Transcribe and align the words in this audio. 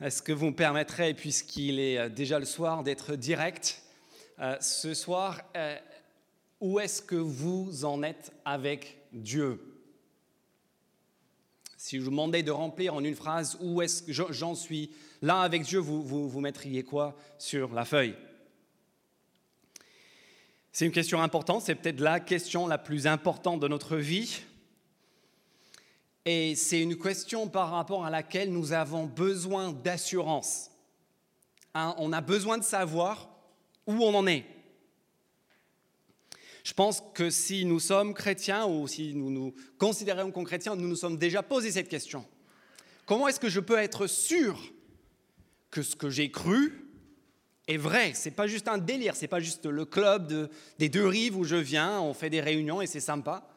Est-ce 0.00 0.22
que 0.22 0.30
vous 0.30 0.46
me 0.46 0.54
permettrez, 0.54 1.12
puisqu'il 1.12 1.80
est 1.80 1.98
euh, 1.98 2.08
déjà 2.08 2.38
le 2.38 2.44
soir, 2.44 2.84
d'être 2.84 3.16
direct 3.16 3.82
euh, 4.38 4.56
ce 4.60 4.94
soir 4.94 5.40
euh, 5.56 5.76
Où 6.60 6.78
est-ce 6.78 7.02
que 7.02 7.16
vous 7.16 7.84
en 7.84 8.04
êtes 8.04 8.32
avec 8.44 8.98
Dieu? 9.12 9.60
Si 11.76 11.98
je 11.98 12.04
vous 12.04 12.10
demandais 12.10 12.44
de 12.44 12.52
remplir 12.52 12.94
en 12.94 13.02
une 13.02 13.16
phrase 13.16 13.56
où 13.60 13.82
est-ce 13.82 14.04
que 14.04 14.12
j'en 14.12 14.54
suis 14.54 14.90
là 15.20 15.40
avec 15.40 15.62
Dieu, 15.62 15.80
vous, 15.80 16.02
vous, 16.02 16.28
vous 16.28 16.40
mettriez 16.40 16.84
quoi 16.84 17.16
sur 17.36 17.74
la 17.74 17.84
feuille? 17.84 18.14
C'est 20.70 20.86
une 20.86 20.92
question 20.92 21.20
importante, 21.20 21.62
c'est 21.62 21.74
peut-être 21.74 21.98
la 21.98 22.20
question 22.20 22.68
la 22.68 22.78
plus 22.78 23.08
importante 23.08 23.58
de 23.58 23.66
notre 23.66 23.96
vie. 23.96 24.42
Et 26.30 26.56
c'est 26.56 26.82
une 26.82 26.98
question 26.98 27.48
par 27.48 27.70
rapport 27.70 28.04
à 28.04 28.10
laquelle 28.10 28.52
nous 28.52 28.74
avons 28.74 29.06
besoin 29.06 29.72
d'assurance. 29.72 30.70
Hein, 31.72 31.94
on 31.96 32.12
a 32.12 32.20
besoin 32.20 32.58
de 32.58 32.64
savoir 32.64 33.30
où 33.86 33.94
on 33.94 34.14
en 34.14 34.26
est. 34.26 34.44
Je 36.64 36.74
pense 36.74 37.02
que 37.14 37.30
si 37.30 37.64
nous 37.64 37.80
sommes 37.80 38.12
chrétiens 38.12 38.66
ou 38.66 38.86
si 38.86 39.14
nous 39.14 39.30
nous 39.30 39.54
considérons 39.78 40.30
comme 40.30 40.44
chrétiens, 40.44 40.76
nous 40.76 40.86
nous 40.86 40.96
sommes 40.96 41.16
déjà 41.16 41.42
posé 41.42 41.70
cette 41.70 41.88
question. 41.88 42.26
Comment 43.06 43.28
est-ce 43.28 43.40
que 43.40 43.48
je 43.48 43.60
peux 43.60 43.78
être 43.78 44.06
sûr 44.06 44.60
que 45.70 45.80
ce 45.80 45.96
que 45.96 46.10
j'ai 46.10 46.30
cru 46.30 46.90
est 47.68 47.78
vrai? 47.78 48.12
C'est 48.12 48.32
pas 48.32 48.46
juste 48.46 48.68
un 48.68 48.76
délire, 48.76 49.16
c'est 49.16 49.28
pas 49.28 49.40
juste 49.40 49.64
le 49.64 49.86
club 49.86 50.50
des 50.78 50.90
deux 50.90 51.06
rives 51.06 51.38
où 51.38 51.44
je 51.44 51.56
viens, 51.56 52.02
on 52.02 52.12
fait 52.12 52.28
des 52.28 52.42
réunions 52.42 52.82
et 52.82 52.86
c'est 52.86 53.00
sympa 53.00 53.48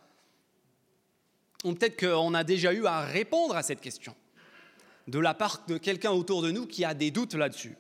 peut-être 1.63 1.99
qu'on 1.99 2.33
a 2.33 2.43
déjà 2.43 2.73
eu 2.73 2.85
à 2.85 3.01
répondre 3.01 3.55
à 3.55 3.63
cette 3.63 3.81
question 3.81 4.15
de 5.07 5.20
la 5.20 5.33
part 5.33 5.65
de 5.67 5.77
quelqu'un 5.77 6.11
autour 6.11 6.41
de 6.41 6.51
nous 6.51 6.67
qui 6.67 6.85
a 6.85 6.93
des 6.93 7.11
doutes 7.11 7.34
là-dessus. 7.34 7.75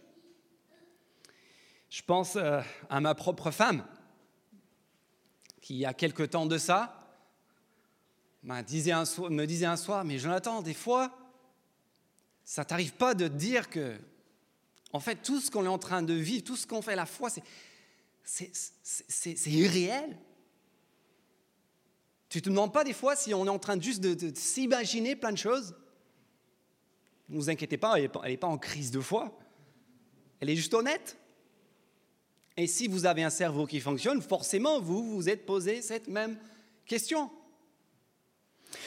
Je 1.89 2.01
pense 2.01 2.35
euh, 2.35 2.61
à 2.89 3.01
ma 3.01 3.15
propre 3.15 3.51
femme, 3.51 3.85
qui 5.61 5.75
il 5.75 5.79
y 5.79 5.85
a 5.85 5.93
quelque 5.93 6.23
temps 6.23 6.45
de 6.45 6.57
ça 6.57 6.97
me 8.43 8.61
disait 8.63 9.65
un 9.65 9.77
soir, 9.77 10.03
mais 10.03 10.17
Jonathan, 10.17 10.61
des 10.61 10.73
fois, 10.73 11.11
ça 12.43 12.65
t'arrive 12.65 12.93
pas 12.93 13.13
de 13.13 13.27
dire 13.27 13.69
que, 13.69 13.97
en 14.93 14.99
fait, 14.99 15.17
tout 15.17 15.39
ce 15.39 15.51
qu'on 15.51 15.65
est 15.65 15.69
en 15.69 15.77
train 15.77 16.01
de 16.01 16.13
vivre, 16.13 16.43
tout 16.43 16.55
ce 16.55 16.65
qu'on 16.65 16.81
fait 16.81 16.95
la 16.95 17.05
foi, 17.05 17.29
c'est 18.23 19.47
irréel. 19.47 20.17
Tu 22.31 22.37
ne 22.37 22.43
te 22.43 22.49
demandes 22.49 22.71
pas 22.71 22.85
des 22.85 22.93
fois 22.93 23.17
si 23.17 23.33
on 23.33 23.45
est 23.45 23.49
en 23.49 23.59
train 23.59 23.77
juste 23.77 23.99
de, 23.99 24.31
s'imaginer 24.33 25.17
plein 25.17 25.33
de 25.33 25.37
choses? 25.37 25.75
Ne 27.27 27.35
vous 27.35 27.49
inquiétez 27.49 27.75
pas, 27.75 27.99
elle 27.99 28.09
n'est 28.23 28.37
pas 28.37 28.47
en 28.47 28.57
crise 28.57 28.89
de 28.89 29.01
foi. 29.01 29.37
Elle 30.39 30.49
est 30.49 30.55
juste 30.55 30.73
honnête. 30.73 31.17
Et 32.55 32.67
si 32.67 32.87
vous 32.87 33.05
avez 33.05 33.21
un 33.21 33.29
cerveau 33.29 33.67
qui 33.67 33.81
fonctionne, 33.81 34.21
forcément, 34.21 34.79
vous 34.79 35.13
vous 35.13 35.27
êtes 35.27 35.45
posé 35.45 35.81
cette 35.81 36.07
même 36.07 36.39
question. 36.85 37.29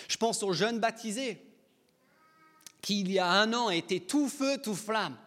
Je 0.09 0.17
pense 0.17 0.43
aux 0.43 0.55
jeunes 0.55 0.81
baptisés 0.81 1.39
qui, 2.81 3.01
il 3.01 3.13
y 3.13 3.19
a 3.19 3.29
un 3.29 3.53
an, 3.53 3.69
étaient 3.69 4.01
tout 4.01 4.31
feu, 4.31 4.57
tout 4.57 4.75
flamme, 4.75 5.19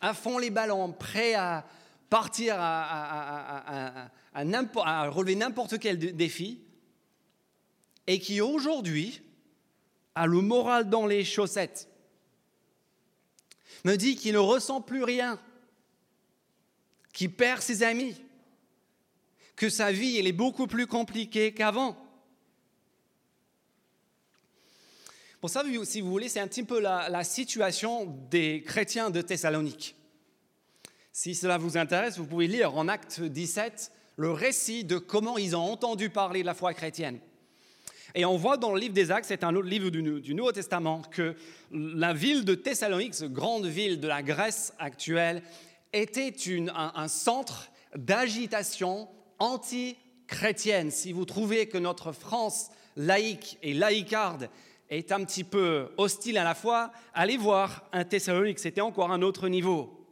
à 0.00 0.14
fond 0.14 0.38
les 0.38 0.48
ballons, 0.48 0.92
prêts 0.92 1.34
à 1.34 1.66
partir 2.08 2.56
à 2.58 4.08
relever 4.32 5.36
n'importe 5.36 5.78
quel 5.78 5.98
défi 5.98 6.63
et 8.06 8.18
qui 8.18 8.40
aujourd'hui 8.40 9.22
a 10.14 10.26
le 10.26 10.40
moral 10.40 10.88
dans 10.88 11.06
les 11.06 11.24
chaussettes, 11.24 11.88
me 13.84 13.96
dit 13.96 14.16
qu'il 14.16 14.34
ne 14.34 14.38
ressent 14.38 14.80
plus 14.80 15.02
rien, 15.02 15.38
qu'il 17.12 17.32
perd 17.32 17.60
ses 17.62 17.82
amis, 17.82 18.16
que 19.56 19.68
sa 19.68 19.92
vie 19.92 20.18
est 20.18 20.32
beaucoup 20.32 20.66
plus 20.66 20.86
compliquée 20.86 21.52
qu'avant. 21.52 21.96
Pour 25.40 25.50
ça, 25.50 25.62
si 25.84 26.00
vous 26.00 26.10
voulez, 26.10 26.28
c'est 26.28 26.40
un 26.40 26.48
petit 26.48 26.62
peu 26.62 26.80
la, 26.80 27.08
la 27.10 27.22
situation 27.22 28.06
des 28.30 28.62
chrétiens 28.62 29.10
de 29.10 29.20
Thessalonique. 29.20 29.94
Si 31.12 31.34
cela 31.34 31.58
vous 31.58 31.76
intéresse, 31.76 32.16
vous 32.18 32.26
pouvez 32.26 32.46
lire 32.46 32.74
en 32.76 32.88
Acte 32.88 33.20
17 33.20 33.92
le 34.16 34.30
récit 34.30 34.84
de 34.84 34.98
comment 34.98 35.36
ils 35.36 35.54
ont 35.54 35.62
entendu 35.62 36.08
parler 36.08 36.40
de 36.40 36.46
la 36.46 36.54
foi 36.54 36.72
chrétienne. 36.72 37.20
Et 38.14 38.24
on 38.24 38.36
voit 38.36 38.56
dans 38.56 38.72
le 38.72 38.78
livre 38.78 38.94
des 38.94 39.10
Actes, 39.10 39.26
c'est 39.26 39.42
un 39.42 39.56
autre 39.56 39.66
livre 39.66 39.90
du, 39.90 40.34
Nouveau 40.34 40.52
Testament, 40.52 41.02
que 41.02 41.34
la 41.72 42.12
ville 42.12 42.44
de 42.44 42.54
Thessalonique, 42.54 43.14
cette 43.14 43.32
grande 43.32 43.66
ville 43.66 43.98
de 43.98 44.06
la 44.06 44.22
Grèce 44.22 44.72
actuelle, 44.78 45.42
était 45.92 46.32
un, 46.72 47.08
centre 47.08 47.70
d'agitation 47.96 49.08
anti-chrétienne. 49.40 50.92
Si 50.92 51.12
vous 51.12 51.24
trouvez 51.24 51.66
que 51.66 51.78
notre 51.78 52.12
France 52.12 52.70
laïque 52.96 53.58
et 53.62 53.74
laïcarde 53.74 54.48
est 54.90 55.10
un 55.10 55.24
petit 55.24 55.44
peu 55.44 55.88
hostile 55.96 56.38
à 56.38 56.44
la 56.44 56.54
foi, 56.54 56.92
allez 57.14 57.36
voir 57.36 57.88
un 57.92 58.04
Thessalonique, 58.04 58.60
c'était 58.60 58.80
encore 58.80 59.10
un 59.10 59.22
autre 59.22 59.48
niveau. 59.48 60.06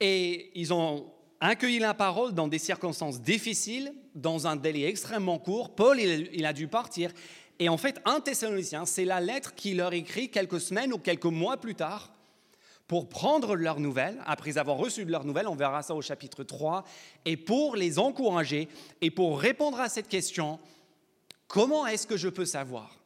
Et 0.00 0.50
ils 0.58 0.72
ont 0.72 1.12
accueilli 1.40 1.78
la 1.78 1.94
parole 1.94 2.32
dans 2.32 2.48
des 2.48 2.58
circonstances 2.58 3.20
difficiles, 3.20 3.92
dans 4.14 4.46
un 4.46 4.56
délai 4.56 4.84
extrêmement 4.84 5.38
court. 5.38 5.74
Paul, 5.74 5.98
il, 6.00 6.44
a 6.44 6.52
dû 6.52 6.68
partir. 6.68 7.12
Et 7.58 7.68
en 7.68 7.76
fait, 7.76 8.00
un 8.04 8.20
Thessalonicien, 8.20 8.86
c'est 8.86 9.04
la 9.04 9.20
lettre 9.20 9.54
qu'il 9.54 9.78
leur 9.78 9.92
écrit 9.92 10.30
quelques 10.30 10.60
semaines 10.60 10.92
ou 10.92 10.98
quelques 10.98 11.24
mois 11.24 11.56
plus 11.56 11.74
tard 11.74 12.12
pour 12.86 13.08
prendre 13.08 13.54
leurs 13.54 13.78
nouvelles, 13.78 14.18
après 14.26 14.58
avoir 14.58 14.76
reçu 14.76 15.04
leurs 15.04 15.24
nouvelles, 15.24 15.46
on 15.46 15.54
verra 15.54 15.80
ça 15.80 15.94
au 15.94 16.02
chapitre 16.02 16.42
3, 16.42 16.82
et 17.24 17.36
pour 17.36 17.76
les 17.76 18.00
encourager 18.00 18.68
et 19.00 19.12
pour 19.12 19.38
répondre 19.38 19.78
à 19.78 19.88
cette 19.88 20.08
question, 20.08 20.58
comment 21.46 21.86
est-ce 21.86 22.04
que 22.04 22.16
je 22.16 22.28
peux 22.28 22.44
savoir? 22.44 23.00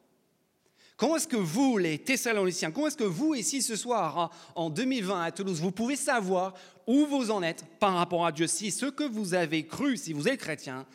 Comment 0.97 1.17
est-ce 1.17 1.27
que 1.27 1.35
vous, 1.35 1.77
les 1.77 1.99
Thessaloniciens, 1.99 2.71
comment 2.71 2.87
est-ce 2.87 2.97
que 2.97 3.03
vous, 3.03 3.35
ici 3.35 3.61
ce 3.61 3.75
soir, 3.75 4.17
hein, 4.17 4.29
en 4.55 4.69
2020 4.69 5.21
à 5.21 5.31
Toulouse, 5.31 5.59
vous 5.59 5.71
pouvez 5.71 5.97
savoir 5.97 6.53
où 6.87 7.05
vous 7.05 7.31
en 7.31 7.41
êtes 7.43 7.65
par 7.79 7.93
rapport 7.93 8.25
à 8.25 8.31
Dieu, 8.31 8.47
si 8.47 8.71
ce 8.71 8.85
que 8.85 9.03
vous 9.03 9.33
avez 9.33 9.65
cru, 9.65 9.97
si 9.97 10.13
vous 10.13 10.27
êtes 10.27 10.39
chrétien, 10.39 10.85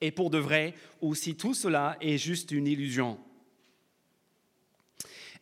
est 0.00 0.10
pour 0.10 0.30
de 0.30 0.38
vrai, 0.38 0.74
ou 1.00 1.14
si 1.14 1.34
tout 1.34 1.54
cela 1.54 1.96
est 2.00 2.18
juste 2.18 2.50
une 2.50 2.66
illusion 2.66 3.18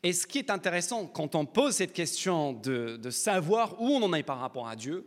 Et 0.03 0.13
ce 0.13 0.27
qui 0.27 0.39
est 0.39 0.51
intéressant 0.51 1.07
quand 1.07 1.35
on 1.35 1.45
pose 1.45 1.75
cette 1.75 1.93
question 1.93 2.53
de, 2.53 3.11
savoir 3.11 3.81
où 3.81 3.89
on 3.89 4.03
en 4.03 4.15
est 4.15 4.23
par 4.23 4.39
rapport 4.39 4.69
à 4.69 4.77
Dieu, 4.77 5.07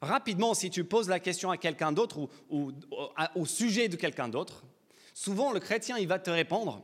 rapidement, 0.00 0.54
si 0.54 0.70
tu 0.70 0.84
poses 0.84 1.08
la 1.08 1.20
question 1.20 1.50
à 1.50 1.56
quelqu'un 1.56 1.92
d'autre 1.92 2.28
ou, 2.50 2.72
au 3.34 3.46
sujet 3.46 3.88
de 3.88 3.96
quelqu'un 3.96 4.28
d'autre, 4.28 4.64
souvent 5.12 5.52
le 5.52 5.60
chrétien, 5.60 5.98
il 5.98 6.08
va 6.08 6.18
te 6.18 6.30
répondre 6.30 6.82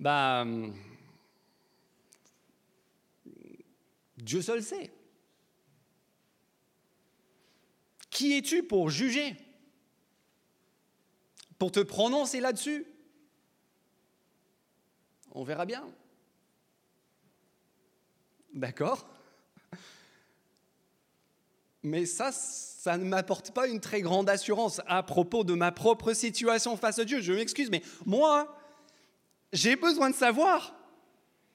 bah, 0.00 0.44
Dieu 4.16 4.42
seul 4.42 4.62
sait. 4.62 4.90
Qui 8.12 8.36
es-tu 8.36 8.62
pour 8.62 8.90
juger? 8.90 9.34
Pour 11.58 11.72
te 11.72 11.80
prononcer 11.80 12.40
là-dessus? 12.40 12.86
On 15.32 15.42
verra 15.44 15.64
bien. 15.64 15.82
D'accord 18.52 19.08
Mais 21.82 22.04
ça, 22.04 22.32
ça 22.32 22.98
ne 22.98 23.04
m'apporte 23.04 23.52
pas 23.52 23.66
une 23.66 23.80
très 23.80 24.02
grande 24.02 24.28
assurance 24.28 24.82
à 24.86 25.02
propos 25.02 25.42
de 25.42 25.54
ma 25.54 25.72
propre 25.72 26.12
situation 26.12 26.76
face 26.76 26.98
à 26.98 27.06
Dieu. 27.06 27.22
Je 27.22 27.32
m'excuse, 27.32 27.70
mais 27.70 27.82
moi, 28.04 28.54
j'ai 29.54 29.74
besoin 29.74 30.10
de 30.10 30.14
savoir. 30.14 30.74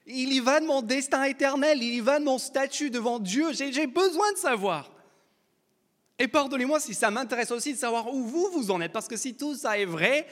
Il 0.07 0.34
y 0.34 0.40
va 0.40 0.59
de 0.59 0.66
mon 0.66 0.81
destin 0.81 1.23
éternel, 1.23 1.84
il 1.84 1.93
y 1.93 1.99
va 1.99 2.17
de 2.17 2.26
mon 2.26 2.40
statut 2.40 2.90
devant 2.90 3.20
Dieu. 3.20 3.53
J'ai 3.53 3.85
besoin 3.85 4.34
de 4.34 4.37
savoir. 4.37 4.97
Et 6.19 6.28
pardonnez-moi 6.28 6.79
si 6.79 6.93
ça 6.93 7.11
m'intéresse 7.11 7.52
aussi 7.52 7.73
de 7.73 7.78
savoir 7.78 8.11
où 8.14 8.23
vous, 8.23 8.49
vous 8.52 8.72
en 8.72 8.81
êtes, 8.81 8.91
parce 8.91 9.08
que 9.08 9.17
si 9.17 9.35
tout 9.35 9.55
ça 9.55 9.78
est 9.78 9.85
vrai, 9.85 10.28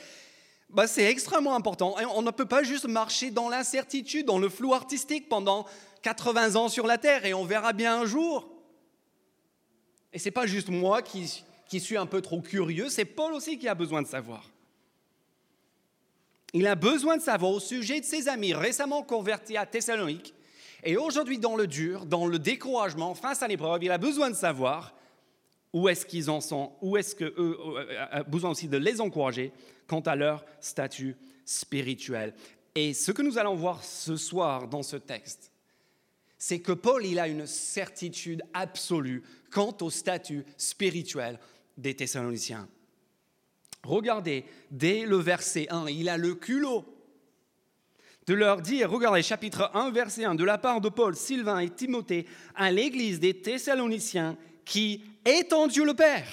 bah 0.70 0.88
c'est 0.88 1.06
extrêmement 1.06 1.56
important. 1.56 2.00
Et 2.00 2.06
on 2.06 2.22
ne 2.22 2.32
peut 2.32 2.48
pas 2.48 2.64
juste 2.64 2.88
marcher 2.88 3.30
dans 3.30 3.50
l'incertitude, 3.50 4.26
dans 4.26 4.40
le 4.40 4.50
flou 4.50 4.74
artistique 4.74 5.30
pendant 5.30 5.66
80 6.02 6.56
ans 6.56 6.70
sur 6.70 6.88
la 6.88 6.98
Terre, 6.98 7.26
et 7.26 7.34
on 7.34 7.46
verra 7.46 7.74
bien 7.74 8.02
un 8.02 8.06
jour. 8.06 8.50
Et 10.12 10.20
c'est 10.20 10.32
pas 10.32 10.48
juste 10.48 10.70
moi 10.70 11.02
qui, 11.02 11.44
qui 11.68 11.80
suis 11.80 11.98
un 11.98 12.06
peu 12.06 12.22
trop 12.22 12.42
curieux, 12.42 12.90
c'est 12.90 13.06
Paul 13.06 13.34
aussi 13.34 13.60
qui 13.60 13.68
a 13.68 13.76
besoin 13.76 14.02
de 14.02 14.08
savoir. 14.08 14.50
Il 16.54 16.68
a 16.68 16.76
besoin 16.76 17.18
de 17.18 17.22
savoir 17.22 17.52
au 17.52 17.60
sujet 17.60 18.00
de 18.00 18.06
ses 18.06 18.30
amis 18.30 18.54
récemment 18.54 19.04
convertis 19.04 19.58
à 19.58 19.66
Thessalonique 19.66 20.34
et 20.84 20.96
aujourd'hui 20.96 21.38
dans 21.38 21.56
le 21.56 21.68
dur, 21.68 22.06
dans 22.06 22.28
le 22.28 22.40
découragement, 22.40 23.14
face 23.14 23.44
à 23.44 23.48
l'épreuve, 23.48 23.84
il 23.84 23.92
a 23.92 23.98
besoin 23.98 24.30
de 24.30 24.36
savoir 24.36 24.94
où 25.76 25.90
est-ce 25.90 26.06
qu'ils 26.06 26.30
en 26.30 26.40
sont, 26.40 26.72
où 26.82 26.96
est-ce 26.96 27.14
qu'eux 27.14 27.58
ont 27.62 27.76
besoin 28.30 28.52
aussi 28.52 28.70
de 28.70 28.78
les 28.78 29.02
encourager 29.02 29.52
quant 29.88 30.00
à 30.00 30.16
leur 30.16 30.46
statut 30.62 31.18
spirituel? 31.44 32.34
Et 32.76 32.94
ce 32.94 33.12
que 33.12 33.22
nous 33.22 33.38
allons 33.38 33.56
voir 33.56 33.84
ce 33.84 34.16
soir 34.16 34.70
dans 34.70 34.84
ce 34.84 34.96
texte, 34.96 35.52
c'est 36.38 36.62
que 36.62 36.72
Paul, 36.72 37.06
il 37.06 37.20
a 37.20 37.28
une 37.28 37.46
certitude 37.46 38.42
absolue 38.54 39.22
quant 39.52 39.76
au 39.82 39.90
statut 39.90 40.46
spirituel 40.56 41.40
des 41.78 41.94
Thessaloniciens. 41.94 42.70
Regardez, 43.84 44.46
dès 44.72 45.06
le 45.06 45.18
verset 45.18 45.68
1, 45.70 45.90
il 45.90 46.08
a 46.08 46.16
le 46.16 46.36
culot 46.36 46.86
de 48.28 48.34
leur 48.34 48.62
dire, 48.62 48.90
regardez 48.90 49.22
chapitre 49.22 49.70
1, 49.74 49.92
verset 49.92 50.24
1, 50.24 50.36
de 50.36 50.46
la 50.46 50.58
part 50.58 50.80
de 50.80 50.88
Paul, 50.88 51.18
Sylvain 51.18 51.60
et 51.60 51.70
Timothée 51.70 52.26
à 52.56 52.72
l'église 52.72 53.20
des 53.20 53.42
Thessaloniciens 53.42 54.38
qui 54.66 55.04
est 55.24 55.54
en 55.54 55.68
Dieu 55.68 55.86
le 55.86 55.94
Père. 55.94 56.28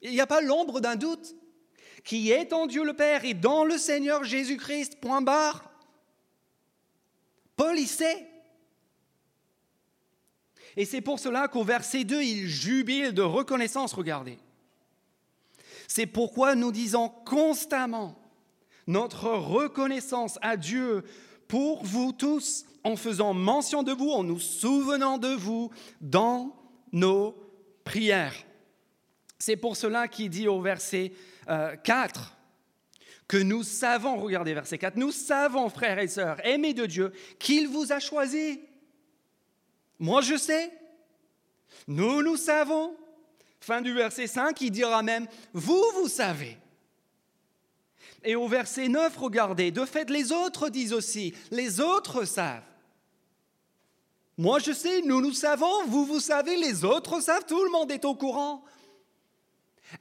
Il 0.00 0.10
n'y 0.10 0.20
a 0.20 0.26
pas 0.26 0.40
l'ombre 0.40 0.80
d'un 0.80 0.96
doute. 0.96 1.34
Qui 2.04 2.30
est 2.30 2.52
en 2.52 2.66
Dieu 2.66 2.84
le 2.84 2.94
Père 2.94 3.24
et 3.24 3.34
dans 3.34 3.64
le 3.64 3.76
Seigneur 3.76 4.24
Jésus-Christ, 4.24 5.00
point 5.00 5.20
barre. 5.20 5.70
Paul 7.56 7.78
y 7.78 7.86
sait. 7.86 8.26
Et 10.76 10.84
c'est 10.84 11.00
pour 11.00 11.18
cela 11.18 11.48
qu'au 11.48 11.64
verset 11.64 12.04
2, 12.04 12.22
il 12.22 12.46
jubile 12.46 13.12
de 13.12 13.22
reconnaissance, 13.22 13.92
regardez. 13.92 14.38
C'est 15.88 16.06
pourquoi 16.06 16.54
nous 16.54 16.70
disons 16.70 17.08
constamment 17.08 18.16
notre 18.86 19.28
reconnaissance 19.28 20.38
à 20.40 20.56
Dieu 20.56 21.04
pour 21.48 21.82
vous 21.82 22.12
tous 22.12 22.66
en 22.84 22.96
faisant 22.96 23.34
mention 23.34 23.82
de 23.82 23.92
vous, 23.92 24.10
en 24.10 24.22
nous 24.22 24.38
souvenant 24.38 25.18
de 25.18 25.28
vous 25.28 25.70
dans 26.00 26.54
nos 26.92 27.34
prières. 27.84 28.34
C'est 29.38 29.56
pour 29.56 29.76
cela 29.76 30.08
qu'il 30.08 30.30
dit 30.30 30.48
au 30.48 30.60
verset 30.60 31.12
4 31.46 31.48
euh, 31.48 32.38
que 33.26 33.36
nous 33.36 33.62
savons, 33.62 34.16
regardez 34.16 34.54
verset 34.54 34.78
4, 34.78 34.96
nous 34.96 35.12
savons, 35.12 35.68
frères 35.68 35.98
et 35.98 36.08
sœurs, 36.08 36.44
aimés 36.46 36.74
de 36.74 36.86
Dieu, 36.86 37.12
qu'il 37.38 37.68
vous 37.68 37.92
a 37.92 38.00
choisi. 38.00 38.60
Moi 39.98 40.22
je 40.22 40.36
sais, 40.36 40.72
nous 41.86 42.22
nous 42.22 42.36
savons. 42.36 42.96
Fin 43.60 43.82
du 43.82 43.92
verset 43.92 44.28
5, 44.28 44.60
il 44.60 44.70
dira 44.70 45.02
même, 45.02 45.26
vous, 45.52 45.82
vous 45.96 46.08
savez. 46.08 46.56
Et 48.24 48.34
au 48.34 48.48
verset 48.48 48.88
9, 48.88 49.16
regardez, 49.16 49.70
de 49.70 49.84
fait, 49.84 50.10
les 50.10 50.32
autres 50.32 50.68
disent 50.68 50.92
aussi, 50.92 51.34
les 51.50 51.80
autres 51.80 52.24
savent. 52.24 52.62
Moi, 54.36 54.58
je 54.60 54.72
sais, 54.72 55.02
nous, 55.02 55.20
nous 55.20 55.32
savons, 55.32 55.84
vous, 55.86 56.04
vous 56.04 56.20
savez, 56.20 56.56
les 56.56 56.84
autres 56.84 57.20
savent, 57.20 57.44
tout 57.46 57.62
le 57.62 57.70
monde 57.70 57.90
est 57.90 58.04
au 58.04 58.14
courant. 58.14 58.64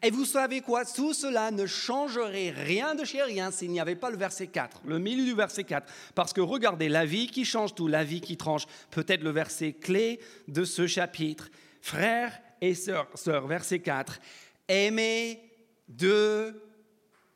Et 0.04 0.12
vous 0.12 0.26
savez 0.26 0.62
quoi? 0.62 0.84
Tout 0.86 1.14
cela 1.14 1.50
ne 1.50 1.66
changerait 1.66 2.50
rien 2.50 2.94
de 2.94 3.06
chez 3.06 3.24
rien 3.24 3.52
s'il 3.52 3.72
n'y 3.72 3.80
avait 3.80 3.96
pas 3.96 4.10
le 4.10 4.18
verset 4.18 4.48
4, 4.48 4.82
le 4.86 5.00
milieu 5.00 5.24
du 5.24 5.34
verset 5.34 5.64
4. 5.64 5.92
Parce 6.14 6.34
que 6.34 6.42
regardez, 6.42 6.90
la 6.90 7.06
vie 7.06 7.28
qui 7.28 7.46
change 7.46 7.74
tout, 7.74 7.88
la 7.88 8.04
vie 8.04 8.22
qui 8.22 8.36
tranche, 8.36 8.66
peut-être 8.92 9.24
le 9.24 9.30
verset 9.30 9.74
clé 9.74 10.20
de 10.48 10.66
ce 10.66 10.88
chapitre. 10.88 11.50
Frères 11.82 12.38
et 12.60 12.76
sœurs, 12.76 13.08
verset 13.48 13.80
4, 13.80 14.20
aimez 14.68 15.42
de 15.88 16.62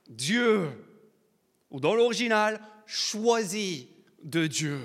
Dieu, 0.07 0.69
ou 1.69 1.79
dans 1.79 1.95
l'original, 1.95 2.61
choisi 2.85 3.87
de 4.23 4.47
Dieu, 4.47 4.79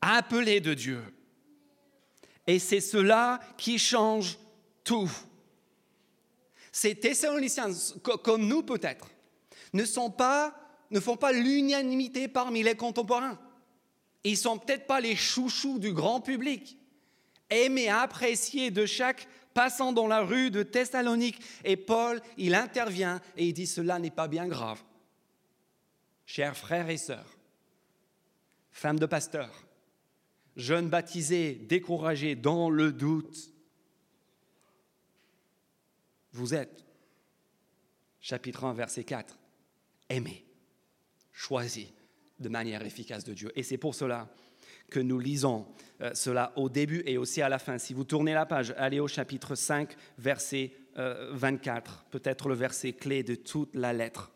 appelé 0.00 0.60
de 0.60 0.74
Dieu. 0.74 1.02
Et 2.46 2.58
c'est 2.58 2.80
cela 2.80 3.40
qui 3.56 3.78
change 3.78 4.38
tout. 4.84 5.10
Ces 6.72 6.94
Thessaloniciens, 6.94 7.70
comme 8.22 8.46
nous 8.46 8.62
peut-être, 8.62 9.08
ne, 9.72 9.84
sont 9.84 10.10
pas, 10.10 10.54
ne 10.90 11.00
font 11.00 11.16
pas 11.16 11.32
l'unanimité 11.32 12.28
parmi 12.28 12.62
les 12.62 12.74
contemporains. 12.74 13.38
Ils 14.24 14.32
ne 14.32 14.36
sont 14.36 14.58
peut-être 14.58 14.86
pas 14.86 15.00
les 15.00 15.16
chouchous 15.16 15.78
du 15.78 15.92
grand 15.92 16.20
public, 16.20 16.78
aimés, 17.50 17.88
appréciés 17.88 18.70
de 18.70 18.86
chaque 18.86 19.28
passant 19.54 19.92
dans 19.92 20.06
la 20.06 20.20
rue 20.20 20.50
de 20.50 20.62
Thessalonique. 20.62 21.40
Et 21.64 21.76
Paul, 21.76 22.20
il 22.36 22.54
intervient 22.54 23.20
et 23.36 23.46
il 23.46 23.52
dit, 23.52 23.66
cela 23.66 23.98
n'est 23.98 24.10
pas 24.10 24.28
bien 24.28 24.46
grave. 24.46 24.82
Chers 26.26 26.56
frères 26.56 26.88
et 26.88 26.96
sœurs, 26.96 27.36
femmes 28.70 28.98
de 28.98 29.06
pasteur, 29.06 29.50
jeunes 30.56 30.88
baptisés, 30.88 31.54
découragés 31.54 32.34
dans 32.34 32.70
le 32.70 32.92
doute, 32.92 33.52
vous 36.32 36.54
êtes, 36.54 36.84
chapitre 38.20 38.64
1, 38.64 38.72
verset 38.72 39.04
4, 39.04 39.38
aimés, 40.08 40.46
choisis 41.32 41.88
de 42.38 42.48
manière 42.48 42.82
efficace 42.82 43.24
de 43.24 43.34
Dieu. 43.34 43.52
Et 43.54 43.62
c'est 43.62 43.78
pour 43.78 43.94
cela 43.94 44.28
que 44.90 45.00
nous 45.00 45.18
lisons 45.18 45.66
cela 46.14 46.52
au 46.56 46.68
début 46.68 47.02
et 47.06 47.18
aussi 47.18 47.42
à 47.42 47.48
la 47.48 47.58
fin. 47.58 47.78
Si 47.78 47.94
vous 47.94 48.04
tournez 48.04 48.34
la 48.34 48.46
page, 48.46 48.74
allez 48.76 49.00
au 49.00 49.08
chapitre 49.08 49.54
5, 49.54 49.94
verset 50.18 50.72
24, 50.96 51.90
euh, 51.90 52.10
peut-être 52.10 52.48
le 52.48 52.54
verset 52.54 52.92
clé 52.92 53.22
de 53.22 53.34
toute 53.34 53.74
la 53.74 53.92
lettre. 53.92 54.32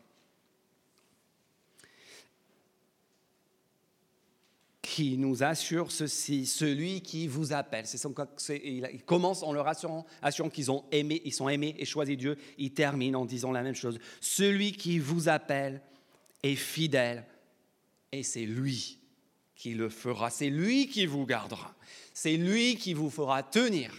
qui 4.81 5.15
nous 5.15 5.43
assure 5.43 5.91
ceci, 5.91 6.47
celui 6.47 7.01
qui 7.01 7.27
vous 7.27 7.53
appelle. 7.53 7.85
C'est 7.85 8.01
il 8.63 9.03
commence 9.05 9.43
en 9.43 9.53
leur 9.53 9.67
assurant, 9.67 10.07
assurant 10.23 10.49
qu'ils 10.49 10.71
ont 10.71 10.85
aimé, 10.91 11.21
ils 11.23 11.33
sont 11.33 11.49
aimés 11.49 11.75
et 11.77 11.85
choisi 11.85 12.17
Dieu. 12.17 12.35
Il 12.57 12.73
termine 12.73 13.15
en 13.15 13.25
disant 13.25 13.51
la 13.51 13.61
même 13.61 13.75
chose. 13.75 13.99
Celui 14.21 14.71
qui 14.71 14.97
vous 14.97 15.29
appelle 15.29 15.83
est 16.41 16.55
fidèle 16.55 17.25
et 18.11 18.23
c'est 18.23 18.45
lui 18.45 18.97
qui 19.57 19.73
le 19.73 19.89
fera. 19.89 20.29
C'est 20.29 20.49
lui 20.49 20.87
qui 20.87 21.05
vous 21.05 21.25
gardera. 21.25 21.75
C'est 22.13 22.37
lui 22.37 22.77
qui 22.77 22.93
vous 22.93 23.09
fera 23.09 23.43
tenir 23.43 23.91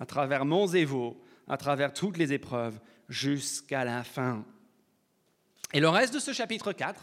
à 0.00 0.06
travers 0.06 0.44
monts 0.44 0.68
et 0.68 0.84
vaux, 0.84 1.20
à 1.48 1.56
travers 1.56 1.92
toutes 1.92 2.16
les 2.16 2.32
épreuves, 2.32 2.78
jusqu'à 3.08 3.84
la 3.84 4.02
fin. 4.02 4.44
Et 5.72 5.80
le 5.80 5.88
reste 5.88 6.14
de 6.14 6.18
ce 6.18 6.32
chapitre 6.32 6.72
4 6.72 7.00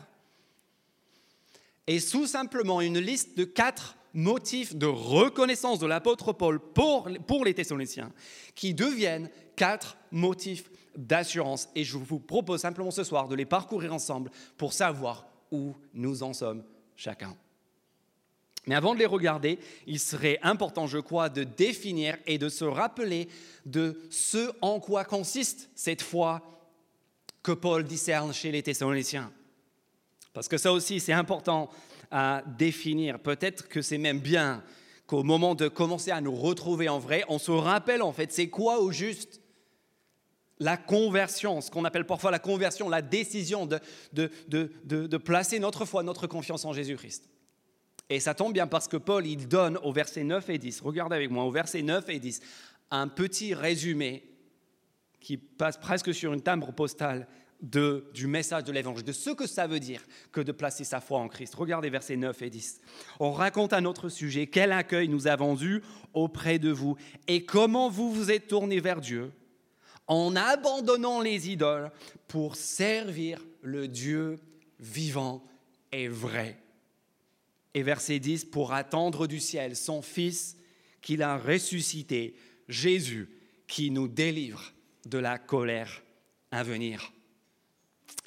est 1.87 2.11
tout 2.11 2.25
simplement 2.25 2.81
une 2.81 2.99
liste 2.99 3.37
de 3.37 3.43
quatre 3.43 3.97
motifs 4.13 4.75
de 4.75 4.87
reconnaissance 4.87 5.79
de 5.79 5.87
l'apôtre 5.87 6.33
Paul 6.33 6.59
pour, 6.59 7.09
pour 7.27 7.45
les 7.45 7.53
Thessaloniciens, 7.53 8.11
qui 8.55 8.73
deviennent 8.73 9.29
quatre 9.55 9.97
motifs 10.11 10.69
d'assurance. 10.95 11.69
Et 11.75 11.83
je 11.83 11.97
vous 11.97 12.19
propose 12.19 12.61
simplement 12.61 12.91
ce 12.91 13.03
soir 13.03 13.27
de 13.27 13.35
les 13.35 13.45
parcourir 13.45 13.93
ensemble 13.93 14.31
pour 14.57 14.73
savoir 14.73 15.27
où 15.51 15.75
nous 15.93 16.23
en 16.23 16.33
sommes 16.33 16.63
chacun. 16.95 17.35
Mais 18.67 18.75
avant 18.75 18.93
de 18.93 18.99
les 18.99 19.05
regarder, 19.05 19.59
il 19.87 19.99
serait 19.99 20.39
important, 20.43 20.85
je 20.85 20.99
crois, 20.99 21.29
de 21.29 21.43
définir 21.43 22.17
et 22.27 22.37
de 22.37 22.47
se 22.47 22.63
rappeler 22.63 23.27
de 23.65 23.99
ce 24.11 24.51
en 24.61 24.79
quoi 24.79 25.03
consiste 25.03 25.69
cette 25.75 26.01
foi 26.01 26.41
que 27.41 27.51
Paul 27.51 27.83
discerne 27.83 28.33
chez 28.33 28.51
les 28.51 28.61
Thessaloniciens. 28.61 29.31
Parce 30.33 30.47
que 30.47 30.57
ça 30.57 30.71
aussi, 30.71 30.99
c'est 30.99 31.13
important 31.13 31.69
à 32.11 32.43
définir. 32.57 33.19
Peut-être 33.19 33.67
que 33.67 33.81
c'est 33.81 33.97
même 33.97 34.19
bien 34.19 34.63
qu'au 35.07 35.23
moment 35.23 35.55
de 35.55 35.67
commencer 35.67 36.11
à 36.11 36.21
nous 36.21 36.35
retrouver 36.35 36.87
en 36.87 36.99
vrai, 36.99 37.23
on 37.29 37.39
se 37.39 37.51
rappelle 37.51 38.01
en 38.01 38.13
fait, 38.13 38.31
c'est 38.31 38.49
quoi 38.49 38.79
au 38.79 38.91
juste 38.91 39.41
la 40.59 40.77
conversion, 40.77 41.59
ce 41.59 41.71
qu'on 41.71 41.85
appelle 41.85 42.05
parfois 42.05 42.29
la 42.29 42.37
conversion, 42.37 42.87
la 42.87 43.01
décision 43.01 43.65
de, 43.65 43.79
de, 44.13 44.29
de, 44.47 44.71
de 44.85 45.17
placer 45.17 45.57
notre 45.57 45.85
foi, 45.85 46.03
notre 46.03 46.27
confiance 46.27 46.65
en 46.65 46.73
Jésus-Christ. 46.73 47.27
Et 48.11 48.19
ça 48.19 48.33
tombe 48.33 48.51
bien 48.51 48.67
parce 48.67 48.89
que 48.89 48.97
Paul, 48.97 49.25
il 49.25 49.47
donne 49.47 49.77
au 49.83 49.93
verset 49.93 50.25
9 50.25 50.49
et 50.49 50.57
10, 50.57 50.81
regardez 50.81 51.15
avec 51.15 51.31
moi, 51.31 51.45
au 51.45 51.51
verset 51.51 51.81
9 51.81 52.09
et 52.09 52.19
10, 52.19 52.41
un 52.91 53.07
petit 53.07 53.53
résumé 53.53 54.29
qui 55.21 55.37
passe 55.37 55.77
presque 55.77 56.13
sur 56.13 56.33
une 56.33 56.41
timbre 56.41 56.73
postale 56.73 57.25
de, 57.61 58.11
du 58.13 58.27
message 58.27 58.65
de 58.65 58.73
l'évangile, 58.73 59.05
de 59.05 59.13
ce 59.13 59.29
que 59.29 59.47
ça 59.47 59.65
veut 59.65 59.79
dire 59.79 60.01
que 60.33 60.41
de 60.41 60.51
placer 60.51 60.83
sa 60.83 60.99
foi 60.99 61.19
en 61.19 61.29
Christ. 61.29 61.55
Regardez 61.55 61.89
versets 61.89 62.17
9 62.17 62.41
et 62.41 62.49
10. 62.49 62.81
On 63.21 63.31
raconte 63.31 63.71
à 63.71 63.79
notre 63.79 64.09
sujet 64.09 64.47
quel 64.47 64.73
accueil 64.73 65.07
nous 65.07 65.27
avons 65.27 65.57
eu 65.61 65.81
auprès 66.13 66.59
de 66.59 66.69
vous 66.69 66.97
et 67.29 67.45
comment 67.45 67.89
vous 67.89 68.11
vous 68.11 68.29
êtes 68.29 68.47
tournés 68.47 68.81
vers 68.81 68.99
Dieu 68.99 69.31
en 70.07 70.35
abandonnant 70.35 71.21
les 71.21 71.49
idoles 71.49 71.89
pour 72.27 72.57
servir 72.57 73.39
le 73.61 73.87
Dieu 73.87 74.37
vivant 74.81 75.41
et 75.93 76.09
vrai 76.09 76.60
et 77.73 77.83
verset 77.83 78.19
10, 78.19 78.45
pour 78.45 78.73
attendre 78.73 79.27
du 79.27 79.39
ciel 79.39 79.75
son 79.75 80.01
Fils 80.01 80.57
qu'il 81.01 81.23
a 81.23 81.37
ressuscité, 81.37 82.35
Jésus, 82.67 83.29
qui 83.67 83.91
nous 83.91 84.07
délivre 84.07 84.73
de 85.05 85.17
la 85.17 85.39
colère 85.39 86.03
à 86.51 86.63
venir. 86.63 87.11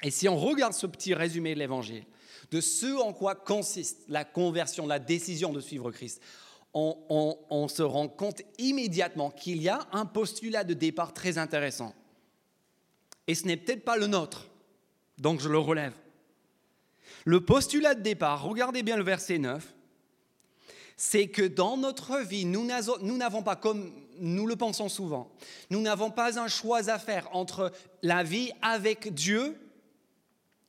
Et 0.01 0.11
si 0.11 0.27
on 0.27 0.37
regarde 0.37 0.73
ce 0.73 0.87
petit 0.87 1.13
résumé 1.13 1.53
de 1.53 1.59
l'Évangile, 1.59 2.05
de 2.51 2.61
ce 2.61 2.97
en 3.01 3.13
quoi 3.13 3.35
consiste 3.35 4.03
la 4.07 4.25
conversion, 4.25 4.87
la 4.87 4.99
décision 4.99 5.53
de 5.53 5.61
suivre 5.61 5.91
Christ, 5.91 6.21
on, 6.73 7.37
on 7.49 7.67
se 7.69 7.83
rend 7.83 8.09
compte 8.09 8.41
immédiatement 8.57 9.31
qu'il 9.31 9.61
y 9.61 9.69
a 9.69 9.87
un 9.93 10.05
postulat 10.05 10.65
de 10.65 10.73
départ 10.73 11.13
très 11.13 11.37
intéressant. 11.37 11.95
Et 13.27 13.35
ce 13.35 13.45
n'est 13.45 13.57
peut-être 13.57 13.85
pas 13.85 13.95
le 13.95 14.07
nôtre, 14.07 14.49
donc 15.17 15.39
je 15.39 15.47
le 15.47 15.57
relève. 15.57 15.93
Le 17.25 17.41
postulat 17.41 17.95
de 17.95 18.01
départ, 18.01 18.43
regardez 18.43 18.83
bien 18.83 18.97
le 18.97 19.03
verset 19.03 19.39
9, 19.39 19.73
c'est 20.95 21.27
que 21.27 21.41
dans 21.41 21.75
notre 21.75 22.19
vie, 22.19 22.45
nous 22.45 22.63
n'avons 22.63 23.41
pas, 23.41 23.55
comme 23.55 23.91
nous 24.19 24.45
le 24.45 24.55
pensons 24.55 24.89
souvent, 24.89 25.31
nous 25.71 25.81
n'avons 25.81 26.11
pas 26.11 26.39
un 26.39 26.47
choix 26.47 26.89
à 26.89 26.99
faire 26.99 27.27
entre 27.35 27.71
la 28.03 28.23
vie 28.23 28.51
avec 28.61 29.13
Dieu, 29.13 29.57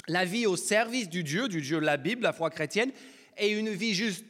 la 0.08 0.25
vie 0.25 0.46
au 0.46 0.56
service 0.56 1.10
du 1.10 1.22
Dieu, 1.22 1.48
du 1.48 1.60
Dieu 1.60 1.78
de 1.78 1.84
la 1.84 1.98
Bible, 1.98 2.22
la 2.22 2.32
foi 2.32 2.48
chrétienne, 2.48 2.90
et 3.36 3.50
une 3.50 3.70
vie 3.70 3.94
juste 3.94 4.25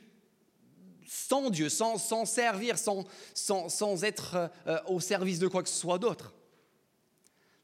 sans 1.07 1.51
Dieu, 1.51 1.69
sans, 1.69 2.25
servir, 2.25 2.77
sans, 2.77 4.05
être 4.05 4.51
euh, 4.67 4.79
au 4.89 4.99
service 4.99 5.39
de 5.39 5.47
quoi 5.47 5.63
que 5.63 5.69
ce 5.69 5.79
soit 5.79 5.99
d'autre. 5.99 6.35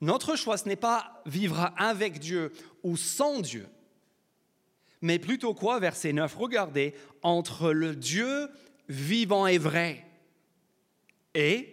Notre 0.01 0.37
choix, 0.37 0.57
ce 0.57 0.69
n'est 0.69 0.77
pas 0.77 1.21
vivre 1.27 1.73
avec 1.77 2.21
Dieu 2.21 2.53
ou 2.85 2.97
sans 2.97 3.41
Dieu, 3.41 3.67
mais 5.03 5.19
plutôt 5.19 5.55
quoi 5.55 5.79
Verset 5.79 6.13
9, 6.13 6.35
regardez, 6.35 6.95
entre 7.23 7.73
le 7.73 7.95
Dieu 7.95 8.49
vivant 8.89 9.47
et 9.47 9.59
vrai 9.59 10.07
et 11.35 11.69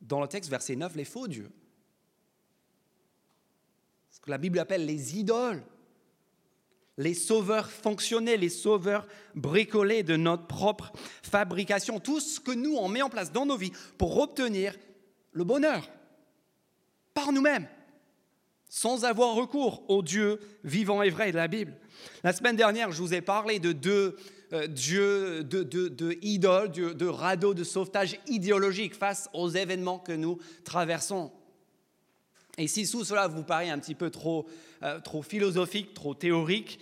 dans 0.00 0.20
le 0.20 0.28
texte, 0.28 0.50
verset 0.50 0.76
9, 0.76 0.94
les 0.94 1.04
faux 1.04 1.26
dieux. 1.26 1.50
Ce 4.10 4.20
que 4.20 4.30
la 4.30 4.38
Bible 4.38 4.58
appelle 4.58 4.86
les 4.86 5.18
idoles 5.18 5.64
les 6.98 7.14
sauveurs 7.14 7.70
fonctionnels, 7.70 8.40
les 8.40 8.48
sauveurs 8.48 9.06
bricolés 9.34 10.02
de 10.02 10.16
notre 10.16 10.46
propre 10.46 10.92
fabrication, 11.22 12.00
tout 12.00 12.20
ce 12.20 12.40
que 12.40 12.52
nous, 12.52 12.76
on 12.76 12.88
met 12.88 13.02
en 13.02 13.10
place 13.10 13.32
dans 13.32 13.46
nos 13.46 13.56
vies 13.56 13.72
pour 13.98 14.18
obtenir 14.18 14.74
le 15.32 15.44
bonheur 15.44 15.88
par 17.12 17.32
nous-mêmes, 17.32 17.68
sans 18.86 19.04
avoir 19.04 19.34
recours 19.34 19.82
au 19.88 20.00
Dieu 20.00 20.38
vivant 20.62 21.02
et 21.02 21.10
vrai 21.10 21.32
de 21.32 21.36
la 21.36 21.48
Bible. 21.48 21.74
La 22.22 22.32
semaine 22.32 22.54
dernière, 22.54 22.92
je 22.92 23.02
vous 23.02 23.14
ai 23.14 23.20
parlé 23.20 23.58
de 23.58 23.72
deux 23.72 24.16
euh, 24.52 24.68
dieux, 24.68 25.42
de, 25.42 25.64
de, 25.64 26.16
idoles, 26.22 26.70
de, 26.70 26.92
de 26.92 27.06
radeaux 27.06 27.52
de 27.52 27.64
sauvetage 27.64 28.16
idéologique 28.28 28.94
face 28.94 29.28
aux 29.32 29.48
événements 29.48 29.98
que 29.98 30.12
nous 30.12 30.38
traversons. 30.62 31.32
Et 32.58 32.68
si 32.68 32.88
tout 32.88 33.04
cela 33.04 33.26
vous 33.26 33.42
paraît 33.42 33.70
un 33.70 33.80
petit 33.80 33.96
peu 33.96 34.08
trop, 34.08 34.46
euh, 34.84 35.00
trop 35.00 35.22
philosophique, 35.22 35.92
trop 35.92 36.14
théorique, 36.14 36.78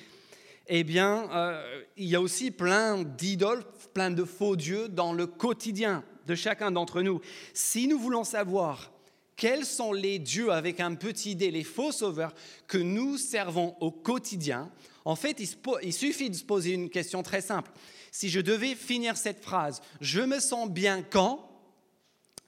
eh 0.66 0.84
bien, 0.84 1.30
euh, 1.32 1.80
il 1.96 2.04
y 2.04 2.16
a 2.16 2.20
aussi 2.20 2.50
plein 2.50 3.02
d'idoles, 3.02 3.64
plein 3.94 4.10
de 4.10 4.24
faux 4.24 4.56
dieux 4.56 4.88
dans 4.90 5.14
le 5.14 5.26
quotidien 5.26 6.04
de 6.26 6.34
chacun 6.34 6.70
d'entre 6.70 7.00
nous. 7.00 7.22
Si 7.54 7.88
nous 7.88 7.98
voulons 7.98 8.24
savoir 8.24 8.93
quels 9.36 9.64
sont 9.64 9.92
les 9.92 10.18
dieux 10.18 10.52
avec 10.52 10.80
un 10.80 10.94
petit 10.94 11.34
dé, 11.34 11.50
les 11.50 11.64
faux 11.64 11.92
sauveurs 11.92 12.34
que 12.66 12.78
nous 12.78 13.16
servons 13.16 13.76
au 13.80 13.90
quotidien, 13.90 14.70
en 15.04 15.16
fait, 15.16 15.38
il, 15.82 15.92
suffit 15.92 16.30
de 16.30 16.34
se 16.34 16.44
poser 16.44 16.72
une 16.72 16.88
question 16.88 17.22
très 17.22 17.40
simple. 17.40 17.70
Si 18.10 18.30
je 18.30 18.40
devais 18.40 18.74
finir 18.74 19.16
cette 19.16 19.42
phrase, 19.42 19.82
je 20.00 20.20
me 20.20 20.40
sens 20.40 20.70
bien 20.70 21.02
quand? 21.02 21.50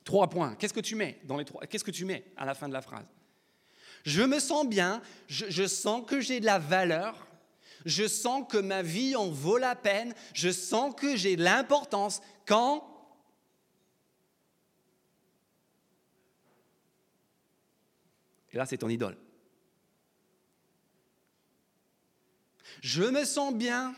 Trois 0.05 0.31
points. 0.31 0.55
Qu'est-ce 0.55 0.73
que 0.73 0.81
tu 0.81 0.95
mets 0.95 1.19
dans 1.25 1.37
les 1.37 1.45
trois 1.45 1.67
Qu'est-ce 1.67 1.85
que 1.85 1.91
tu 1.91 2.05
mets 2.05 2.25
à 2.37 2.45
la 2.45 2.55
fin 2.55 2.69
de 2.69 2.73
la 2.73 2.81
phrase? 2.81 3.05
Je 4.05 4.23
me 4.23 4.39
sens 4.39 4.67
bien, 4.67 5.03
je, 5.27 5.67
sens 5.67 6.05
que 6.07 6.21
j'ai 6.21 6.39
de 6.39 6.47
la 6.47 6.61
valeur, 6.61 7.27
je 7.85 8.07
sens 8.07 8.45
que 8.49 8.57
ma 8.57 8.83
vie 8.83 9.17
en 9.17 9.29
vaut 9.29 9.59
la 9.59 9.75
peine, 9.75 10.15
je 10.33 10.51
sens 10.51 10.95
que 10.95 11.17
j'ai 11.17 11.35
de 11.35 11.43
l'importance. 11.43 12.23
Quand? 12.47 12.89
Et 18.57 18.59
là, 18.59 18.65
c'est 18.65 18.79
ton 18.79 18.89
idole. 18.89 19.19
Je 22.81 23.03
me 23.03 23.27
sens 23.27 23.53
bien 23.53 23.95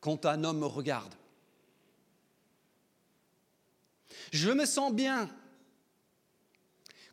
quand 0.00 0.26
un 0.26 0.42
homme 0.42 0.58
me 0.58 0.66
regarde. 0.66 1.14
Je 4.32 4.50
me 4.50 4.66
sens 4.66 4.92
bien 4.92 5.30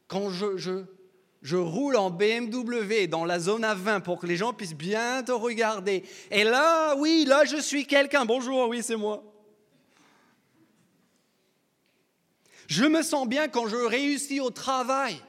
quand 0.07 0.31
je, 0.31 1.55
roule 1.55 1.95
en 1.95 2.09
BMW 2.09 3.05
dans 3.07 3.23
la 3.23 3.37
zone 3.37 3.63
à 3.63 3.75
20 3.75 3.99
pour 3.99 4.19
que 4.19 4.25
les 4.25 4.35
gens 4.35 4.51
puissent 4.51 4.73
bien 4.73 5.21
te 5.21 5.31
regarder. 5.31 6.03
Et 6.31 6.43
là, 6.43 6.95
oui, 6.95 7.23
là, 7.27 7.45
je 7.45 7.57
suis 7.57 7.85
quelqu'un. 7.85 8.25
Bonjour, 8.25 8.67
oui, 8.67 8.81
c'est 8.81 8.95
moi. 8.95 9.23
Je 12.69 12.85
me 12.85 13.01
sens 13.01 13.27
bien 13.27 13.49
quand 13.49 13.67
je 13.67 13.75
réussis 13.75 14.39
au 14.39 14.51
travail. 14.51 15.21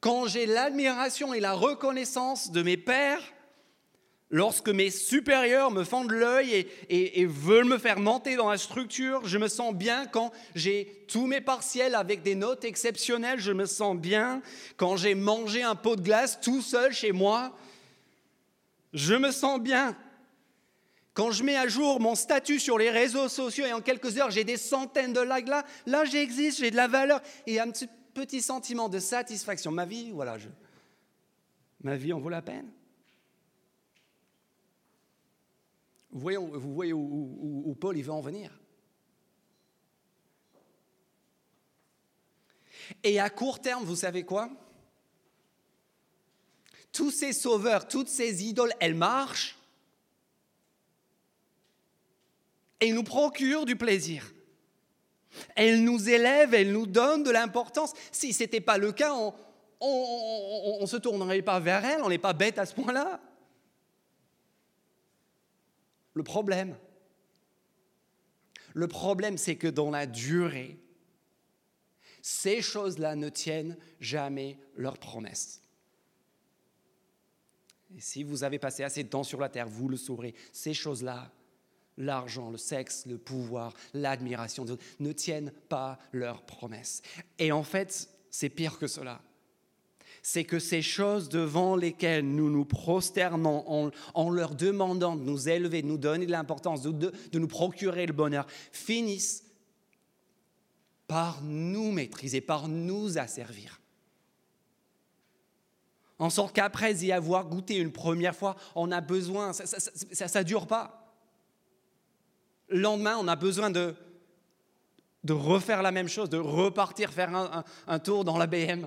Quand 0.00 0.26
j'ai 0.26 0.46
l'admiration 0.46 1.34
et 1.34 1.40
la 1.40 1.52
reconnaissance 1.52 2.52
de 2.52 2.62
mes 2.62 2.76
pères 2.76 3.22
Lorsque 4.28 4.68
mes 4.68 4.90
supérieurs 4.90 5.70
me 5.70 5.84
fendent 5.84 6.10
l'œil 6.10 6.66
et, 6.88 7.26
veulent 7.26 7.66
me 7.66 7.78
faire 7.78 8.00
monter 8.00 8.34
dans 8.34 8.50
la 8.50 8.58
structure, 8.58 9.24
je 9.24 9.38
me 9.38 9.46
sens 9.46 9.72
bien 9.72 10.06
quand 10.06 10.32
j'ai 10.56 11.04
tous 11.06 11.26
mes 11.26 11.40
partiels 11.40 11.94
avec 11.94 12.24
des 12.24 12.34
notes 12.34 12.64
exceptionnelles, 12.64 13.38
je 13.38 13.52
me 13.52 13.66
sens 13.66 13.96
bien 13.96 14.42
quand 14.76 14.96
j'ai 14.96 15.14
mangé 15.14 15.62
un 15.62 15.76
pot 15.76 15.94
de 15.94 16.00
glace 16.00 16.40
tout 16.40 16.60
seul 16.60 16.92
chez 16.92 17.12
moi, 17.12 17.56
je 18.92 19.14
me 19.14 19.30
sens 19.30 19.60
bien. 19.60 19.96
Quand 21.16 21.30
je 21.30 21.42
mets 21.42 21.56
à 21.56 21.66
jour 21.66 21.98
mon 21.98 22.14
statut 22.14 22.60
sur 22.60 22.76
les 22.76 22.90
réseaux 22.90 23.30
sociaux 23.30 23.64
et 23.64 23.72
en 23.72 23.80
quelques 23.80 24.18
heures 24.18 24.30
j'ai 24.30 24.44
des 24.44 24.58
centaines 24.58 25.14
de 25.14 25.20
likes 25.20 25.48
là, 25.48 25.64
là 25.86 26.04
j'existe, 26.04 26.58
j'ai 26.58 26.70
de 26.70 26.76
la 26.76 26.88
valeur 26.88 27.22
et 27.46 27.58
un 27.58 27.70
petit, 27.70 28.42
sentiment 28.42 28.90
de 28.90 28.98
satisfaction. 28.98 29.72
Ma 29.72 29.86
vie, 29.86 30.10
voilà, 30.10 30.36
je, 30.36 30.48
ma 31.82 31.96
vie 31.96 32.12
en 32.12 32.20
vaut 32.20 32.28
la 32.28 32.42
peine. 32.42 32.70
Vous 36.10 36.20
voyez, 36.20 36.36
voyez 36.38 36.92
où, 36.92 37.74
Paul 37.80 37.96
il 37.96 38.04
veut 38.04 38.12
en 38.12 38.20
venir. 38.20 38.50
Et 43.02 43.18
à 43.18 43.30
court 43.30 43.62
terme, 43.62 43.84
vous 43.84 43.96
savez 43.96 44.22
quoi? 44.24 44.50
Tous 46.92 47.10
ces 47.10 47.32
sauveurs, 47.32 47.88
toutes 47.88 48.08
ces 48.08 48.44
idoles, 48.44 48.74
elles 48.80 48.94
marchent 48.94 49.55
et 52.80 52.92
nous 52.92 53.02
procurent 53.02 53.64
du 53.64 53.76
plaisir. 53.76 54.32
Elles 55.54 55.82
nous 55.82 56.08
élèvent, 56.08 56.54
elles 56.54 56.72
nous 56.72 56.86
donnent 56.86 57.22
de 57.22 57.30
l'importance. 57.30 57.92
Si 58.10 58.32
ce 58.32 58.44
n'était 58.44 58.60
pas 58.60 58.78
le 58.78 58.92
cas, 58.92 59.14
on 59.80 60.78
ne 60.80 60.86
se 60.86 60.96
tournerait 60.96 61.42
pas 61.42 61.60
vers 61.60 61.84
elles, 61.84 62.02
on 62.02 62.08
n'est 62.08 62.18
pas 62.18 62.32
bête 62.32 62.58
à 62.58 62.66
ce 62.66 62.74
point-là. 62.74 63.20
Le 66.14 66.22
problème, 66.22 66.76
le 68.72 68.88
problème, 68.88 69.38
c'est 69.38 69.56
que 69.56 69.68
dans 69.68 69.90
la 69.90 70.06
durée, 70.06 70.78
ces 72.22 72.60
choses-là 72.60 73.16
ne 73.16 73.28
tiennent 73.28 73.76
jamais 74.00 74.58
leurs 74.74 74.98
promesses. 74.98 75.62
Et 77.96 78.00
si 78.00 78.22
vous 78.22 78.44
avez 78.44 78.58
passé 78.58 78.82
assez 78.82 79.04
de 79.04 79.08
temps 79.08 79.22
sur 79.22 79.40
la 79.40 79.48
terre, 79.48 79.68
vous 79.68 79.88
le 79.88 79.96
saurez, 79.96 80.34
ces 80.52 80.74
choses-là, 80.74 81.32
l'argent, 81.98 82.50
le 82.50 82.58
sexe, 82.58 83.04
le 83.06 83.18
pouvoir, 83.18 83.72
l'admiration, 83.94 84.64
ne 85.00 85.12
tiennent 85.12 85.52
pas 85.68 85.98
leurs 86.12 86.42
promesses. 86.42 87.02
Et 87.38 87.52
en 87.52 87.62
fait, 87.62 88.08
c'est 88.30 88.48
pire 88.48 88.78
que 88.78 88.86
cela 88.86 89.20
c'est 90.28 90.42
que 90.42 90.58
ces 90.58 90.82
choses 90.82 91.28
devant 91.28 91.76
lesquelles 91.76 92.26
nous 92.26 92.50
nous 92.50 92.64
prosternons 92.64 93.92
en, 94.12 94.28
leur 94.28 94.56
demandant 94.56 95.14
de 95.14 95.22
nous 95.22 95.48
élever, 95.48 95.82
de 95.82 95.86
nous 95.86 95.98
donner 95.98 96.26
de 96.26 96.32
l'importance, 96.32 96.82
de, 96.82 97.12
nous 97.32 97.46
procurer 97.46 98.06
le 98.06 98.12
bonheur, 98.12 98.44
finissent 98.72 99.44
par 101.06 101.42
nous 101.42 101.92
maîtriser, 101.92 102.40
par 102.40 102.66
nous 102.66 103.18
asservir. 103.18 103.80
En 106.18 106.28
sorte 106.28 106.56
qu'après 106.56 106.92
y 106.96 107.12
avoir 107.12 107.46
goûté 107.46 107.76
une 107.76 107.92
première 107.92 108.34
fois, 108.34 108.56
on 108.74 108.90
a 108.90 109.00
besoin, 109.00 109.52
ça 109.52 110.40
ne 110.40 110.42
dure 110.42 110.66
pas. 110.66 111.05
Le 112.68 112.80
lendemain, 112.80 113.16
on 113.20 113.28
a 113.28 113.36
besoin 113.36 113.70
de, 113.70 113.94
refaire 115.28 115.82
la 115.82 115.92
même 115.92 116.08
chose, 116.08 116.30
de 116.30 116.38
repartir 116.38 117.12
faire 117.12 117.64
un, 117.86 117.98
tour 117.98 118.24
dans 118.24 118.38
la 118.38 118.46
BM 118.46 118.86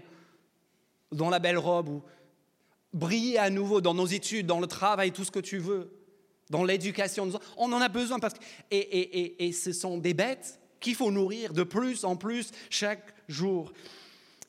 dans 1.12 1.30
la 1.30 1.40
belle 1.40 1.58
robe, 1.58 1.90
ou 1.90 2.04
briller 2.94 3.38
à 3.38 3.50
nouveau 3.50 3.82
dans 3.82 3.94
nos 3.94 4.06
études, 4.06 4.46
dans 4.46 4.60
le 4.60 4.68
travail, 4.68 5.12
tout 5.12 5.24
ce 5.24 5.32
que 5.32 5.40
tu 5.40 5.58
veux, 5.58 5.92
dans 6.50 6.64
l'éducation. 6.64 7.30
On 7.58 7.72
en 7.72 7.82
a 7.82 7.90
besoin 7.90 8.20
parce 8.20 8.34
que... 8.34 8.40
Et, 8.72 9.52
ce 9.52 9.72
sont 9.72 9.98
des 9.98 10.14
bêtes 10.14 10.60
qu'il 10.80 10.96
faut 10.96 11.12
nourrir 11.12 11.54
de 11.54 11.64
plus 11.64 12.06
en 12.06 12.16
plus 12.16 12.52
chaque 12.70 13.14
jour. 13.28 13.74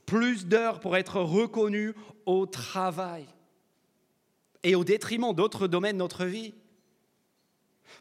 Plus 0.07 0.47
d'heures 0.47 0.81
pour 0.81 0.97
être 0.97 1.21
reconnus 1.21 1.95
au 2.27 2.47
travail 2.47 3.27
et 4.63 4.75
au 4.75 4.85
détriment 4.85 5.35
d'autres 5.35 5.67
domaines 5.67 5.97
de 5.97 5.99
notre 5.99 6.25
vie. 6.25 6.55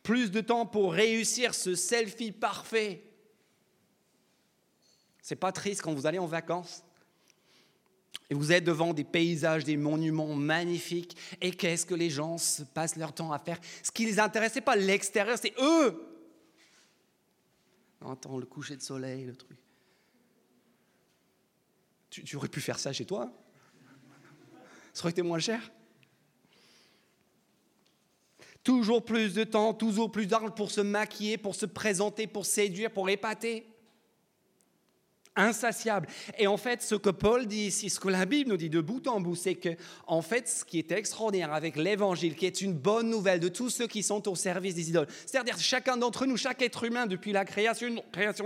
Plus 0.03 0.31
de 0.31 0.41
temps 0.41 0.65
pour 0.65 0.93
réussir 0.93 1.53
ce 1.53 1.75
selfie 1.75 2.31
parfait 2.31 3.03
C'est 5.21 5.35
pas 5.35 5.51
triste 5.51 5.81
quand 5.81 5.93
vous 5.93 6.05
allez 6.05 6.19
en 6.19 6.27
vacances 6.27 6.83
et 8.29 8.35
vous 8.35 8.51
êtes 8.51 8.63
devant 8.63 8.93
des 8.93 9.03
paysages, 9.03 9.63
des 9.63 9.77
monuments 9.77 10.35
magnifiques. 10.35 11.17
Et 11.41 11.51
qu'est-ce 11.51 11.85
que 11.85 11.95
les 11.95 12.11
gens 12.11 12.37
se 12.37 12.61
passent 12.61 12.95
leur 12.95 13.13
temps 13.13 13.31
à 13.31 13.39
faire? 13.39 13.59
Ce 13.81 13.91
qui 13.91 14.05
les 14.05 14.15
n'est 14.15 14.61
pas 14.61 14.75
l'extérieur, 14.75 15.37
c'est 15.41 15.53
eux. 15.59 16.05
On 18.01 18.11
entend 18.11 18.37
le 18.37 18.45
coucher 18.45 18.75
de 18.75 18.81
soleil, 18.81 19.25
le 19.25 19.35
truc. 19.35 19.57
Tu, 22.09 22.35
aurais 22.35 22.47
pu 22.47 22.61
faire 22.61 22.79
ça 22.79 22.91
chez 22.91 23.05
toi 23.05 23.31
Ça 24.93 25.03
aurait 25.03 25.11
été 25.11 25.21
moins 25.21 25.39
cher. 25.39 25.71
Toujours 28.63 29.03
plus 29.03 29.33
de 29.33 29.43
temps, 29.43 29.73
toujours 29.73 30.11
plus 30.11 30.27
d'argent 30.27 30.51
pour 30.51 30.71
se 30.71 30.81
maquiller, 30.81 31.37
pour 31.37 31.55
se 31.55 31.65
présenter, 31.65 32.27
pour 32.27 32.45
séduire, 32.45 32.91
pour 32.91 33.09
épater 33.09 33.65
insatiable. 35.39 36.07
Et 36.37 36.47
en 36.47 36.57
fait, 36.57 36.81
ce 36.81 36.95
que 36.95 37.09
Paul 37.09 37.47
dit 37.47 37.67
ici, 37.67 37.89
ce 37.89 37.99
que 37.99 38.09
la 38.09 38.25
Bible 38.25 38.49
nous 38.49 38.57
dit 38.57 38.69
de 38.69 38.81
bout 38.81 39.07
en 39.07 39.19
bout, 39.21 39.35
c'est 39.35 39.55
que, 39.55 39.69
en 40.07 40.21
fait, 40.21 40.47
ce 40.47 40.65
qui 40.65 40.79
est 40.79 40.91
extraordinaire 40.91 41.53
avec 41.53 41.75
l'évangile, 41.75 42.35
qui 42.35 42.45
est 42.45 42.61
une 42.61 42.73
bonne 42.73 43.09
nouvelle 43.09 43.39
de 43.39 43.47
tous 43.47 43.69
ceux 43.69 43.87
qui 43.87 44.03
sont 44.03 44.27
au 44.27 44.35
service 44.35 44.75
des 44.75 44.89
idoles, 44.89 45.07
c'est-à-dire 45.25 45.57
chacun 45.57 45.97
d'entre 45.97 46.25
nous, 46.25 46.37
chaque 46.37 46.61
être 46.61 46.83
humain 46.83 47.05
depuis 47.05 47.31
la 47.31 47.45
création, 47.45 47.89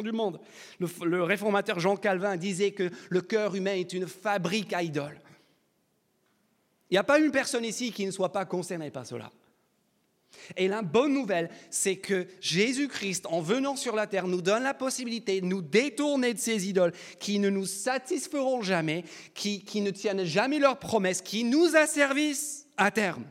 du 0.03 0.12
monde. 0.12 0.39
Le, 0.79 0.88
le 1.05 1.24
réformateur 1.24 1.79
Jean 1.79 1.98
Calvin 1.98 2.38
disait 2.38 2.72
que 2.72 2.89
le 3.10 3.22
cœur 3.22 3.55
humain 3.55 3.74
est 3.74 3.93
une 3.93 4.08
fabrique 4.08 4.74
à 4.74 4.84
idoles. 4.84 5.20
Il 6.89 6.93
n'y 6.93 7.00
a 7.00 7.03
pas 7.03 7.20
une 7.20 7.32
personne 7.32 7.65
ici 7.65 7.91
qui 7.91 8.05
ne 8.05 8.12
soit 8.12 8.32
pas 8.32 8.46
concernée 8.46 8.91
par 8.91 9.05
cela. 9.05 9.32
Et 10.58 10.68
la 10.68 10.82
bonne 10.82 11.13
nouvelle, 11.13 11.50
c'est 11.70 11.98
que 11.98 12.28
Jésus-Christ, 12.42 13.25
en 13.28 13.42
venant 13.42 13.75
sur 13.75 13.96
la 13.96 14.08
terre, 14.08 14.28
nous 14.28 14.42
donne 14.42 14.63
la 14.63 14.74
possibilité 14.74 15.42
de 15.42 15.46
nous 15.46 15.62
détourner 15.62 16.34
de 16.34 16.40
ces 16.40 16.68
idoles 16.68 16.94
qui 17.20 17.40
ne 17.40 17.50
nous 17.50 17.66
satisferont 17.66 18.62
jamais, 18.62 19.04
qui, 19.34 19.63
ne 19.82 19.92
tiennent 19.92 20.24
jamais 20.24 20.60
leurs 20.60 20.80
promesses, 20.80 21.22
qui 21.22 21.44
nous 21.44 21.75
asservissent 21.75 22.68
à 22.78 22.92
terme. 22.92 23.25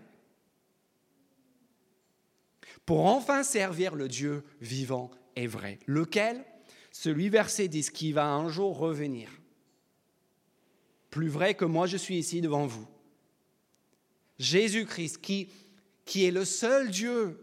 Pour 2.87 3.07
enfin 3.07 3.43
servir 3.43 3.95
le 3.95 4.09
Dieu 4.09 4.43
vivant 4.61 5.11
et 5.37 5.47
vrai. 5.47 5.79
Lequel? 5.87 6.45
Celui 6.91 7.29
verset 7.29 7.69
10 7.69 7.91
qui 7.91 8.13
va 8.13 8.27
un 8.27 8.49
jour 8.49 8.77
revenir. 8.77 9.31
Plus 11.11 11.29
vrai 11.29 11.55
que 11.55 11.65
moi 11.65 11.87
je 11.87 11.97
suis 11.97 12.17
ici 12.17 12.41
devant 12.41 12.67
vous. 12.67 12.87
Jésus-Christ 14.39 15.19
qui 15.19 15.49
qui 16.05 16.25
est 16.25 16.31
le 16.31 16.45
seul 16.45 16.91
Dieu 16.91 17.39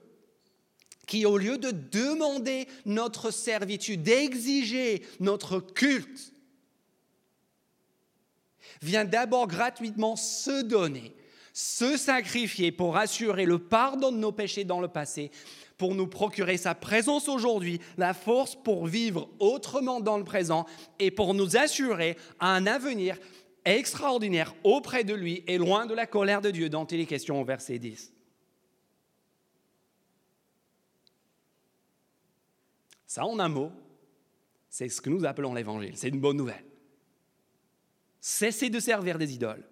qui, 1.09 1.25
au 1.25 1.39
lieu 1.39 1.57
de 1.57 1.71
demander 1.71 2.67
notre 2.85 3.31
servitude, 3.31 4.03
d'exiger 4.03 5.01
notre 5.19 5.59
culte, 5.59 6.33
vient 8.83 9.05
d'abord 9.05 9.47
gratuitement 9.47 10.15
se 10.15 10.61
donner, 10.61 11.15
se 11.51 11.97
sacrifier 11.97 12.71
pour 12.71 12.95
assurer 12.95 13.45
le 13.45 13.57
pardon 13.57 14.11
de 14.11 14.17
nos 14.17 14.31
péchés 14.31 14.65
dans 14.65 14.79
le 14.79 14.87
passé, 14.87 15.31
pour 15.79 15.95
nous 15.95 16.05
procurer 16.05 16.57
sa 16.57 16.75
présence 16.75 17.27
aujourd'hui, 17.27 17.79
la 17.97 18.13
force 18.13 18.55
pour 18.55 18.85
vivre 18.85 19.29
autrement 19.39 20.01
dans 20.01 20.17
le 20.17 20.23
présent 20.23 20.67
et 20.99 21.09
pour 21.09 21.33
nous 21.33 21.57
assurer 21.57 22.17
un 22.39 22.67
avenir 22.67 23.17
extraordinaire 23.65 24.53
auprès 24.63 25.03
de 25.03 25.15
lui 25.15 25.43
et 25.47 25.57
loin 25.57 25.87
de 25.87 25.95
la 25.95 26.05
colère 26.05 26.41
de 26.41 26.51
Dieu 26.51 26.69
dont 26.69 26.85
il 26.85 26.99
est 26.99 27.05
question 27.05 27.41
au 27.41 27.45
verset 27.45 27.79
10. 27.79 28.13
Ça, 33.09 33.25
en 33.25 33.39
un 33.39 33.49
mot, 33.49 33.71
c'est 34.69 34.87
ce 34.87 35.01
que 35.01 35.09
nous 35.09 35.25
appelons 35.25 35.55
l'évangile. 35.55 35.93
C'est 35.97 36.09
une 36.09 36.19
bonne 36.19 36.37
nouvelle. 36.37 36.63
Cessez 38.21 38.69
de 38.69 38.79
servir 38.79 39.17
des 39.17 39.33
idoles 39.33 39.67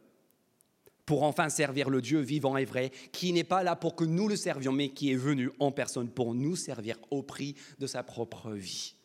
pour 1.06 1.22
enfin 1.22 1.48
servir 1.48 1.92
le 1.92 2.02
Dieu 2.02 2.20
vivant 2.20 2.58
et 2.58 2.66
vrai, 2.66 2.92
qui 3.12 3.32
n'est 3.34 3.44
pas 3.44 3.62
là 3.62 3.76
pour 3.76 3.96
que 3.96 4.06
nous 4.06 4.28
le 4.28 4.36
servions, 4.36 4.72
mais 4.72 4.90
qui 4.90 5.12
est 5.12 5.16
venu 5.16 5.52
en 5.60 5.72
personne 5.72 6.10
pour 6.10 6.34
nous 6.34 6.56
servir 6.56 6.98
au 7.12 7.22
prix 7.22 7.54
de 7.78 7.86
sa 7.86 8.02
propre 8.02 8.54
vie. 8.54 8.96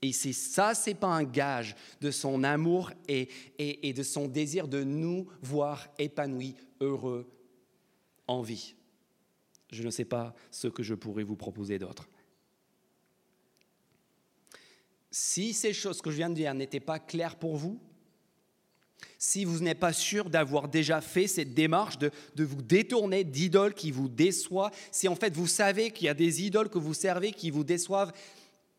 Et 0.00 0.12
c'est 0.12 0.32
ça, 0.32 0.74
c'est 0.74 0.94
pas 0.94 1.08
un 1.08 1.24
gage 1.24 1.76
de 2.00 2.10
son 2.10 2.42
amour 2.42 2.90
et, 3.06 3.28
et 3.58 3.92
de 3.92 4.02
son 4.02 4.28
désir 4.28 4.66
de 4.66 4.82
nous 4.82 5.28
voir 5.42 5.88
épanouis, 5.98 6.56
heureux, 6.80 7.30
en 8.26 8.40
vie. 8.40 8.74
Je 9.70 9.82
ne 9.82 9.90
sais 9.90 10.06
pas 10.06 10.34
ce 10.50 10.68
que 10.68 10.82
je 10.82 10.94
pourrais 10.94 11.22
vous 11.22 11.36
proposer 11.36 11.78
d'autre. 11.78 12.08
Si 15.12 15.52
ces 15.52 15.74
choses 15.74 16.00
que 16.00 16.10
je 16.10 16.16
viens 16.16 16.30
de 16.30 16.34
dire 16.34 16.54
n'étaient 16.54 16.80
pas 16.80 16.98
claires 16.98 17.36
pour 17.36 17.56
vous, 17.56 17.78
si 19.18 19.44
vous 19.44 19.60
n'êtes 19.60 19.78
pas 19.78 19.92
sûr 19.92 20.30
d'avoir 20.30 20.68
déjà 20.68 21.02
fait 21.02 21.26
cette 21.26 21.52
démarche 21.52 21.98
de, 21.98 22.10
vous 22.38 22.62
détourner 22.62 23.22
d'idoles 23.22 23.74
qui 23.74 23.90
vous 23.90 24.08
déçoivent, 24.08 24.72
si 24.90 25.08
en 25.08 25.14
fait 25.14 25.34
vous 25.34 25.46
savez 25.46 25.90
qu'il 25.90 26.06
y 26.06 26.08
a 26.08 26.14
des 26.14 26.42
idoles 26.42 26.70
que 26.70 26.78
vous 26.78 26.94
servez 26.94 27.32
qui 27.32 27.50
vous 27.50 27.62
déçoivent, 27.62 28.12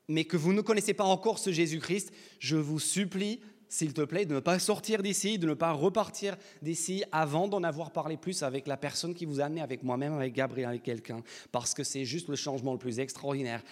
mais 0.07 0.25
que 0.25 0.35
vous 0.35 0.53
ne 0.53 0.61
connaissez 0.61 0.95
pas 0.95 1.03
encore 1.03 1.37
ce 1.37 1.51
Jésus-Christ, 1.51 2.11
je 2.39 2.57
vous 2.57 2.79
supplie, 2.79 3.39
s'il 3.69 3.93
te 3.93 4.01
plaît, 4.01 4.25
de 4.25 4.33
ne 4.33 4.39
pas 4.39 4.57
sortir 4.57 5.03
d'ici, 5.03 5.37
de 5.37 5.47
ne 5.47 5.53
pas 5.53 5.71
repartir 5.71 6.35
d'ici 6.63 7.03
avant 7.11 7.47
d'en 7.47 7.63
avoir 7.63 7.91
parlé 7.91 8.17
plus 8.17 8.41
avec 8.41 8.65
la 8.65 8.75
personne 8.75 9.13
qui 9.13 9.25
vous 9.25 9.39
a 9.39 9.45
amené, 9.45 9.61
avec 9.61 9.83
moi-même, 9.83 10.13
avec 10.13 10.33
Gabriel, 10.33 10.69
avec 10.69 10.83
quelqu'un, 10.83 11.23
parce 11.51 11.75
que 11.75 11.83
c'est 11.83 12.05
juste 12.05 12.27
le 12.27 12.35
changement 12.35 12.73
le 12.73 12.79
plus 12.79 12.99
extraordinaire 12.99 13.63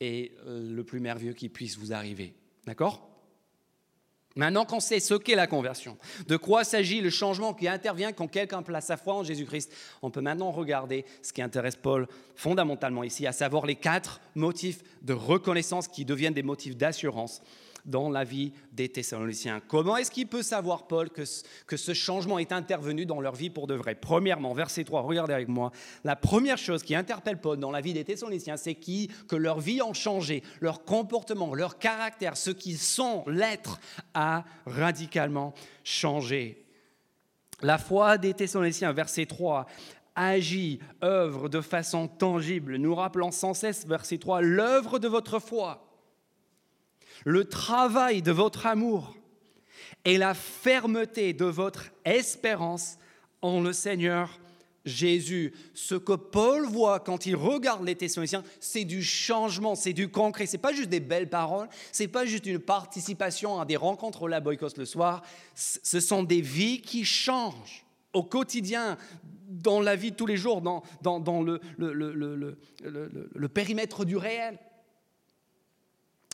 et 0.00 0.32
euh, 0.46 0.74
le 0.74 0.84
plus 0.84 1.00
merveilleux 1.00 1.34
qui 1.34 1.48
puisse 1.48 1.78
vous 1.78 1.92
arriver. 1.92 2.34
D'accord? 2.66 3.10
Maintenant 4.36 4.64
qu'on 4.64 4.78
sait 4.78 5.00
ce 5.00 5.14
qu'est 5.14 5.34
la 5.34 5.48
conversion, 5.48 5.98
de 6.28 6.36
quoi 6.36 6.62
s'agit 6.62 7.00
le 7.00 7.10
changement 7.10 7.52
qui 7.52 7.66
intervient 7.66 8.12
quand 8.12 8.28
quelqu'un 8.28 8.62
place 8.62 8.86
sa 8.86 8.96
foi 8.96 9.14
en 9.14 9.24
Jésus-Christ, 9.24 9.72
on 10.02 10.10
peut 10.10 10.20
maintenant 10.20 10.52
regarder 10.52 11.04
ce 11.20 11.32
qui 11.32 11.42
intéresse 11.42 11.74
Paul 11.74 12.06
fondamentalement 12.36 13.02
ici, 13.02 13.26
à 13.26 13.32
savoir 13.32 13.66
les 13.66 13.74
quatre 13.74 14.20
motifs 14.36 14.82
de 15.02 15.14
reconnaissance 15.14 15.88
qui 15.88 16.04
deviennent 16.04 16.32
des 16.32 16.44
motifs 16.44 16.76
d'assurance 16.76 17.42
dans 17.84 18.10
la 18.10 18.24
vie 18.24 18.52
des 18.72 18.88
Thessaloniciens. 18.88 19.60
Comment 19.66 19.96
est-ce 19.96 20.10
qu'il 20.10 20.26
peut 20.26 20.42
savoir, 20.42 20.86
Paul, 20.86 21.10
que, 21.10 21.22
que 21.66 21.76
ce 21.76 21.94
changement 21.94 22.38
est 22.38 22.52
intervenu 22.52 23.06
dans 23.06 23.20
leur 23.20 23.34
vie 23.34 23.50
pour 23.50 23.66
de 23.66 23.74
vrai? 23.74 23.94
Premièrement, 23.94 24.54
verset 24.54 24.84
3, 24.84 25.02
regardez 25.02 25.34
avec 25.34 25.48
moi, 25.48 25.72
la 26.04 26.16
première 26.16 26.58
chose 26.58 26.82
qui 26.82 26.94
interpelle 26.94 27.40
Paul 27.40 27.58
dans 27.58 27.70
la 27.70 27.80
vie 27.80 27.92
des 27.92 28.04
Thessaloniciens, 28.04 28.56
c'est 28.56 28.74
qui, 28.74 29.10
que 29.28 29.36
leur 29.36 29.60
vie 29.60 29.80
a 29.80 29.92
changé, 29.92 30.42
leur 30.60 30.84
comportement, 30.84 31.54
leur 31.54 31.78
caractère, 31.78 32.36
ce 32.36 32.50
qu'ils 32.50 32.78
sont, 32.78 33.24
l'être, 33.26 33.80
a 34.14 34.44
radicalement 34.66 35.54
changé. 35.84 36.64
La 37.62 37.78
foi 37.78 38.18
des 38.18 38.34
Thessaloniciens, 38.34 38.92
verset 38.92 39.26
3, 39.26 39.66
agit, 40.14 40.80
œuvre 41.02 41.48
de 41.48 41.60
façon 41.60 42.08
tangible, 42.08 42.76
nous 42.76 42.94
rappelant 42.94 43.30
sans 43.30 43.54
cesse, 43.54 43.86
verset 43.86 44.18
3, 44.18 44.40
l'œuvre 44.40 44.98
de 44.98 45.08
votre 45.08 45.38
foi 45.38 45.89
le 47.24 47.44
travail 47.44 48.22
de 48.22 48.32
votre 48.32 48.66
amour 48.66 49.16
et 50.04 50.18
la 50.18 50.34
fermeté 50.34 51.32
de 51.32 51.44
votre 51.44 51.90
espérance 52.04 52.98
en 53.42 53.60
le 53.60 53.72
Seigneur 53.72 54.38
Jésus. 54.84 55.52
Ce 55.74 55.94
que 55.94 56.14
Paul 56.14 56.66
voit 56.66 57.00
quand 57.00 57.26
il 57.26 57.36
regarde 57.36 57.84
les 57.84 57.94
Thessaloniciens, 57.94 58.44
c'est 58.60 58.84
du 58.84 59.02
changement, 59.02 59.74
c'est 59.74 59.92
du 59.92 60.08
concret. 60.08 60.46
C'est 60.46 60.58
pas 60.58 60.72
juste 60.72 60.88
des 60.88 61.00
belles 61.00 61.28
paroles, 61.28 61.68
c'est 61.92 62.08
pas 62.08 62.24
juste 62.24 62.46
une 62.46 62.58
participation 62.58 63.60
à 63.60 63.66
des 63.66 63.76
rencontres 63.76 64.22
au 64.22 64.28
la 64.28 64.40
le 64.40 64.84
soir. 64.84 65.22
Ce 65.54 66.00
sont 66.00 66.22
des 66.22 66.40
vies 66.40 66.80
qui 66.80 67.04
changent 67.04 67.84
au 68.12 68.22
quotidien, 68.24 68.96
dans 69.48 69.80
la 69.80 69.96
vie 69.96 70.12
de 70.12 70.16
tous 70.16 70.26
les 70.26 70.36
jours, 70.36 70.60
dans, 70.62 70.82
le 71.78 73.48
périmètre 73.48 74.04
du 74.04 74.16
réel. 74.16 74.58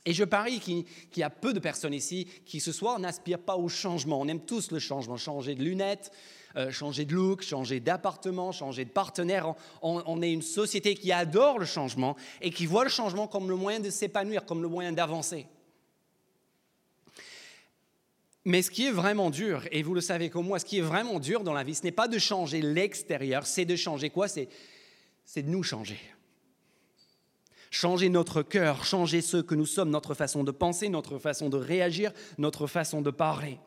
Et 0.07 0.14
je 0.14 0.23
parie 0.23 0.61
qu'il 0.61 0.85
y 1.16 1.23
a 1.25 1.31
peu 1.31 1.53
de 1.53 1.59
personnes 1.59 1.92
ici 1.92 2.29
qui 2.47 2.61
ce 2.61 2.71
soir 2.71 3.01
n'aspirent 3.01 3.40
pas 3.40 3.57
au 3.57 3.69
changement. 3.69 4.21
On 4.21 4.29
aime 4.29 4.40
tous 4.40 4.71
le 4.71 4.79
changement, 4.79 5.16
changer 5.16 5.57
de 5.57 5.64
lunettes, 5.64 6.12
euh, 6.57 6.71
changer 6.71 7.05
de 7.05 7.12
look, 7.12 7.42
changer 7.42 7.81
d'appartement, 7.81 8.53
changer 8.53 8.85
de 8.85 8.90
partenaire. 8.90 9.55
On, 9.83 10.23
est 10.23 10.33
une 10.33 10.42
société 10.42 10.95
qui 10.95 11.11
adore 11.11 11.59
le 11.59 11.66
changement 11.66 12.16
et 12.40 12.51
qui 12.51 12.66
voit 12.66 12.85
le 12.85 12.90
changement 12.90 13.27
comme 13.27 13.51
le 13.51 13.57
moyen 13.57 13.81
de 13.81 13.90
s'épanouir, 13.90 14.47
comme 14.47 14.62
le 14.62 14.69
moyen 14.69 14.92
d'avancer. 14.92 15.49
Mais 18.45 18.62
ce 18.62 18.71
qui 18.71 18.87
est 18.87 18.92
vraiment 18.92 19.31
dur, 19.31 19.64
et 19.73 19.83
vous 19.83 19.92
le 19.92 20.01
savez 20.01 20.31
comme 20.31 20.47
moi, 20.47 20.61
ce 20.61 20.64
qui 20.64 20.79
est 20.79 20.83
vraiment 20.83 21.19
dur 21.19 21.42
dans 21.42 21.53
la 21.53 21.64
vie, 21.64 21.75
ce 21.75 21.83
n'est 21.83 21.90
pas 21.90 22.07
de 22.07 22.19
changer 22.19 22.62
l'extérieur, 22.62 23.45
c'est 23.45 23.64
de 23.64 23.75
changer 23.75 24.09
quoi? 24.09 24.29
C'est 24.29 24.49
de 25.42 25.51
nous 25.51 25.64
changer 25.64 25.99
changer 27.77 28.09
notre 28.09 28.43
cœur, 28.43 28.85
changer 28.85 29.21
ce 29.21 29.37
que 29.37 29.55
nous 29.55 29.67
sommes, 29.67 29.91
notre 29.91 30.15
façon 30.15 30.45
de 30.45 30.51
penser, 30.51 30.89
notre 30.89 31.19
façon 31.19 31.51
de 31.51 31.59
réagir, 31.59 32.11
notre 32.39 32.67
façon 32.67 33.03
de 33.03 33.11
parler. 33.11 33.59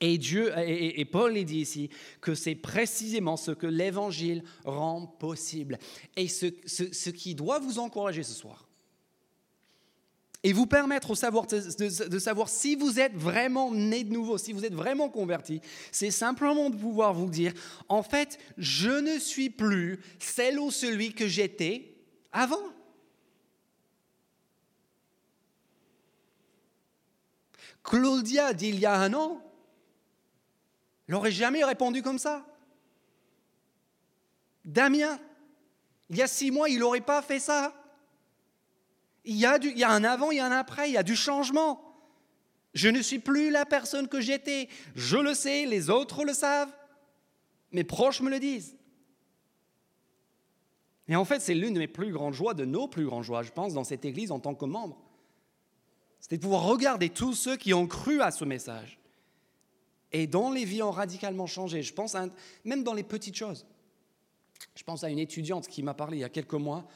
Et 0.00 0.16
Dieu 0.18 0.52
et, 0.56 1.04
Paul 1.04 1.34
dit 1.44 1.58
ici 1.58 1.90
que 2.20 2.36
c'est 2.36 2.54
précisément 2.54 3.36
ce 3.36 3.50
que 3.50 3.66
l'Évangile 3.66 4.44
rend 4.64 5.04
possible 5.06 5.80
et 6.16 6.28
ce, 6.28 6.46
ce 6.66 7.10
qui 7.10 7.34
doit 7.34 7.58
vous 7.58 7.80
encourager 7.80 8.22
ce 8.22 8.34
soir. 8.34 8.68
et 10.44 10.52
vous 10.52 10.66
permettre 10.66 11.08
de, 11.08 12.18
savoir 12.20 12.48
si 12.48 12.76
vous 12.76 13.00
êtes 13.00 13.16
vraiment 13.16 13.72
né 13.72 14.04
de 14.04 14.12
nouveau, 14.12 14.38
si 14.38 14.52
vous 14.52 14.64
êtes 14.64 14.74
vraiment 14.74 15.08
converti, 15.08 15.60
c'est 15.90 16.12
simplement 16.12 16.70
de 16.70 16.76
pouvoir 16.76 17.12
vous 17.12 17.28
dire, 17.28 17.52
en 17.88 18.04
fait, 18.04 18.38
je 18.56 18.90
ne 18.90 19.18
suis 19.18 19.50
plus 19.50 19.98
celle 20.20 20.60
ou 20.60 20.70
celui 20.70 21.12
que 21.12 21.26
j'étais 21.26 21.97
avant. 22.32 22.72
Claudia 27.82 28.52
d'il 28.52 28.78
y 28.78 28.86
a 28.86 28.94
un 28.94 29.14
an, 29.14 29.42
n'aurait 31.08 31.32
jamais 31.32 31.64
répondu 31.64 32.02
comme 32.02 32.18
ça. 32.18 32.44
Damien, 34.64 35.18
il 36.10 36.16
y 36.16 36.22
a 36.22 36.26
six 36.26 36.50
mois, 36.50 36.68
il 36.68 36.80
n'aurait 36.80 37.00
pas 37.00 37.22
fait 37.22 37.40
ça. 37.40 37.74
Il 39.24 39.36
y 39.36 39.46
a 39.46 39.90
un 39.90 40.04
avant, 40.04 40.30
il 40.30 40.36
y 40.36 40.40
a 40.40 40.46
un 40.46 40.52
après, 40.52 40.90
il 40.90 40.92
y 40.92 40.98
a 40.98 41.02
du 41.02 41.16
changement. 41.16 41.84
Je 42.74 42.88
ne 42.88 43.00
suis 43.00 43.18
plus 43.18 43.50
la 43.50 43.64
personne 43.64 44.08
que 44.08 44.20
j'étais. 44.20 44.68
Je 44.94 45.16
le 45.16 45.34
sais, 45.34 45.64
les 45.64 45.90
autres 45.90 46.24
le 46.24 46.34
savent. 46.34 46.72
Mes 47.72 47.84
proches 47.84 48.20
me 48.20 48.30
le 48.30 48.38
disent. 48.38 48.76
Et 51.08 51.16
en 51.16 51.24
fait, 51.24 51.40
c'est 51.40 51.54
l'une 51.54 51.74
de 51.74 51.78
mes 51.78 51.88
plus 51.88 52.12
grandes 52.12 52.34
joies, 52.34 52.54
de 52.54 52.64
nos 52.64 52.86
plus 52.86 53.06
grandes 53.06 53.24
joies, 53.24 53.42
je 53.42 53.50
pense, 53.50 53.72
dans 53.72 53.84
cette 53.84 54.04
Église 54.04 54.30
en 54.30 54.40
tant 54.40 54.54
que 54.54 54.66
membre. 54.66 54.98
C'était 56.20 56.36
de 56.36 56.42
pouvoir 56.42 56.64
regarder 56.64 57.08
tous 57.08 57.34
ceux 57.34 57.56
qui 57.56 57.72
ont 57.72 57.86
cru 57.86 58.20
à 58.20 58.30
ce 58.30 58.44
message 58.44 58.98
et 60.12 60.26
dont 60.26 60.50
les 60.50 60.64
vies 60.64 60.82
ont 60.82 60.90
radicalement 60.90 61.46
changé. 61.46 61.82
Je 61.82 61.94
pense 61.94 62.16
même 62.64 62.82
dans 62.82 62.94
les 62.94 63.02
petites 63.02 63.36
choses. 63.36 63.66
Je 64.74 64.82
pense 64.82 65.04
à 65.04 65.10
une 65.10 65.18
étudiante 65.18 65.68
qui 65.68 65.82
m'a 65.82 65.94
parlé 65.94 66.18
il 66.18 66.20
y 66.20 66.24
a 66.24 66.28
quelques 66.28 66.54
mois. 66.54 66.86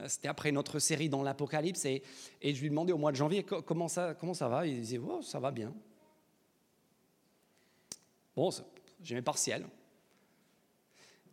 Euh, 0.00 0.08
c'était 0.08 0.28
après 0.28 0.52
notre 0.52 0.78
série 0.78 1.08
dans 1.08 1.22
l'Apocalypse 1.22 1.84
et, 1.84 2.02
je 2.42 2.60
lui 2.60 2.70
demandais 2.70 2.92
au 2.92 2.98
mois 2.98 3.12
de 3.12 3.16
janvier 3.16 3.44
comment 3.44 3.88
ça, 3.88 4.14
comment 4.14 4.34
ça 4.34 4.48
va? 4.48 4.66
Il 4.66 4.80
disait 4.80 4.98
oh, 4.98 5.20
ça 5.22 5.40
va 5.40 5.50
bien. 5.50 5.74
Bon, 8.34 8.50
j'ai 9.02 9.14
mes 9.14 9.22
partiels. 9.22 9.66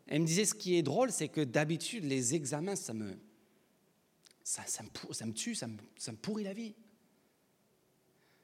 Elle 0.10 0.22
me 0.22 0.26
disait 0.26 0.46
ce 0.46 0.56
qui 0.56 0.76
est 0.76 0.82
drôle, 0.82 1.12
c'est 1.12 1.28
que 1.28 1.42
d'habitude, 1.42 2.04
les 2.04 2.34
examens, 2.34 2.76
ça 2.76 2.96
me, 2.96 3.16
ça, 4.44 4.64
me, 4.82 5.14
ça 5.14 5.26
me 5.28 5.34
tue, 5.34 5.54
ça 5.54 5.68
me, 5.68 5.78
ça 6.00 6.12
me 6.12 6.18
pourrit 6.18 6.44
la 6.44 6.54
vie. 6.54 6.74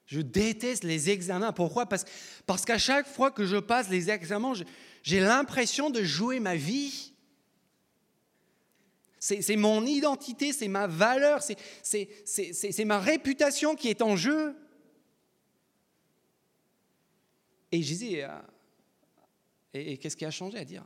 Je 0.06 0.22
déteste 0.22 0.84
les 0.84 1.10
examens. 1.10 1.52
Pourquoi? 1.52 1.88
Parce, 1.88 2.06
parce 2.46 2.66
qu'à 2.66 2.78
chaque 2.78 3.08
fois 3.08 3.32
que 3.32 3.48
je 3.48 3.58
passe 3.58 3.90
les 3.90 4.12
examens, 4.12 4.54
j'ai 5.02 5.20
l'impression 5.20 5.90
de 5.90 6.04
jouer 6.04 6.40
ma 6.40 6.56
vie. 6.56 7.14
C'est 9.20 9.56
mon 9.56 9.84
identité, 9.88 10.54
c'est 10.54 10.68
ma 10.68 10.86
valeur, 10.86 11.42
c'est 11.82 12.86
ma 12.86 13.00
réputation 13.00 13.74
qui 13.74 13.88
est 13.88 14.04
en 14.04 14.16
jeu. 14.16 14.56
Et 17.72 17.82
je 17.82 17.88
disais, 17.88 18.24
euh, 18.24 18.30
et, 19.74 19.98
qu'est-ce 19.98 20.16
qui 20.16 20.26
a 20.26 20.32
changé 20.32 20.60
à 20.60 20.64
dire? 20.64 20.86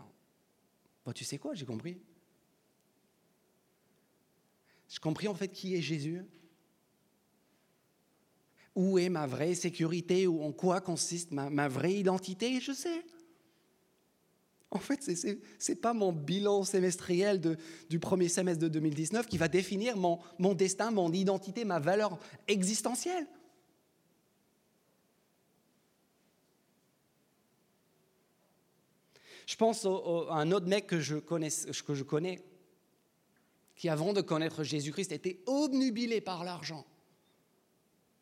Bah, 1.09 1.13
Tu 1.13 1.23
sais 1.23 1.37
quoi, 1.37 1.55
j'ai 1.55 1.65
compris. 1.65 1.97
J'ai 4.87 4.99
compris 4.99 5.27
en 5.27 5.35
fait 5.35 5.49
qui 5.49 5.75
est 5.75 5.81
Jésus 5.81 6.23
où 8.75 8.97
est 8.97 9.09
ma 9.09 9.27
vraie 9.27 9.55
sécurité, 9.55 10.25
ou 10.25 10.41
en 10.41 10.51
quoi 10.51 10.79
consiste 10.79 11.31
ma, 11.31 11.67
vraie 11.67 11.95
identité, 11.95 12.61
je 12.61 12.71
sais. 12.71 13.03
En 14.71 14.77
fait, 14.79 15.03
ce 15.03 15.27
n'est 15.27 15.75
pas 15.75 15.93
mon 15.93 16.13
bilan 16.13 16.63
semestriel 16.63 17.41
du 17.89 17.99
premier 17.99 18.29
semestre 18.29 18.61
de 18.61 18.69
2019 18.69 19.25
qui 19.25 19.37
va 19.37 19.47
définir 19.47 19.97
mon, 19.97 20.53
destin, 20.53 20.91
mon 20.91 21.11
identité, 21.11 21.65
ma 21.65 21.79
valeur 21.79 22.19
existentielle. 22.47 23.27
Je 29.49 29.55
pense 29.55 29.83
à 29.83 29.89
un 30.35 30.51
autre 30.51 30.67
mec 30.67 30.85
que 30.85 30.99
je, 30.99 31.15
connais, 32.03 32.39
qui 33.75 33.89
avant 33.89 34.13
de 34.13 34.21
connaître 34.21 34.61
Jésus-Christ 34.63 35.11
était 35.11 35.39
obnubilé 35.47 36.21
par 36.21 36.43
l'argent 36.43 36.85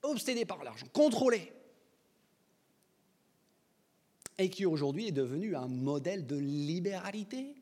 obsédé 0.03 0.45
par 0.45 0.63
l'argent, 0.63 0.87
contrôlé, 0.93 1.51
et 4.37 4.49
qui 4.49 4.65
aujourd'hui 4.65 5.07
est 5.07 5.11
devenu 5.11 5.53
un 5.53 5.67
modèle 5.67 6.25
de 6.25 6.37
libéralité. 6.37 7.55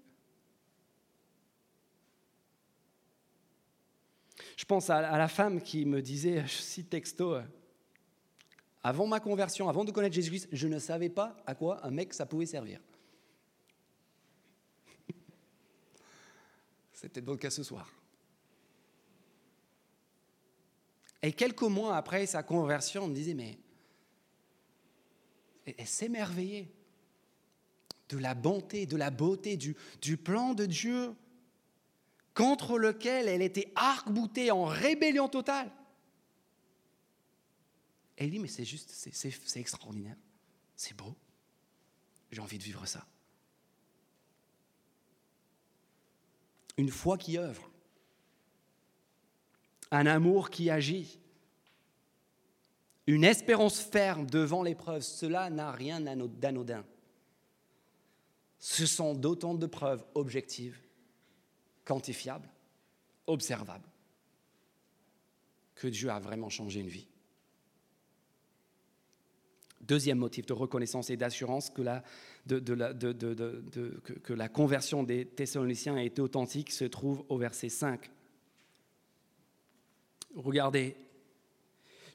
Je 4.58 4.66
pense 4.66 4.92
à, 4.92 5.18
la 5.18 5.28
femme 5.28 5.60
qui 5.60 5.86
me 5.86 6.04
disait, 6.04 6.46
je 6.46 6.58
cite 6.62 6.92
texto, 6.92 7.38
avant 8.84 9.08
ma 9.08 9.20
conversion, 9.20 9.70
avant 9.70 9.86
de 9.86 9.92
connaître 9.92 10.14
Jésus-Christ, 10.14 10.50
je 10.52 10.68
ne 10.68 10.78
savais 10.78 11.10
pas 11.10 11.36
à 11.48 11.56
quoi 11.56 11.84
un 11.84 11.90
mec 11.90 12.14
ça 12.14 12.28
pouvait 12.28 12.46
servir. 12.46 12.80
C'était 16.96 17.22
le 17.22 17.36
cas 17.36 17.50
ce 17.50 17.62
soir. 17.62 17.92
Et 21.22 21.34
quelques 21.34 21.62
mois 21.64 21.98
après 21.98 22.26
sa 22.26 22.42
conversion, 22.42 23.04
on 23.04 23.08
me 23.08 23.14
disait, 23.14 23.34
mais 23.34 23.60
elle 25.66 25.88
s'émerveillait 25.88 26.72
de 28.10 28.18
la 28.18 28.34
bonté, 28.34 28.86
de 28.86 28.96
la 28.96 29.12
beauté, 29.12 29.58
du, 29.58 29.76
du 30.02 30.16
plan 30.16 30.54
de 30.54 30.66
Dieu 30.66 31.14
contre 32.34 32.78
lequel 32.78 33.28
elle 33.28 33.42
était 33.42 33.72
arc-boutée 33.76 34.52
en 34.52 34.66
rébellion 34.66 35.28
totale. 35.28 35.72
elle 38.16 38.30
dit, 38.30 38.40
mais 38.40 38.48
c'est 38.48 38.66
juste, 38.66 38.92
c'est 38.92 39.60
extraordinaire, 39.60 40.18
c'est 40.76 40.96
beau, 40.96 41.16
j'ai 42.32 42.42
envie 42.42 42.58
de 42.58 42.64
vivre 42.64 42.86
ça. 42.86 43.06
Une 46.78 46.90
foi 46.90 47.18
qui 47.18 47.38
œuvre, 47.38 47.70
un 49.92 50.06
amour 50.06 50.50
qui 50.50 50.70
agit, 50.70 51.20
une 53.08 53.24
espérance 53.24 53.80
ferme 53.80 54.26
devant 54.26 54.64
l'épreuve, 54.64 55.02
cela 55.02 55.50
n'a 55.50 55.72
rien 55.72 56.02
d'anodin. 56.02 56.84
Ce 58.60 58.86
sont 58.86 59.14
d'autant 59.14 59.54
de 59.54 59.68
preuves 59.68 60.04
objectives, 60.16 60.80
quantifiables, 61.84 62.50
observables, 63.28 63.88
que 65.76 65.88
Dieu 65.88 66.10
a 66.10 66.20
vraiment 66.20 66.50
changé 66.50 66.80
une 66.80 66.88
vie. 66.88 67.08
Deuxième 69.88 70.18
motif 70.18 70.46
de 70.46 70.54
reconnaissance 70.54 71.10
et 71.10 71.18
d'assurance 71.18 71.70
que 71.70 71.82
la, 74.34 74.50
conversion 74.50 75.04
des 75.04 75.26
Thessaloniciens 75.26 75.96
a 75.96 76.02
été 76.02 76.22
authentique 76.22 76.72
se 76.72 76.86
trouve 76.86 77.24
au 77.30 77.38
verset 77.38 77.70
5. 77.70 78.10
Regardez, 80.36 80.96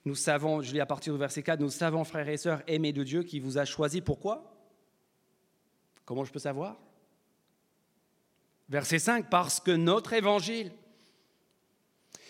nous 0.04 0.14
savons, 0.14 0.62
je 0.62 0.72
lis 0.72 0.80
à 0.80 0.87
partir 0.87 1.12
du 1.12 1.18
verset 1.18 1.42
4, 1.42 1.61
nous 1.61 1.70
savons, 1.70 2.04
frères 2.04 2.28
et 2.28 2.37
sœurs, 2.37 2.62
aimés 2.66 2.92
de 2.92 3.04
Dieu, 3.04 3.22
qui 3.22 3.38
vous 3.38 3.59
a 3.59 3.64
choisi. 3.64 4.00
Pourquoi? 4.00 4.56
Comment 6.04 6.24
je 6.24 6.33
peux 6.33 6.38
savoir? 6.38 6.76
Verset 8.68 8.98
5, 8.98 9.30
parce 9.30 9.61
que 9.61 9.70
notre 9.70 10.12
évangile 10.12 10.72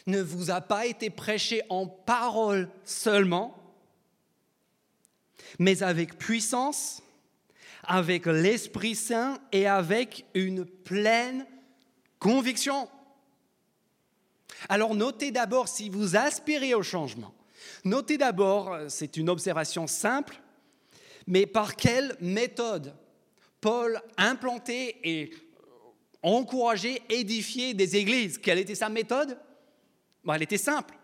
ne 0.07 0.21
vous 0.21 0.51
a 0.51 0.61
pas 0.61 0.87
été 0.87 1.09
prêché 1.11 1.63
en 1.69 1.87
parole 1.87 2.69
seulement, 2.85 3.60
mais 5.59 5.83
avec 5.83 6.19
puissance, 6.19 7.03
avec 7.85 8.27
l'Esprit 8.27 8.95
Saint 8.95 9.39
et 9.53 9.67
avec 9.67 10.25
une 10.35 10.65
pleine 10.65 11.47
conviction. 12.19 12.89
Alors 14.69 14.95
notez 14.95 15.31
d'abord 15.31 15.69
si 15.69 15.89
vous 15.89 16.17
aspirez 16.17 16.75
au 16.75 16.83
changement. 16.83 17.35
Notez 17.85 18.19
d'abord, 18.19 18.77
c'est 18.89 19.17
une 19.17 19.31
observation 19.31 19.87
simple, 19.87 20.41
mais 21.27 21.47
par 21.47 21.77
quelle 21.77 22.17
méthode 22.21 22.95
Paul 23.61 24.01
implantait 24.17 24.97
et 25.05 25.31
encourageait, 26.23 27.03
édifiait 27.09 27.75
des 27.75 27.97
églises 27.97 28.39
Quelle 28.39 28.59
était 28.59 28.75
sa 28.75 28.89
méthode? 28.89 29.39
Elle 30.29 30.43
était 30.43 30.59
simple. 30.59 30.95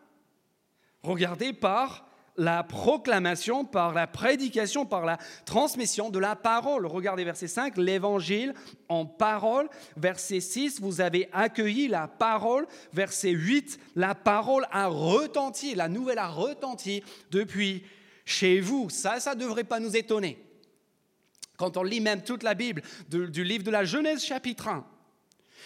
Regardez 1.02 1.52
par 1.52 2.05
la 2.36 2.62
proclamation, 2.62 3.64
par 3.64 3.94
la 3.94 4.06
prédication, 4.06 4.84
par 4.86 5.04
la 5.04 5.18
transmission 5.44 6.10
de 6.10 6.18
la 6.18 6.36
parole. 6.36 6.86
Regardez 6.86 7.24
verset 7.24 7.48
5, 7.48 7.76
l'évangile 7.76 8.54
en 8.88 9.06
parole. 9.06 9.68
Verset 9.96 10.40
6, 10.40 10.80
vous 10.80 11.00
avez 11.00 11.28
accueilli 11.32 11.88
la 11.88 12.08
parole. 12.08 12.66
Verset 12.92 13.30
8, 13.30 13.78
la 13.96 14.14
parole 14.14 14.66
a 14.70 14.86
retenti, 14.86 15.74
la 15.74 15.88
nouvelle 15.88 16.18
a 16.18 16.28
retenti 16.28 17.02
depuis 17.30 17.84
chez 18.24 18.60
vous. 18.60 18.90
Ça, 18.90 19.20
ça 19.20 19.34
ne 19.34 19.40
devrait 19.40 19.64
pas 19.64 19.80
nous 19.80 19.96
étonner. 19.96 20.38
Quand 21.56 21.76
on 21.76 21.82
lit 21.82 22.00
même 22.00 22.22
toute 22.22 22.42
la 22.42 22.54
Bible, 22.54 22.82
du 23.08 23.44
livre 23.44 23.64
de 23.64 23.70
la 23.70 23.84
Genèse 23.84 24.22
chapitre 24.22 24.68
1 24.68 24.84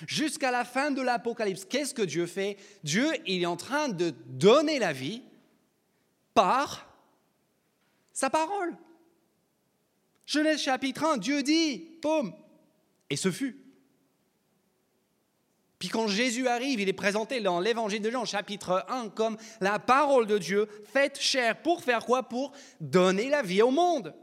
Jusqu'à 0.07 0.51
la 0.51 0.65
fin 0.65 0.91
de 0.91 1.03
l'Apocalypse, 1.03 1.65
qu'est-ce 1.65 1.93
que 1.93 2.03
Dieu 2.03 2.27
fait? 2.27 2.57
Dieu, 2.83 3.07
il 3.27 3.43
est 3.43 3.47
en 3.47 3.57
train 3.57 3.89
de 3.89 4.15
donner 4.29 4.79
la 4.79 4.93
vie 4.93 5.23
par 6.41 6.89
sa 8.15 8.31
parole. 8.31 8.75
Genèse 10.25 10.63
chapitre 10.63 11.05
1, 11.05 11.19
Dieu 11.19 11.43
dit, 11.43 11.99
poum, 12.01 12.33
et 13.11 13.17
ce 13.17 13.31
fut. 13.31 13.63
Puis 15.79 15.91
quand 15.91 16.09
Jésus 16.09 16.49
arrive, 16.49 16.81
il 16.81 16.89
est 16.89 16.95
présenté 16.95 17.43
dans 17.43 17.61
l'évangile 17.61 18.01
de 18.01 18.11
Jean, 18.11 18.25
chapitre 18.25 18.87
1, 18.89 19.11
comme 19.11 19.37
la 19.61 19.79
parole 19.79 20.27
de 20.27 20.39
Dieu 20.39 20.67
faite 20.85 21.21
chair. 21.21 21.61
Pour 21.61 21.83
faire 21.83 22.07
quoi? 22.07 22.23
Pour 22.23 22.53
donner 22.81 23.29
la 23.29 23.43
vie 23.43 23.61
au 23.61 23.71
monde. 23.71 24.15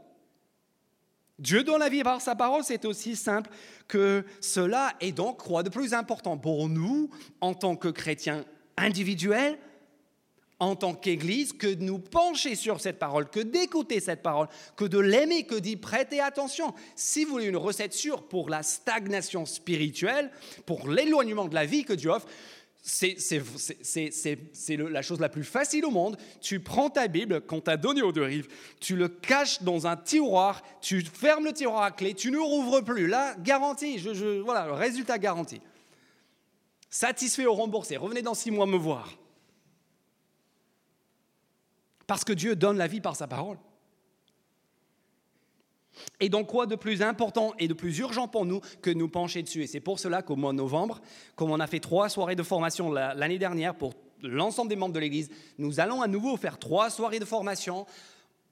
Dieu 1.38 1.62
donne 1.62 1.78
la 1.78 1.88
vie 1.88 2.02
par 2.02 2.20
sa 2.20 2.34
parole, 2.34 2.64
c'est 2.64 2.84
aussi 2.84 3.14
simple 3.14 3.48
que 3.86 4.24
cela. 4.40 4.92
Et 5.00 5.12
donc, 5.12 5.44
quoi 5.44 5.62
de 5.62 5.70
plus 5.70 5.94
important 5.94 6.36
pour 6.36 6.68
nous, 6.68 7.10
en 7.40 7.54
tant 7.54 7.76
que 7.76 7.86
chrétiens 7.86 8.44
individuels, 8.76 9.56
en 10.60 10.74
tant 10.74 10.94
qu'Église 10.94 11.52
que 11.52 11.68
de 11.68 11.82
nous 11.82 11.98
pencher 11.98 12.54
sur 12.54 12.80
cette 12.80 12.98
parole, 12.98 13.28
que 13.28 13.40
d'écouter 13.40 14.00
cette 14.00 14.22
parole, 14.22 14.48
que 14.76 14.84
de 14.84 14.98
l'aimer, 14.98 15.44
que 15.44 15.54
d'y 15.54 15.76
prêter 15.76 16.20
attention. 16.20 16.74
Si 16.96 17.24
vous 17.24 17.32
voulez 17.32 17.46
une 17.46 17.56
recette 17.56 17.92
sûre 17.92 18.24
pour 18.24 18.50
la 18.50 18.62
stagnation 18.62 19.46
spirituelle, 19.46 20.30
pour 20.66 20.88
l'éloignement 20.88 21.46
de 21.46 21.54
la 21.54 21.64
vie 21.64 21.84
que 21.84 21.92
Dieu 21.92 22.10
offre, 22.10 22.26
c'est 22.82 23.38
la 24.78 25.02
chose 25.02 25.20
la 25.20 25.28
plus 25.28 25.44
facile 25.44 25.84
au 25.84 25.90
monde. 25.90 26.16
Tu 26.40 26.60
prends 26.60 26.90
ta 26.90 27.06
Bible 27.06 27.42
qu'on 27.42 27.60
t'a 27.60 27.76
donnée 27.76 28.02
aux 28.02 28.12
deux 28.12 28.22
rives, 28.22 28.48
tu 28.80 28.96
le 28.96 29.08
caches 29.08 29.62
dans 29.62 29.86
un 29.86 29.96
tiroir, 29.96 30.62
tu 30.80 31.02
fermes 31.02 31.44
le 31.44 31.52
tiroir 31.52 31.82
à 31.82 31.90
clé, 31.90 32.14
tu 32.14 32.30
ne 32.30 32.38
rouvres 32.38 32.80
plus. 32.80 33.06
Là, 33.06 33.34
garantie, 33.38 33.98
je, 33.98 34.40
voilà, 34.40 34.66
le 34.66 34.72
résultat 34.72 35.18
garanti. 35.18 35.60
Satisfait 36.90 37.46
ou 37.46 37.52
remboursé, 37.52 37.96
revenez 37.96 38.22
dans 38.22 38.34
six 38.34 38.50
mois 38.50 38.66
me 38.66 38.78
voir. 38.78 39.18
Parce 42.08 42.24
que 42.24 42.32
Dieu 42.32 42.56
donne 42.56 42.78
la 42.78 42.88
vie 42.88 43.02
par 43.02 43.14
sa 43.14 43.28
parole. 43.28 43.58
Et 46.20 46.28
donc 46.28 46.48
quoi 46.48 46.66
de 46.66 46.74
plus 46.74 47.02
important 47.02 47.52
et 47.58 47.68
de 47.68 47.74
plus 47.74 47.98
urgent 47.98 48.28
pour 48.28 48.46
nous 48.46 48.60
que 48.82 48.90
nous 48.90 49.08
pencher 49.08 49.42
dessus? 49.42 49.62
Et 49.62 49.66
c'est 49.66 49.80
pour 49.80 49.98
cela 49.98 50.22
qu'au 50.22 50.34
mois 50.34 50.52
de 50.52 50.56
novembre, 50.56 51.00
comme 51.36 51.50
on 51.50 51.60
a 51.60 51.66
fait 51.66 51.80
trois 51.80 52.08
soirées 52.08 52.34
de 52.34 52.42
formation 52.42 52.90
l'année 52.90 53.38
dernière 53.38 53.74
pour 53.74 53.92
l'ensemble 54.22 54.70
des 54.70 54.76
membres 54.76 54.94
de 54.94 55.00
l'Église, 55.00 55.28
nous 55.58 55.80
allons 55.80 56.00
à 56.00 56.08
nouveau 56.08 56.36
faire 56.38 56.58
trois 56.58 56.88
soirées 56.88 57.18
de 57.18 57.24
formation 57.26 57.84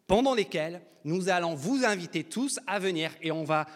pendant 0.07 0.35
lesquelles 0.35 0.83
nous 1.05 1.31
allons 1.31 1.55
vous 1.55 1.83
inviter 1.85 2.25
tous 2.25 2.61
à 2.67 2.79
venir 2.79 3.11
et 3.23 3.33
on 3.33 3.45
va 3.45 3.67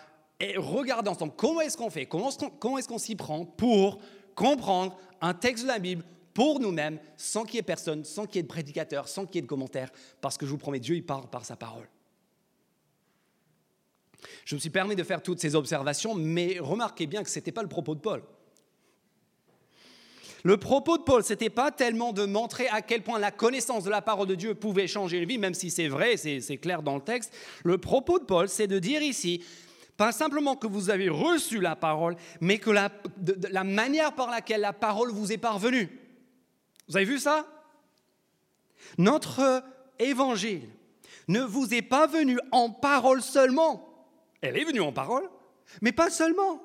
regarder 0.58 1.08
ensemble 1.08 1.32
comment 1.36 1.62
est-ce 1.62 1.78
qu'on 1.78 1.90
fait, 1.90 2.04
comment 2.04 2.28
est-ce 2.78 2.88
qu'on 2.88 2.98
s'y 2.98 3.16
prend 3.16 3.46
pour 3.46 3.98
comprendre 4.34 4.98
un 5.22 5.32
texte 5.32 5.64
de 5.64 5.68
la 5.68 5.78
Bible 5.78 6.04
pour 6.40 6.59
nous-mêmes, 6.59 6.98
sans 7.18 7.44
qu'il 7.44 7.57
y 7.57 7.59
ait 7.59 7.62
personne, 7.62 8.03
sans 8.03 8.24
qu'il 8.24 8.37
y 8.37 8.38
ait 8.38 8.44
de 8.44 8.48
prédicateur, 8.48 9.09
sans 9.09 9.26
qu'il 9.26 9.35
y 9.35 9.38
ait 9.40 9.42
de 9.42 9.46
commentaires, 9.46 9.92
parce 10.22 10.38
que 10.38 10.46
je 10.46 10.50
vous 10.50 10.57
promets, 10.57 10.81
Dieu, 10.81 10.96
il 10.96 11.05
parle 11.05 11.29
par 11.29 11.44
sa 11.44 11.55
parole. 11.55 11.87
Je 14.46 14.55
me 14.55 14.59
suis 14.59 14.70
permis 14.70 14.96
de 14.96 15.03
faire 15.03 15.22
toutes 15.22 15.38
ces 15.38 15.55
observations, 15.55 16.14
mais 16.14 16.57
remarquez 16.59 17.07
bien 17.07 17.22
que 17.22 17.29
ce 17.29 17.38
n'était 17.38 17.53
pas 17.53 17.61
le 17.61 17.68
propos 17.68 17.94
de 17.94 18.00
Paul. 18.00 18.22
Le 20.42 20.57
propos 20.57 20.96
de 20.96 21.03
Paul, 21.03 21.22
ce 21.22 21.35
n'était 21.35 21.50
pas 21.50 21.72
tellement 21.72 22.14
de 22.14 22.24
montrer 22.24 22.68
à 22.68 22.81
quel 22.81 23.03
point 23.03 23.18
la 23.18 23.33
connaissance 23.33 23.85
de 23.85 23.90
la 23.90 24.00
parole 24.00 24.26
de 24.26 24.35
Dieu 24.35 24.55
pouvait 24.55 24.87
changer 24.87 25.18
une 25.18 25.29
vie, 25.29 25.37
même 25.37 25.53
si 25.53 25.70
c'est 25.70 25.88
vrai, 25.88 26.16
c'est 26.16 26.57
clair 26.57 26.83
dans 26.83 26.94
le 26.94 27.03
texte. 27.03 27.35
Le 27.64 27.76
propos 27.76 28.18
de 28.18 28.24
Paul, 28.24 28.48
c'est 28.48 28.66
de 28.66 28.79
dire 28.79 29.03
ici, 29.03 29.44
pas 29.98 30.11
simplement 30.11 30.57
que 30.57 30.66
vous 30.66 30.88
avez 30.88 31.11
reçu 31.11 31.61
la 31.61 31.76
parole, 31.76 32.16
mais 32.40 32.57
que 32.57 32.70
la, 32.70 32.90
la 33.50 33.62
manière 33.62 34.14
par 34.14 34.31
laquelle 34.31 34.62
la 34.62 34.72
parole 34.72 35.11
vous 35.12 35.33
est 35.33 35.37
parvenue. 35.37 35.99
Vous 36.90 36.96
avez 36.96 37.07
vu 37.07 37.20
ça? 37.20 37.46
Notre 38.98 39.62
évangile 40.00 40.68
ne 41.29 41.40
vous 41.40 41.72
est 41.72 41.83
pas 41.83 42.09
venu 42.09 42.37
en 42.50 42.68
parole 42.68 43.22
seulement. 43.22 44.09
Elle 44.40 44.57
est 44.57 44.64
venue 44.64 44.81
en 44.81 44.92
parole, 44.92 45.31
mais 45.83 45.92
pas 45.92 46.11
seulement. 46.11 46.61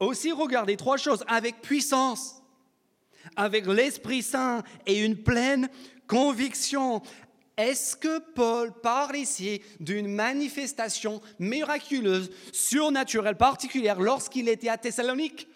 Aussi, 0.00 0.32
regardez 0.32 0.76
trois 0.76 0.98
choses 0.98 1.24
avec 1.28 1.62
puissance, 1.62 2.42
avec 3.36 3.66
l'Esprit 3.66 4.22
Saint 4.22 4.62
et 4.84 5.02
une 5.02 5.22
pleine 5.22 5.70
conviction. 6.06 7.00
Est-ce 7.56 7.96
que 7.96 8.18
Paul 8.18 8.70
parle 8.82 9.16
ici 9.16 9.62
d'une 9.80 10.08
manifestation 10.08 11.22
miraculeuse, 11.38 12.30
surnaturelle, 12.52 13.38
particulière 13.38 13.98
lorsqu'il 13.98 14.50
était 14.50 14.68
à 14.68 14.76
Thessalonique? 14.76 15.48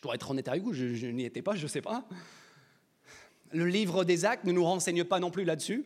Je 0.00 0.02
dois 0.02 0.14
être 0.14 0.30
honnête 0.30 0.48
avec 0.48 0.62
vous, 0.62 0.72
je, 0.72 1.06
n'y 1.08 1.26
étais 1.26 1.42
pas, 1.42 1.54
je 1.56 1.64
ne 1.64 1.68
sais 1.68 1.82
pas. 1.82 2.08
Le 3.52 3.66
livre 3.66 4.02
des 4.02 4.24
actes 4.24 4.44
ne 4.44 4.52
nous 4.52 4.64
renseigne 4.64 5.04
pas 5.04 5.20
non 5.20 5.30
plus 5.30 5.44
là-dessus. 5.44 5.84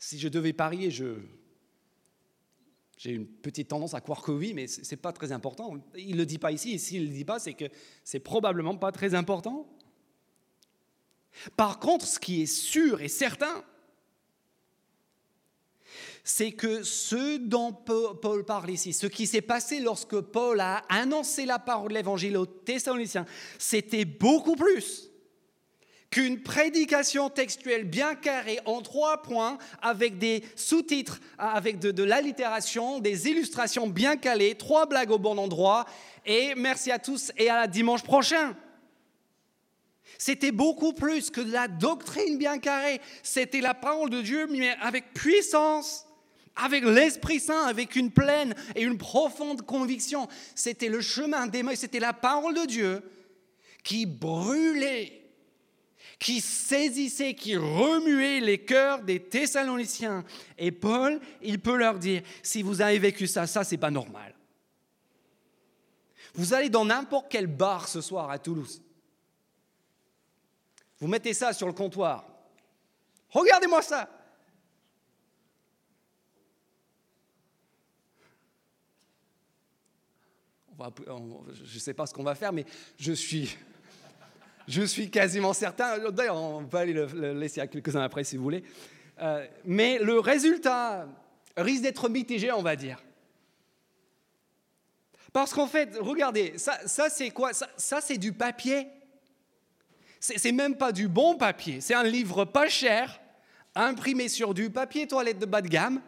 Si 0.00 0.18
je 0.18 0.26
devais 0.26 0.52
parier, 0.52 0.90
je, 0.90 1.20
j'ai 2.96 3.12
une 3.12 3.28
petite 3.28 3.68
tendance 3.68 3.94
à 3.94 4.00
croire 4.00 4.20
que 4.20 4.32
oui, 4.32 4.52
mais 4.52 4.66
ce 4.66 4.80
n'est 4.80 5.00
pas 5.00 5.12
très 5.12 5.30
important. 5.30 5.76
Il 5.96 6.14
ne 6.14 6.16
le 6.16 6.26
dit 6.26 6.38
pas 6.38 6.50
ici, 6.50 6.72
et 6.72 6.78
s'il 6.78 7.02
ne 7.02 7.06
le 7.06 7.14
dit 7.14 7.24
pas, 7.24 7.38
c'est 7.38 7.54
que 7.54 7.66
c'est 8.02 8.18
probablement 8.18 8.76
pas 8.76 8.90
très 8.90 9.14
important. 9.14 9.72
Par 11.56 11.78
contre, 11.78 12.04
ce 12.04 12.18
qui 12.18 12.42
est 12.42 12.46
sûr 12.46 13.00
et 13.00 13.06
certain, 13.06 13.64
c'est 16.24 16.52
que 16.52 16.82
ce 16.84 17.38
dont 17.38 17.72
Paul 17.72 18.44
parle 18.44 18.70
ici, 18.70 18.92
ce 18.92 19.06
qui 19.06 19.26
s'est 19.26 19.40
passé 19.40 19.80
lorsque 19.80 20.20
Paul 20.20 20.60
a 20.60 20.82
annoncé 20.88 21.46
la 21.46 21.58
parole 21.58 21.90
de 21.90 21.94
l'évangile 21.94 22.36
aux 22.36 22.46
Thessaloniciens, 22.46 23.26
c'était 23.58 24.04
beaucoup 24.04 24.54
plus 24.54 25.08
qu'une 26.10 26.42
prédication 26.42 27.30
textuelle 27.30 27.84
bien 27.84 28.14
carrée 28.14 28.60
en 28.66 28.82
trois 28.82 29.22
points 29.22 29.56
avec 29.80 30.18
des 30.18 30.44
sous-titres, 30.54 31.18
avec 31.38 31.78
de, 31.78 31.90
de 31.90 32.02
l'allitération, 32.04 33.00
des 33.00 33.28
illustrations 33.28 33.88
bien 33.88 34.16
calées, 34.16 34.54
trois 34.54 34.86
blagues 34.86 35.10
au 35.10 35.18
bon 35.18 35.38
endroit, 35.38 35.86
et 36.26 36.54
merci 36.54 36.92
à 36.92 36.98
tous 36.98 37.32
et 37.36 37.48
à 37.48 37.66
dimanche 37.66 38.02
prochain. 38.02 38.54
C'était 40.18 40.52
beaucoup 40.52 40.92
plus 40.92 41.30
que 41.30 41.40
de 41.40 41.50
la 41.50 41.66
doctrine 41.66 42.36
bien 42.36 42.58
carrée, 42.58 43.00
c'était 43.22 43.62
la 43.62 43.74
parole 43.74 44.10
de 44.10 44.20
Dieu 44.20 44.46
mais 44.48 44.76
avec 44.82 45.14
puissance 45.14 46.06
avec 46.56 46.84
l'Esprit 46.84 47.40
Saint, 47.40 47.66
avec 47.66 47.96
une 47.96 48.10
pleine 48.10 48.54
et 48.74 48.82
une 48.82 48.98
profonde 48.98 49.62
conviction. 49.62 50.28
C'était 50.54 50.88
le 50.88 51.00
chemin 51.00 51.46
d'Emmaüs, 51.46 51.80
c'était 51.80 52.00
la 52.00 52.12
parole 52.12 52.54
de 52.54 52.66
Dieu 52.66 53.02
qui 53.82 54.06
brûlait, 54.06 55.22
qui 56.18 56.40
saisissait, 56.40 57.34
qui 57.34 57.56
remuait 57.56 58.40
les 58.40 58.58
cœurs 58.58 59.02
des 59.02 59.20
Thessaloniciens. 59.20 60.24
Et 60.58 60.70
Paul, 60.70 61.20
il 61.40 61.60
peut 61.60 61.76
leur 61.76 61.98
dire, 61.98 62.22
si 62.42 62.62
vous 62.62 62.80
avez 62.80 62.98
vécu 62.98 63.26
ça, 63.26 63.46
ça, 63.46 63.64
c'est 63.64 63.78
pas 63.78 63.90
normal. 63.90 64.34
Vous 66.34 66.54
allez 66.54 66.70
dans 66.70 66.84
n'importe 66.84 67.26
quel 67.28 67.46
bar 67.46 67.88
ce 67.88 68.00
soir 68.00 68.30
à 68.30 68.38
Toulouse. 68.38 68.82
Vous 70.98 71.08
mettez 71.08 71.34
ça 71.34 71.52
sur 71.52 71.66
le 71.66 71.72
comptoir. 71.72 72.24
Regardez-moi 73.30 73.82
ça. 73.82 74.08
Je 81.64 81.74
ne 81.74 81.80
sais 81.80 81.94
pas 81.94 82.06
ce 82.06 82.14
qu'on 82.14 82.22
va 82.22 82.34
faire, 82.34 82.52
mais 82.52 82.64
je 82.98 83.12
suis, 83.12 83.56
je 84.68 84.82
suis 84.82 85.10
quasiment 85.10 85.52
certain. 85.52 86.10
D'ailleurs, 86.10 86.36
on 86.36 86.64
peut 86.64 86.78
aller 86.78 86.92
le, 86.92 87.32
laisser 87.32 87.60
à 87.60 87.66
quelques-uns 87.66 88.02
après 88.02 88.24
si 88.24 88.36
vous 88.36 88.42
voulez. 88.42 88.64
Euh, 89.20 89.46
mais 89.64 89.98
le 89.98 90.18
résultat 90.18 91.06
risque 91.56 91.82
d'être 91.82 92.08
mitigé, 92.08 92.50
on 92.52 92.62
va 92.62 92.76
dire. 92.76 93.02
Parce 95.32 95.52
qu'en 95.54 95.66
fait, 95.66 95.96
regardez, 95.98 96.54
ça, 96.56 96.78
c'est 97.08 97.30
quoi? 97.30 97.52
Ça, 97.52 97.68
ça 97.76 98.00
c'est 98.00 98.18
du 98.18 98.32
papier. 98.32 98.86
C'est 100.20 100.52
même 100.52 100.76
pas 100.76 100.92
du 100.92 101.08
bon 101.08 101.36
papier. 101.36 101.80
C'est 101.80 101.94
un 101.94 102.04
livre 102.04 102.44
pas 102.44 102.68
cher, 102.68 103.20
imprimé 103.74 104.28
sur 104.28 104.54
du 104.54 104.70
papier 104.70 105.08
toilette 105.08 105.38
de 105.38 105.46
bas 105.46 105.62
de 105.62 105.68
gamme 105.68 106.00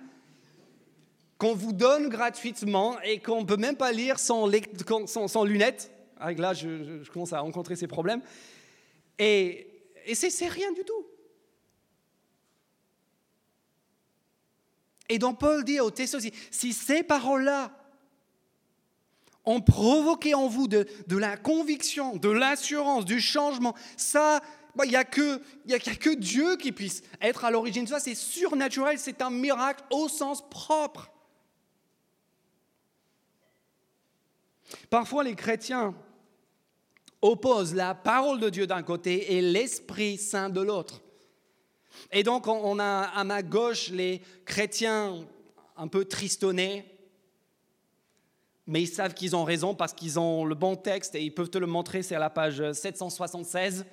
qu'on 1.44 1.54
vous 1.54 1.74
donne 1.74 2.08
gratuitement 2.08 2.98
et 3.02 3.18
qu'on 3.18 3.42
ne 3.42 3.46
peut 3.46 3.58
même 3.58 3.76
pas 3.76 3.92
lire 3.92 4.18
sans, 4.18 4.48
sans, 5.06 5.44
lunettes. 5.44 5.92
Avec 6.18 6.38
là, 6.38 6.54
je, 6.54 7.06
commence 7.10 7.34
à 7.34 7.40
rencontrer 7.40 7.76
ces 7.76 7.86
problèmes. 7.86 8.22
Et, 9.18 9.68
c'est 10.14 10.48
rien 10.48 10.72
du 10.72 10.84
tout. 10.84 11.06
Et 15.10 15.18
donc 15.18 15.38
Paul 15.38 15.64
dit 15.64 15.80
au 15.80 15.90
Thessaloniciens, 15.90 16.32
si 16.50 16.72
ces 16.72 17.02
paroles-là 17.02 17.72
ont 19.44 19.60
provoqué 19.60 20.32
en 20.32 20.48
vous 20.48 20.66
de, 20.66 20.86
la 21.10 21.36
conviction, 21.36 22.16
de 22.16 22.30
l'assurance, 22.30 23.04
du 23.04 23.20
changement, 23.20 23.74
ça, 23.98 24.40
bah, 24.74 24.86
il 24.86 24.90
n'y 24.90 24.96
a 24.96 25.04
que 25.04 26.14
Dieu 26.14 26.56
qui 26.56 26.72
puisse 26.72 27.02
être 27.20 27.44
à 27.44 27.50
l'origine 27.50 27.84
de 27.84 27.90
ça. 27.90 28.00
C'est 28.00 28.14
surnaturel, 28.14 28.98
c'est 28.98 29.20
un 29.20 29.28
miracle 29.28 29.84
au 29.90 30.08
sens 30.08 30.42
propre. 30.48 31.10
Parfois, 34.90 35.24
les 35.24 35.34
chrétiens 35.34 35.94
opposent 37.22 37.74
la 37.74 37.94
parole 37.94 38.40
de 38.40 38.50
Dieu 38.50 38.66
d'un 38.66 38.82
côté 38.82 39.34
et 39.34 39.40
l'Esprit 39.40 40.18
Saint 40.18 40.50
de 40.50 40.60
l'autre. 40.60 41.00
Et 42.12 42.22
donc, 42.22 42.46
on 42.46 42.78
a 42.78 43.02
à 43.02 43.24
ma 43.24 43.42
gauche 43.42 43.88
les 43.88 44.20
chrétiens 44.44 45.24
un 45.76 45.88
peu 45.88 46.04
tristonnés, 46.04 46.84
mais 48.66 48.82
ils 48.82 48.88
savent 48.88 49.14
qu'ils 49.14 49.36
ont 49.36 49.44
raison 49.44 49.74
parce 49.74 49.92
qu'ils 49.92 50.18
ont 50.18 50.44
le 50.44 50.54
bon 50.54 50.76
texte 50.76 51.14
et 51.14 51.22
ils 51.22 51.34
peuvent 51.34 51.50
te 51.50 51.58
le 51.58 51.66
montrer, 51.66 52.02
c'est 52.02 52.14
à 52.14 52.18
la 52.18 52.30
page 52.30 52.72
776. 52.72 53.84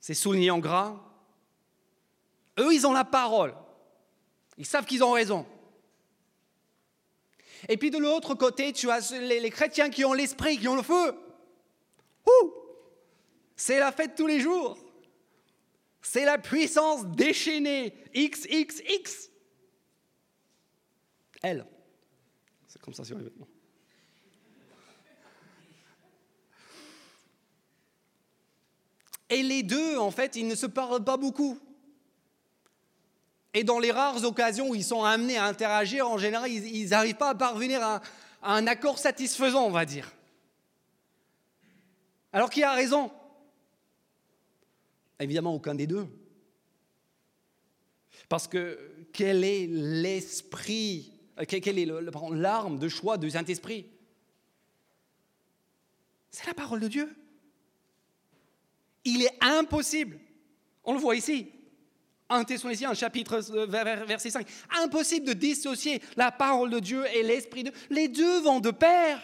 C'est 0.00 0.14
souligné 0.14 0.50
en 0.50 0.58
gras. 0.58 0.94
Eux, 2.58 2.72
ils 2.72 2.86
ont 2.86 2.92
la 2.92 3.04
parole. 3.04 3.54
Ils 4.58 4.66
savent 4.66 4.86
qu'ils 4.86 5.04
ont 5.04 5.12
raison. 5.12 5.46
Et 7.68 7.76
puis 7.76 7.90
de 7.90 7.98
l'autre 7.98 8.34
côté, 8.34 8.72
tu 8.72 8.90
as 8.90 9.12
les, 9.18 9.50
chrétiens 9.50 9.90
qui 9.90 10.04
ont 10.04 10.12
l'esprit, 10.12 10.58
qui 10.58 10.68
ont 10.68 10.76
le 10.76 10.82
feu. 10.82 11.14
C'est 13.56 13.78
la 13.78 13.92
fête 13.92 14.14
tous 14.14 14.26
les 14.26 14.40
jours. 14.40 14.78
C'est 16.02 16.24
la 16.24 16.38
puissance 16.38 17.06
déchaînée. 17.06 17.94
XXX. 18.14 19.30
Elle. 21.42 21.66
C'est 22.68 22.80
comme 22.80 22.94
ça 22.94 23.04
sur 23.04 23.16
les 23.18 23.24
vêtements. 23.24 23.48
Et 29.28 29.42
les 29.42 29.62
deux, 29.62 29.96
en 29.96 30.10
fait, 30.10 30.36
ils 30.36 30.46
ne 30.46 30.54
se 30.54 30.66
parlent 30.66 31.02
pas 31.02 31.16
beaucoup. 31.16 31.58
Et 33.56 33.64
dans 33.64 33.78
les 33.78 33.90
rares 33.90 34.22
occasions 34.22 34.68
où 34.68 34.74
ils 34.74 34.84
sont 34.84 35.02
amenés 35.02 35.38
à 35.38 35.46
interagir, 35.46 36.06
en 36.06 36.18
général, 36.18 36.50
ils 36.50 36.90
n'arrivent 36.90 37.16
pas 37.16 37.30
à 37.30 37.34
parvenir 37.34 37.82
à, 37.82 38.02
un 38.42 38.66
accord 38.66 38.98
satisfaisant, 38.98 39.64
on 39.64 39.70
va 39.70 39.86
dire. 39.86 40.12
Alors 42.34 42.50
qui 42.50 42.62
a 42.62 42.74
raison? 42.74 43.10
Évidemment, 45.18 45.54
aucun 45.54 45.74
des 45.74 45.86
deux. 45.86 46.06
Parce 48.28 48.46
que 48.46 49.08
quel 49.14 49.42
est 49.42 49.66
l'esprit, 49.66 51.14
quelle 51.48 51.78
est 51.78 51.88
l'arme 52.32 52.78
de 52.78 52.88
choix 52.90 53.16
du 53.16 53.30
Saint-Esprit? 53.30 53.86
C'est 56.30 56.46
la 56.46 56.52
parole 56.52 56.80
de 56.80 56.88
Dieu. 56.88 57.16
Il 59.04 59.22
est 59.22 59.38
impossible, 59.40 60.20
on 60.84 60.92
le 60.92 61.00
voit 61.00 61.16
ici, 61.16 61.55
1 62.28 62.44
Thessaloniciens, 62.44 62.94
chapitre 62.94 63.40
euh, 63.54 63.66
verset 64.06 64.30
5, 64.30 64.46
impossible 64.82 65.26
de 65.26 65.32
dissocier 65.32 66.02
la 66.16 66.32
parole 66.32 66.70
de 66.70 66.80
Dieu 66.80 67.04
et 67.14 67.22
l'Esprit 67.22 67.64
de. 67.64 67.72
Les 67.90 68.08
deux 68.08 68.40
vont 68.40 68.60
de 68.60 68.70
pair. 68.70 69.20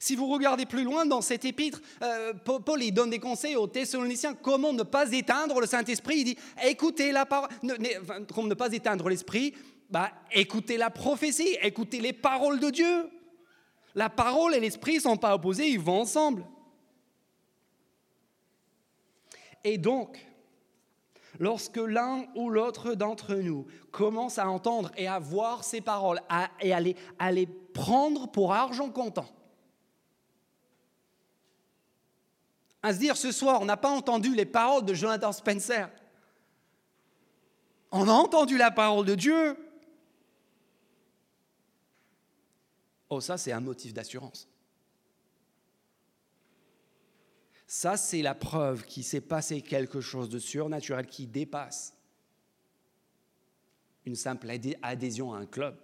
Si 0.00 0.16
vous 0.16 0.26
regardez 0.26 0.66
plus 0.66 0.82
loin 0.82 1.06
dans 1.06 1.20
cet 1.20 1.44
épître, 1.44 1.80
euh, 2.02 2.32
Paul 2.34 2.82
il 2.82 2.92
donne 2.92 3.10
des 3.10 3.20
conseils 3.20 3.54
aux 3.54 3.68
Thessaloniciens 3.68 4.34
comment 4.34 4.72
ne 4.72 4.82
pas 4.82 5.12
éteindre 5.12 5.60
le 5.60 5.66
Saint-Esprit. 5.66 6.16
Il 6.18 6.24
dit 6.24 6.38
écoutez 6.64 7.12
la 7.12 7.24
parole, 7.24 7.48
comment 8.34 8.48
ne 8.48 8.54
pas 8.54 8.72
éteindre 8.72 9.08
l'Esprit? 9.08 9.54
Bah, 9.88 10.10
Écoutez 10.32 10.78
la 10.78 10.90
prophétie, 10.90 11.56
écoutez 11.62 12.00
les 12.00 12.12
paroles 12.12 12.58
de 12.58 12.70
Dieu. 12.70 13.08
La 13.94 14.08
parole 14.08 14.54
et 14.54 14.60
l'Esprit 14.60 14.96
ne 14.96 15.00
sont 15.00 15.16
pas 15.16 15.34
opposés, 15.34 15.68
ils 15.68 15.78
vont 15.78 16.00
ensemble. 16.00 16.44
Et 19.64 19.78
donc, 19.78 20.24
lorsque 21.38 21.76
l'un 21.76 22.26
ou 22.34 22.50
l'autre 22.50 22.94
d'entre 22.94 23.34
nous 23.34 23.66
commence 23.90 24.38
à 24.38 24.48
entendre 24.48 24.90
et 24.96 25.08
à 25.08 25.18
voir 25.18 25.64
ces 25.64 25.80
paroles 25.80 26.20
et 26.60 26.72
à 26.72 26.80
les, 26.80 26.96
à 27.18 27.32
les 27.32 27.46
prendre 27.46 28.30
pour 28.30 28.52
argent 28.52 28.90
comptant, 28.90 29.28
à 32.82 32.92
se 32.92 32.98
dire 32.98 33.16
ce 33.16 33.30
soir, 33.30 33.60
on 33.60 33.64
n'a 33.64 33.76
pas 33.76 33.90
entendu 33.90 34.34
les 34.34 34.44
paroles 34.44 34.84
de 34.84 34.92
Jonathan 34.92 35.32
Spencer. 35.32 35.88
On 37.92 38.08
a 38.08 38.12
entendu 38.12 38.56
la 38.56 38.70
parole 38.70 39.06
de 39.06 39.14
Dieu. 39.14 39.56
Oh, 43.08 43.20
ça, 43.20 43.36
c'est 43.36 43.52
un 43.52 43.60
motif 43.60 43.92
d'assurance. 43.92 44.48
Ça, 47.74 47.96
c'est 47.96 48.20
la 48.20 48.34
preuve 48.34 48.84
qu'il 48.84 49.02
s'est 49.02 49.22
passé 49.22 49.62
quelque 49.62 50.02
chose 50.02 50.28
de 50.28 50.38
surnaturel 50.38 51.06
qui 51.06 51.26
dépasse 51.26 51.96
une 54.04 54.14
simple 54.14 54.46
adhésion 54.82 55.32
à 55.32 55.38
un 55.38 55.46
club. 55.46 55.80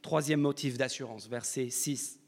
Troisième 0.00 0.40
motif 0.40 0.78
d'assurance, 0.78 1.28
verset 1.28 1.68
6 1.68 2.20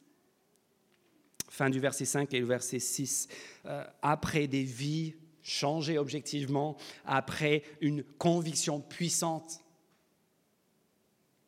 fin 1.49 1.71
du 1.71 1.81
verset 1.81 2.05
5 2.05 2.35
et 2.35 2.40
le 2.40 2.47
verset 2.47 2.81
6, 2.81 3.29
euh, 3.64 3.83
après 4.03 4.47
des 4.47 4.62
vies 4.62 5.14
changées 5.40 5.97
objectivement, 5.97 6.77
après 7.07 7.62
une 7.81 8.05
conviction 8.05 8.79
puissante 8.79 9.64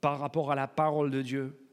par 0.00 0.18
rapport 0.18 0.50
à 0.50 0.54
la 0.54 0.66
parole 0.66 1.10
de 1.10 1.20
Dieu. 1.20 1.65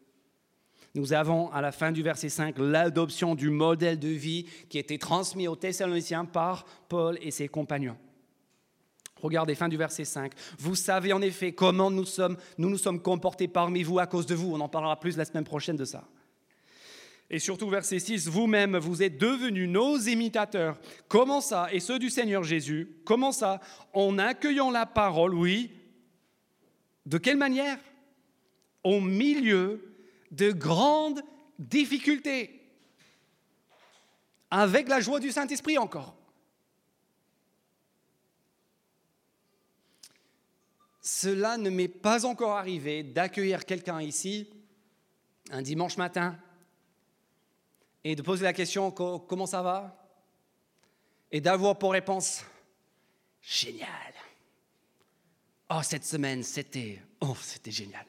Nous 0.95 1.13
avons 1.13 1.51
à 1.51 1.61
la 1.61 1.71
fin 1.71 1.91
du 1.91 2.03
verset 2.03 2.29
5 2.29 2.55
l'adoption 2.59 3.33
du 3.33 3.49
modèle 3.49 3.97
de 3.97 4.09
vie 4.09 4.45
qui 4.69 4.77
était 4.77 4.99
transmis 4.99 5.47
aux 5.47 5.55
Thessaloniciens 5.55 6.25
par 6.25 6.65
Paul 6.87 7.17
et 7.21 7.31
ses 7.31 7.47
compagnons. 7.47 7.97
Regardez, 9.19 9.55
fin 9.55 9.69
du 9.69 9.77
verset 9.77 10.05
5. 10.05 10.33
Vous 10.59 10.75
savez 10.75 11.13
en 11.13 11.21
effet 11.21 11.53
comment 11.53 11.89
nous 11.89 12.05
sommes, 12.05 12.37
nous 12.57 12.69
nous 12.69 12.77
sommes 12.77 13.01
comportés 13.01 13.47
parmi 13.47 13.81
vous 13.81 13.97
à 13.97 14.05
cause 14.05 14.25
de 14.25 14.35
vous. 14.35 14.53
On 14.53 14.59
en 14.59 14.69
parlera 14.69 14.99
plus 14.99 15.17
la 15.17 15.25
semaine 15.25 15.45
prochaine 15.45 15.77
de 15.77 15.85
ça. 15.85 16.03
Et 17.29 17.39
surtout, 17.39 17.69
verset 17.69 17.97
6, 17.97 18.27
vous-même, 18.27 18.77
vous 18.77 19.01
êtes 19.01 19.17
devenus 19.17 19.69
nos 19.69 19.97
imitateurs. 19.97 20.77
Comment 21.07 21.41
ça 21.41 21.69
Et 21.71 21.79
ceux 21.79 21.97
du 21.97 22.11
Seigneur 22.11 22.43
Jésus. 22.43 22.97
Comment 23.05 23.31
ça 23.31 23.61
En 23.93 24.19
accueillant 24.19 24.69
la 24.69 24.85
parole, 24.85 25.33
oui. 25.33 25.71
De 27.07 27.17
quelle 27.17 27.37
manière? 27.37 27.79
Au 28.83 28.99
milieu 28.99 29.92
de 30.33 30.51
grandes 30.51 31.21
difficultés. 31.59 32.59
Avec 34.51 34.87
la 34.87 34.99
joie 34.99 35.19
du 35.19 35.31
Saint-Esprit 35.31 35.77
encore. 35.77 36.15
Cela 41.01 41.57
ne 41.57 41.69
m'est 41.69 41.87
pas 41.87 42.25
encore 42.25 42.57
arrivé 42.57 43.03
d'accueillir 43.03 43.65
quelqu'un 43.65 44.01
ici 44.01 44.49
un 45.51 45.61
dimanche 45.61 45.97
matin 45.97 46.39
et 48.03 48.15
de 48.15 48.21
poser 48.21 48.43
la 48.43 48.53
question 48.53 48.91
comment 48.91 49.45
ça 49.45 49.61
va? 49.61 49.99
Et 51.31 51.41
d'avoir 51.41 51.77
pour 51.77 51.91
réponse 51.91 52.43
génial. 53.41 54.13
Oh, 55.69 55.81
cette 55.81 56.05
semaine, 56.05 56.43
c'était 56.43 57.01
oh, 57.21 57.35
c'était 57.41 57.71
génial. 57.71 58.05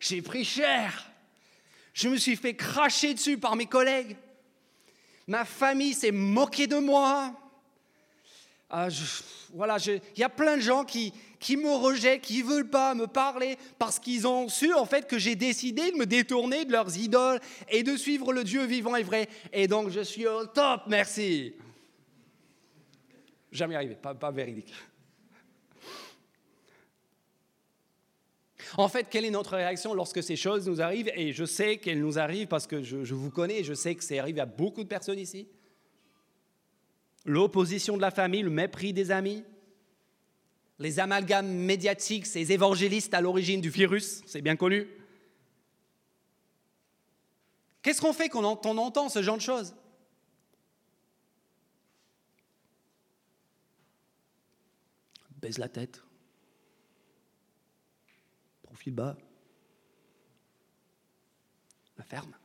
J'ai 0.00 0.22
pris 0.22 0.44
cher. 0.44 1.13
Je 1.94 2.08
me 2.08 2.16
suis 2.16 2.36
fait 2.36 2.54
cracher 2.54 3.14
dessus 3.14 3.38
par 3.38 3.56
mes 3.56 3.66
collègues. 3.66 4.16
Ma 5.26 5.44
famille 5.44 5.94
s'est 5.94 6.10
moquée 6.10 6.66
de 6.66 6.76
moi. 6.76 7.32
Ah, 8.68 8.88
voilà, 9.52 9.76
il 9.86 10.00
y 10.18 10.24
a 10.24 10.28
plein 10.28 10.56
de 10.56 10.60
gens 10.60 10.84
qui, 10.84 11.12
qui 11.38 11.56
me 11.56 11.70
rejettent, 11.70 12.22
qui 12.22 12.42
ne 12.42 12.48
veulent 12.48 12.68
pas 12.68 12.94
me 12.94 13.06
parler 13.06 13.56
parce 13.78 14.00
qu'ils 14.00 14.26
ont 14.26 14.48
su 14.48 14.74
en 14.74 14.84
fait 14.84 15.06
que 15.06 15.18
j'ai 15.18 15.36
décidé 15.36 15.92
de 15.92 15.96
me 15.96 16.06
détourner 16.06 16.64
de 16.64 16.72
leurs 16.72 16.96
idoles 16.96 17.40
et 17.68 17.84
de 17.84 17.96
suivre 17.96 18.32
le 18.32 18.42
Dieu 18.42 18.64
vivant 18.64 18.96
et 18.96 19.04
vrai. 19.04 19.28
Et 19.52 19.68
donc 19.68 19.90
je 19.90 20.00
suis 20.00 20.26
au 20.26 20.46
top, 20.46 20.82
merci. 20.88 21.54
Jamais 23.52 23.76
arrivé, 23.76 23.94
pas, 23.94 24.14
pas 24.14 24.32
véridique. 24.32 24.74
En 28.76 28.88
fait, 28.88 29.08
quelle 29.08 29.24
est 29.24 29.30
notre 29.30 29.56
réaction 29.56 29.94
lorsque 29.94 30.22
ces 30.22 30.36
choses 30.36 30.66
nous 30.66 30.80
arrivent? 30.80 31.10
Et 31.14 31.32
je 31.32 31.44
sais 31.44 31.78
qu'elles 31.78 32.00
nous 32.00 32.18
arrivent 32.18 32.48
parce 32.48 32.66
que 32.66 32.82
je, 32.82 33.14
vous 33.14 33.30
connais 33.30 33.62
je 33.62 33.74
sais 33.74 33.94
que 33.94 34.02
ça 34.02 34.14
arrive 34.18 34.38
à 34.40 34.46
beaucoup 34.46 34.82
de 34.82 34.88
personnes 34.88 35.18
ici. 35.18 35.48
L'opposition 37.24 37.96
de 37.96 38.02
la 38.02 38.10
famille, 38.10 38.42
le 38.42 38.50
mépris 38.50 38.92
des 38.92 39.10
amis, 39.10 39.44
les 40.78 40.98
amalgames 40.98 41.48
médiatiques, 41.48 42.26
ces 42.26 42.52
évangélistes 42.52 43.14
à 43.14 43.20
l'origine 43.20 43.60
du 43.60 43.70
virus, 43.70 44.22
c'est 44.26 44.42
bien 44.42 44.56
connu. 44.56 44.88
Qu'est-ce 47.82 48.00
qu'on 48.00 48.12
fait 48.12 48.28
quand 48.28 48.66
on 48.66 48.78
entend 48.78 49.08
ce 49.08 49.22
genre 49.22 49.36
de 49.36 49.42
choses? 49.42 49.74
Baise 55.40 55.58
la 55.58 55.68
tête, 55.68 56.02
puis 58.84 58.90
bah, 58.90 59.16
ferme. 62.02 62.36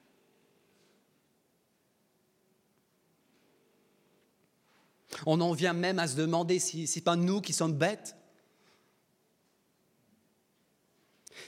On 5.25 5.41
en 5.41 5.51
vient 5.51 5.73
même 5.73 5.99
à 5.99 6.07
se 6.07 6.15
demander 6.15 6.59
si 6.59 6.87
ce 6.87 6.97
n'est 6.97 7.03
pas 7.03 7.17
nous 7.17 7.41
qui 7.41 7.51
sommes 7.51 7.77
bêtes. 7.77 8.15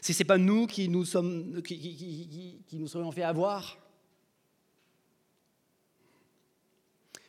Si 0.02 0.14
ce 0.14 0.20
n'est 0.20 0.28
pas 0.28 0.38
nous 0.38 0.68
qui 0.68 0.89
nous, 0.89 1.06
sommes, 1.06 1.62
qui 1.64 2.68
nous 2.74 2.89
serions 2.89 3.14
fait 3.14 3.24
avoir. 3.24 3.78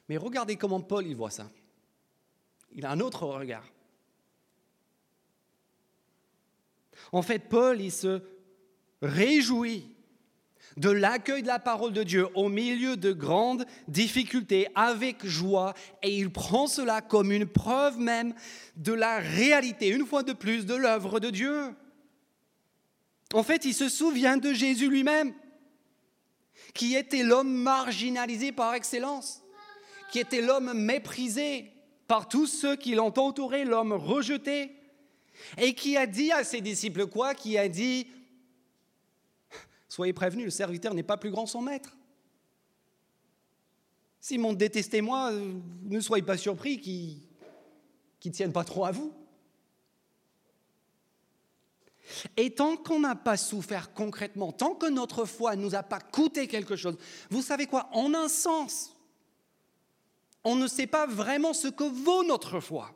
Mais 0.08 0.16
regardez 0.16 0.56
comment 0.56 0.80
Paul 0.80 1.06
il 1.06 1.14
voit 1.14 1.30
ça. 1.30 1.48
Il 2.72 2.84
a 2.84 2.90
un 2.90 2.98
autre 2.98 3.24
regard. 3.24 3.71
En 7.10 7.22
fait, 7.22 7.40
Paul, 7.48 7.80
il 7.80 7.90
se 7.90 8.22
réjouit 9.00 9.88
de 10.76 10.90
l'accueil 10.90 11.42
de 11.42 11.48
la 11.48 11.58
parole 11.58 11.92
de 11.92 12.02
Dieu 12.02 12.28
au 12.34 12.48
milieu 12.48 12.96
de 12.96 13.12
grandes 13.12 13.66
difficultés 13.88 14.68
avec 14.74 15.26
joie 15.26 15.74
et 16.02 16.16
il 16.16 16.30
prend 16.30 16.66
cela 16.66 17.00
comme 17.00 17.32
une 17.32 17.46
preuve 17.46 17.98
même 17.98 18.34
de 18.76 18.92
la 18.92 19.18
réalité, 19.18 19.88
une 19.88 20.06
fois 20.06 20.22
de 20.22 20.32
plus, 20.32 20.64
de 20.64 20.74
l'œuvre 20.74 21.20
de 21.20 21.30
Dieu. 21.30 21.74
En 23.34 23.42
fait, 23.42 23.64
il 23.64 23.74
se 23.74 23.88
souvient 23.88 24.36
de 24.36 24.52
Jésus 24.52 24.88
lui-même, 24.88 25.34
qui 26.74 26.94
était 26.94 27.22
l'homme 27.22 27.52
marginalisé 27.52 28.52
par 28.52 28.74
excellence, 28.74 29.42
qui 30.10 30.18
était 30.18 30.42
l'homme 30.42 30.72
méprisé 30.74 31.70
par 32.06 32.28
tous 32.28 32.46
ceux 32.46 32.76
qui 32.76 32.94
l'ont 32.94 33.18
entouré, 33.18 33.64
l'homme 33.64 33.92
rejeté, 33.92 34.72
et 35.56 35.74
qui 35.74 35.96
a 35.96 36.06
dit 36.06 36.32
à 36.32 36.44
ses 36.44 36.60
disciples 36.60 37.06
quoi? 37.06 37.34
Qui 37.34 37.58
a 37.58 37.68
dit, 37.68 38.06
soyez 39.88 40.12
prévenus, 40.12 40.44
le 40.44 40.50
serviteur 40.50 40.94
n'est 40.94 41.02
pas 41.02 41.16
plus 41.16 41.30
grand 41.30 41.46
son 41.46 41.62
maître. 41.62 41.96
S'ils 44.20 44.40
m'ont 44.40 44.52
détesté 44.52 45.00
moi, 45.00 45.32
ne 45.32 46.00
soyez 46.00 46.24
pas 46.24 46.36
surpris 46.36 46.80
qu'ils 46.80 47.18
ne 48.24 48.30
tiennent 48.30 48.52
pas 48.52 48.64
trop 48.64 48.84
à 48.84 48.92
vous. 48.92 49.12
Et 52.36 52.54
tant 52.54 52.76
qu'on 52.76 53.00
n'a 53.00 53.14
pas 53.14 53.36
souffert 53.36 53.92
concrètement, 53.94 54.52
tant 54.52 54.74
que 54.74 54.86
notre 54.86 55.24
foi 55.24 55.56
ne 55.56 55.62
nous 55.62 55.74
a 55.74 55.82
pas 55.82 56.00
coûté 56.00 56.46
quelque 56.46 56.76
chose, 56.76 56.96
vous 57.30 57.42
savez 57.42 57.66
quoi? 57.66 57.88
En 57.92 58.14
un 58.14 58.28
sens, 58.28 58.94
on 60.44 60.56
ne 60.56 60.66
sait 60.66 60.86
pas 60.86 61.06
vraiment 61.06 61.52
ce 61.52 61.68
que 61.68 61.84
vaut 61.84 62.24
notre 62.24 62.60
foi. 62.60 62.94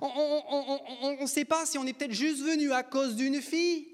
On 0.00 1.16
ne 1.20 1.26
sait 1.26 1.44
pas 1.44 1.66
si 1.66 1.78
on 1.78 1.86
est 1.86 1.92
peut-être 1.92 2.12
juste 2.12 2.42
venu 2.42 2.72
à 2.72 2.82
cause 2.82 3.16
d'une 3.16 3.40
fille 3.40 3.88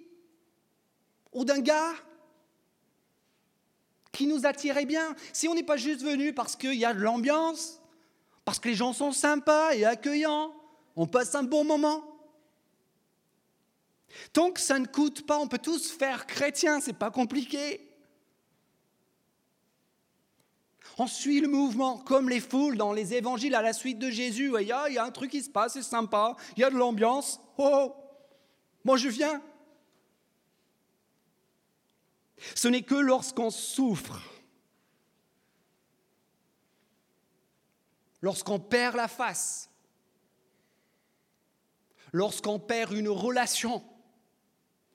ou 1.33 1.45
d'un 1.45 1.61
gars 1.61 1.95
qui 4.13 4.27
nous 4.27 4.47
attirait 4.47 4.87
bien. 4.87 5.15
Si 5.33 5.49
on 5.49 5.55
n'est 5.55 5.63
pas 5.63 5.77
juste 5.77 6.03
venu 6.03 6.33
parce 6.33 6.57
qu'il 6.57 6.75
y 6.75 6.85
a 6.85 6.95
de 6.95 7.01
l'ambiance, 7.01 7.81
parce 8.45 8.59
que 8.59 8.69
les 8.69 8.75
gens 8.75 8.93
sont 8.93 9.13
sympas 9.13 9.75
et 9.75 9.85
accueillants, 9.85 10.55
on 10.97 11.07
passe 11.07 11.35
un 11.35 11.43
bon 11.43 11.65
moment. 11.65 12.05
Tant 14.33 14.51
que 14.51 14.61
ça 14.61 14.79
ne 14.79 14.87
coûte 14.87 15.27
pas, 15.27 15.39
on 15.39 15.47
peut 15.47 15.59
tous 15.59 15.91
faire 15.91 16.27
chrétien, 16.27 16.81
c'est 16.81 16.93
pas 16.93 17.11
compliqué. 17.11 17.90
On 21.03 21.07
suit 21.07 21.41
le 21.41 21.49
mouvement 21.49 21.97
comme 21.97 22.29
les 22.29 22.41
foules 22.41 22.77
dans 22.77 22.93
les 22.93 23.15
évangiles 23.15 23.55
à 23.55 23.63
la 23.63 23.73
suite 23.73 23.99
de 23.99 24.11
Jésus. 24.11 24.53
Il 24.61 24.67
y, 24.67 24.73
a, 24.73 24.87
il 24.91 24.97
y 24.97 24.99
a 24.99 25.05
un 25.07 25.11
truc 25.11 25.31
qui 25.31 25.43
se 25.43 25.49
passe, 25.49 25.73
c'est 25.73 25.83
sympa, 25.83 26.37
il 26.59 26.61
y 26.61 26.65
a 26.65 26.69
de 26.69 26.77
l'ambiance. 26.77 27.41
Oh, 27.57 27.71
oh, 27.73 27.97
moi 28.85 28.99
je 28.99 29.09
viens. 29.09 29.43
Ce 32.55 32.69
n'est 32.69 32.83
que 32.83 32.97
lorsqu'on 32.97 33.49
souffre, 33.49 34.21
lorsqu'on 38.21 38.61
perd 38.61 38.95
la 38.95 39.09
face, 39.09 39.71
lorsqu'on 42.13 42.59
perd 42.59 42.93
une 42.93 43.09
relation, 43.09 43.83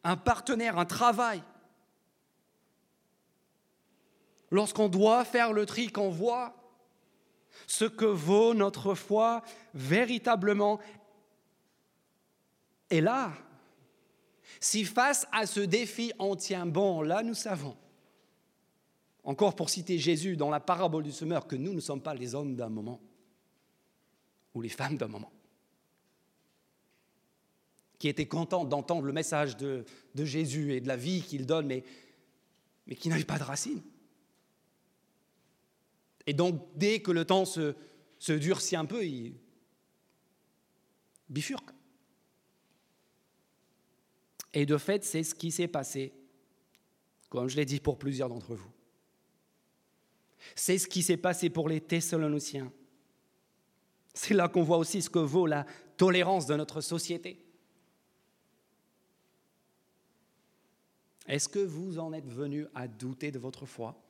un 0.03 0.17
partenaire, 0.17 0.77
un 0.77 0.85
travail, 0.85 1.41
lorsqu'on 4.51 4.89
doit 4.89 5.25
faire 5.25 5.53
le 5.53 5.65
tri, 5.65 5.87
qu'on 5.87 6.09
voit 6.09 6.55
ce 7.67 7.85
que 7.85 8.05
vaut 8.05 8.53
notre 8.53 8.95
foi 8.95 9.43
véritablement. 9.73 10.79
Et 12.89 13.01
là, 13.01 13.33
si 14.59 14.85
face 14.85 15.27
à 15.31 15.45
ce 15.45 15.59
défi 15.59 16.11
on 16.19 16.35
tient 16.35 16.65
bon, 16.65 17.01
là 17.01 17.23
nous 17.23 17.33
savons, 17.33 17.75
encore 19.23 19.55
pour 19.55 19.69
citer 19.69 19.97
Jésus 19.97 20.37
dans 20.37 20.49
la 20.49 20.59
parabole 20.59 21.03
du 21.03 21.11
semeur, 21.11 21.47
que 21.47 21.55
nous 21.55 21.73
ne 21.73 21.79
sommes 21.79 22.01
pas 22.01 22.13
les 22.13 22.35
hommes 22.35 22.55
d'un 22.55 22.69
moment 22.69 23.01
ou 24.53 24.61
les 24.61 24.69
femmes 24.69 24.97
d'un 24.97 25.07
moment, 25.07 25.31
qui 27.97 28.07
étaient 28.07 28.27
contents 28.27 28.65
d'entendre 28.65 29.03
le 29.03 29.13
message 29.13 29.57
de, 29.57 29.83
Jésus 30.15 30.73
et 30.73 30.81
de 30.81 30.87
la 30.87 30.95
vie 30.95 31.21
qu'il 31.21 31.45
donne, 31.45 31.65
mais, 31.65 31.83
mais 32.87 32.95
qui 32.95 33.09
n'avaient 33.09 33.25
pas 33.25 33.39
de 33.39 33.43
racines. 33.43 33.81
Et 36.28 36.34
donc, 36.34 36.61
dès 36.76 37.01
que 37.01 37.11
le 37.11 37.26
temps 37.26 37.45
se, 37.45 37.76
durcit 38.28 38.76
un 38.76 38.86
peu, 38.86 39.05
il 39.05 39.36
bifurque. 41.30 41.71
Et 44.53 44.65
de 44.65 44.78
fait, 44.78 45.03
c'est 45.03 45.23
ce 45.23 45.36
qui 45.36 45.51
s'est 45.51 45.67
passé, 45.67 46.13
comme 47.30 47.47
je 47.47 47.55
l'ai 47.57 47.65
dit 47.65 47.80
pour 47.80 47.97
plusieurs 47.97 48.30
d'entre 48.30 48.55
vous. 48.55 48.71
C'est 50.55 50.78
ce 50.78 50.88
qui 50.88 51.03
s'est 51.03 51.17
passé 51.17 51.49
pour 51.49 51.67
les 51.67 51.82
Thessaloniciens. 51.82 52.71
C'est 54.13 54.34
là 54.34 54.47
qu'on 54.47 54.63
voit 54.63 54.78
aussi 54.78 55.01
ce 55.01 55.09
que 55.09 55.19
vaut 55.19 55.45
la 55.45 55.65
tolérance 55.97 56.45
de 56.45 56.55
notre 56.55 56.82
société. 56.82 57.45
Est-ce 61.28 61.49
que 61.49 61.59
vous 61.59 61.99
en 61.99 62.13
êtes 62.13 62.30
venu 62.30 62.67
à 62.76 62.88
douter 62.88 63.32
de 63.32 63.39
votre 63.39 63.65
foi? 63.65 64.04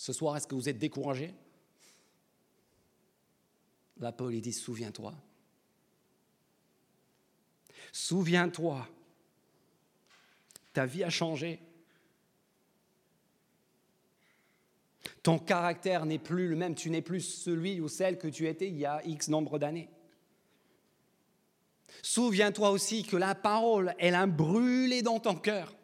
Ce 0.00 0.14
soir, 0.14 0.34
est-ce 0.34 0.46
que 0.46 0.54
vous 0.54 0.70
êtes 0.70 0.78
découragé? 0.78 1.34
La 3.98 4.12
Paul, 4.12 4.34
il 4.34 4.40
dit, 4.40 4.54
souviens-toi. 4.54 5.12
Souviens-toi. 7.92 8.88
Ta 10.72 10.86
vie 10.86 11.04
a 11.04 11.10
changé. 11.10 11.60
Ton 15.22 15.38
caractère 15.38 16.06
n'est 16.06 16.18
plus 16.18 16.48
le 16.48 16.56
même, 16.56 16.74
tu 16.74 16.88
n'es 16.88 17.02
plus 17.02 17.20
celui 17.20 17.78
ou 17.78 17.88
celle 17.88 18.16
que 18.16 18.28
tu 18.28 18.48
étais 18.48 18.68
il 18.68 18.78
y 18.78 18.86
a 18.86 19.04
X 19.04 19.28
nombre 19.28 19.58
d'années. 19.58 19.90
Souviens-toi 22.02 22.70
aussi 22.70 23.02
que 23.02 23.18
la 23.18 23.34
parole, 23.34 23.94
elle 23.98 24.14
a 24.14 24.26
brûlé 24.26 25.02
dans 25.02 25.20
ton 25.20 25.34
cœur. 25.34 25.74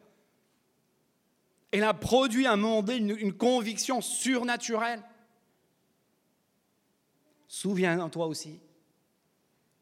Elle 1.76 1.84
a 1.84 1.92
produit 1.92 2.46
à 2.46 2.52
un 2.52 2.56
moment 2.56 2.82
donné 2.82 3.20
une, 3.20 3.34
conviction 3.34 4.00
surnaturelle. 4.00 5.02
Souviens-toi 7.48 8.26
aussi 8.26 8.60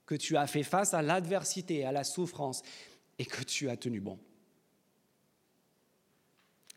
que 0.04 0.16
tu 0.16 0.36
as 0.36 0.48
fait 0.48 0.64
face 0.64 0.92
à 0.92 1.02
l'adversité, 1.02 1.84
à 1.84 1.92
la 1.92 2.02
souffrance, 2.02 2.62
et 3.16 3.24
que 3.24 3.44
tu 3.44 3.70
as 3.70 3.76
tenu 3.76 4.00
bon. 4.00 4.18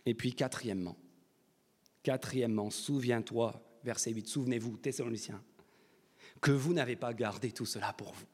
Et 0.06 0.14
puis 0.14 0.36
quatrièmement, 0.36 0.96
quatrièmement, 2.04 2.70
souviens-toi, 2.70 3.60
verset 3.84 4.12
8, 4.12 4.28
souvenez-vous, 4.28 4.78
Thessaloniciens, 4.78 5.44
que 6.42 6.52
vous 6.52 6.76
n'avez 6.76 6.96
pas 6.96 7.16
gardé 7.16 7.52
tout 7.52 7.66
cela 7.66 7.92
pour 7.92 8.14
vous. 8.14 8.28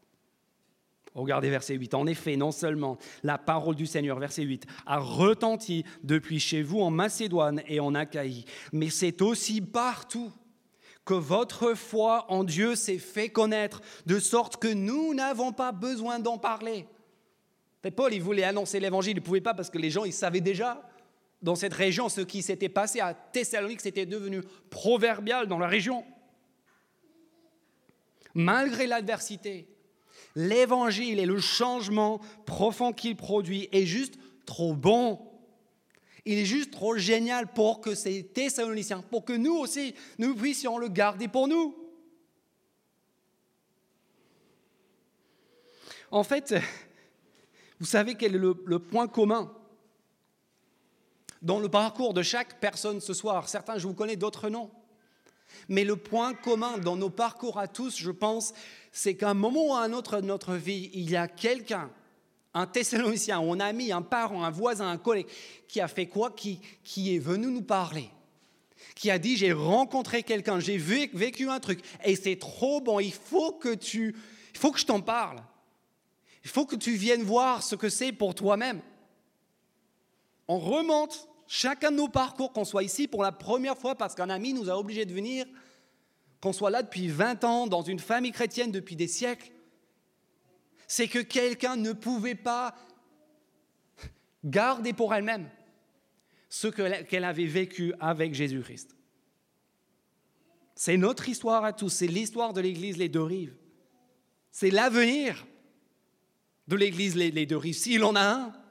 Regardez 1.16 1.50
verset 1.50 1.76
8. 1.76 1.94
En 1.94 2.08
effet, 2.08 2.36
non 2.36 2.52
seulement 2.52 2.98
la 3.22 3.38
parole 3.38 3.76
du 3.76 3.86
Seigneur, 3.86 4.20
verset 4.20 4.44
8, 4.44 4.66
a 4.86 4.98
retenti 4.98 5.86
depuis 6.04 6.40
chez 6.40 6.64
vous 6.64 6.82
en 6.82 6.90
Macédoine 6.90 7.62
et 7.68 7.80
en 7.80 7.94
Achaïe, 7.94 8.46
mais 8.72 8.90
c'est 8.90 9.22
aussi 9.22 9.62
partout 9.62 10.32
que 11.06 11.14
votre 11.14 11.74
foi 11.74 12.26
en 12.30 12.44
Dieu 12.44 12.76
s'est 12.76 12.98
fait 12.98 13.30
connaître, 13.30 13.82
de 14.06 14.20
sorte 14.20 14.58
que 14.58 14.74
nous 14.74 15.14
n'avons 15.14 15.52
pas 15.52 15.72
besoin 15.72 16.20
d'en 16.20 16.38
parler. 16.38 16.88
Paul, 17.96 18.14
il 18.14 18.22
voulait 18.22 18.44
annoncer 18.44 18.80
l'évangile, 18.80 19.18
il 19.18 19.20
ne 19.20 19.26
pouvait 19.26 19.42
pas 19.42 19.54
parce 19.54 19.70
que 19.70 19.78
les 19.78 19.90
gens, 19.90 20.06
ils 20.06 20.14
savaient 20.14 20.42
déjà 20.42 20.82
dans 21.42 21.56
cette 21.56 21.74
région 21.74 22.08
ce 22.08 22.22
qui 22.22 22.42
s'était 22.42 22.70
passé 22.70 23.02
à 23.02 23.14
Thessalonique, 23.14 23.82
c'était 23.82 24.06
devenu 24.06 24.42
proverbial 24.70 25.48
dans 25.48 25.60
la 25.60 25.68
région. 25.68 26.06
Malgré 28.34 28.88
l'adversité, 28.88 29.68
l'évangile 30.36 31.20
et 31.20 31.26
le 31.26 31.40
changement 31.40 32.20
profond 32.46 32.94
qu'il 32.94 33.16
produit 33.16 33.70
est 33.72 33.86
juste 33.86 34.16
trop 34.46 34.74
bon. 34.74 35.20
Il 36.26 36.38
est 36.38 36.46
juste 36.46 36.72
trop 36.72 36.98
génial 36.98 37.48
pour 37.54 37.82
que 37.82 37.96
ces 37.96 38.24
Thessaloniciens, 38.24 39.02
pour 39.02 39.26
que 39.26 39.34
nous 39.34 39.56
aussi, 39.56 39.94
nous 40.18 40.36
puissions 40.36 40.78
le 40.78 40.88
garder 40.88 41.28
pour 41.28 41.48
nous. 41.48 41.76
En 46.12 46.24
fait, 46.24 46.56
vous 47.80 47.86
savez 47.86 48.16
quel 48.16 48.36
est 48.36 48.40
le, 48.40 48.80
point 48.80 49.08
commun 49.08 49.52
dans 51.42 51.60
le 51.60 51.68
parcours 51.68 52.14
de 52.14 52.22
chaque 52.22 52.60
personne 52.62 53.02
ce 53.02 53.14
soir. 53.14 53.50
Certains, 53.50 53.78
je 53.78 53.88
vous 53.88 53.94
connais, 53.94 54.16
d'autres 54.16 54.50
non. 54.50 54.72
Mais 55.70 55.84
le 55.84 55.96
point 55.96 56.34
commun 56.34 56.78
dans 56.78 56.96
nos 56.96 57.10
parcours 57.10 57.60
à 57.60 57.68
tous, 57.68 57.98
je 57.98 58.12
pense, 58.12 58.54
c'est 58.92 59.16
qu'à 59.16 59.30
un 59.30 59.34
moment 59.34 59.68
ou 59.68 59.74
à 59.74 59.82
un 59.84 59.94
autre 59.94 60.22
de 60.22 60.26
notre 60.26 60.56
vie, 60.56 60.90
il 60.94 61.10
y 61.10 61.16
a 61.16 61.28
quelqu'un, 61.28 61.90
un 62.54 62.68
Thessalonicien, 62.68 63.40
un 63.40 63.60
ami, 63.60 63.92
un 63.92 64.02
parent, 64.02 64.44
un 64.44 64.52
voisin, 64.52 64.90
un 64.90 64.98
collègue, 64.98 65.28
qui 65.68 65.82
a 65.82 65.88
fait 65.88 66.08
quoi 66.08 66.32
qui, 66.32 66.60
est 66.96 67.20
venu 67.20 67.48
nous 67.48 67.64
parler 67.64 68.10
qui 68.96 69.10
a 69.10 69.18
dit 69.18 69.38
j'ai 69.38 69.54
rencontré 69.54 70.24
quelqu'un, 70.24 70.60
j'ai 70.60 70.78
vécu 70.78 71.50
un 71.50 71.60
truc 71.60 71.80
et 72.04 72.16
c'est 72.16 72.36
trop 72.36 72.80
bon, 72.80 73.00
il 73.00 73.14
faut 73.14 73.54
que 73.54 73.74
tu 73.74 74.16
il 74.54 74.60
faut 74.60 74.72
que 74.72 74.80
je 74.80 74.86
t'en 74.86 75.02
parle. 75.02 75.42
Il 76.44 76.50
faut 76.50 76.66
que 76.66 76.76
tu 76.76 76.92
viennes 76.92 77.24
voir 77.24 77.64
ce 77.64 77.76
que 77.76 77.90
c'est 77.90 78.12
pour 78.12 78.36
toi-même. 78.36 78.82
On 80.48 80.60
remonte 80.60 81.28
chacun 81.48 81.92
de 81.92 81.98
nos 81.98 82.08
parcours, 82.08 82.54
qu'on 82.54 82.66
soit 82.66 82.84
ici 82.84 83.08
pour 83.08 83.24
la 83.24 83.32
première 83.32 83.78
fois 83.78 83.96
parce 83.96 84.16
qu'un 84.16 84.30
ami 84.30 84.54
nous 84.54 84.70
a 84.70 84.78
obligés 84.78 85.06
de 85.06 85.14
venir, 85.14 85.46
qu'on 86.42 86.54
soit 86.54 86.70
là 86.70 86.84
depuis 86.84 87.08
20 87.08 87.44
ans, 87.44 87.68
dans 87.68 87.82
une 87.82 88.00
famille 88.00 88.32
chrétienne 88.32 88.72
depuis 88.72 88.96
des 88.96 89.08
siècles. 89.08 89.52
C'est 90.88 91.08
que 91.08 91.20
quelqu'un 91.20 91.76
ne 91.76 91.94
pouvait 91.94 92.36
pas 92.36 92.76
garder 94.44 94.94
pour 94.94 95.14
elle-même 95.14 95.50
ce 96.50 96.68
qu'elle 96.68 97.24
avait 97.24 97.46
vécu 97.46 97.94
avec 98.00 98.34
Jésus-Christ. 98.34 98.96
C'est 100.76 100.98
notre 100.98 101.30
histoire 101.30 101.64
à 101.64 101.74
tous, 101.74 101.90
c'est 101.90 102.08
l'histoire 102.08 102.54
de 102.54 102.62
l'Église 102.62 102.98
Les 102.98 103.10
Deux 103.10 103.24
Rives. 103.24 103.56
C'est 104.52 104.70
l'avenir 104.70 105.46
de 106.68 106.76
l'Église 106.76 107.16
Les 107.16 107.46
Deux 107.46 107.58
Rives, 107.58 107.76
s'il 107.76 108.04
en 108.04 108.16
a 108.16 108.22
un. 108.22 108.63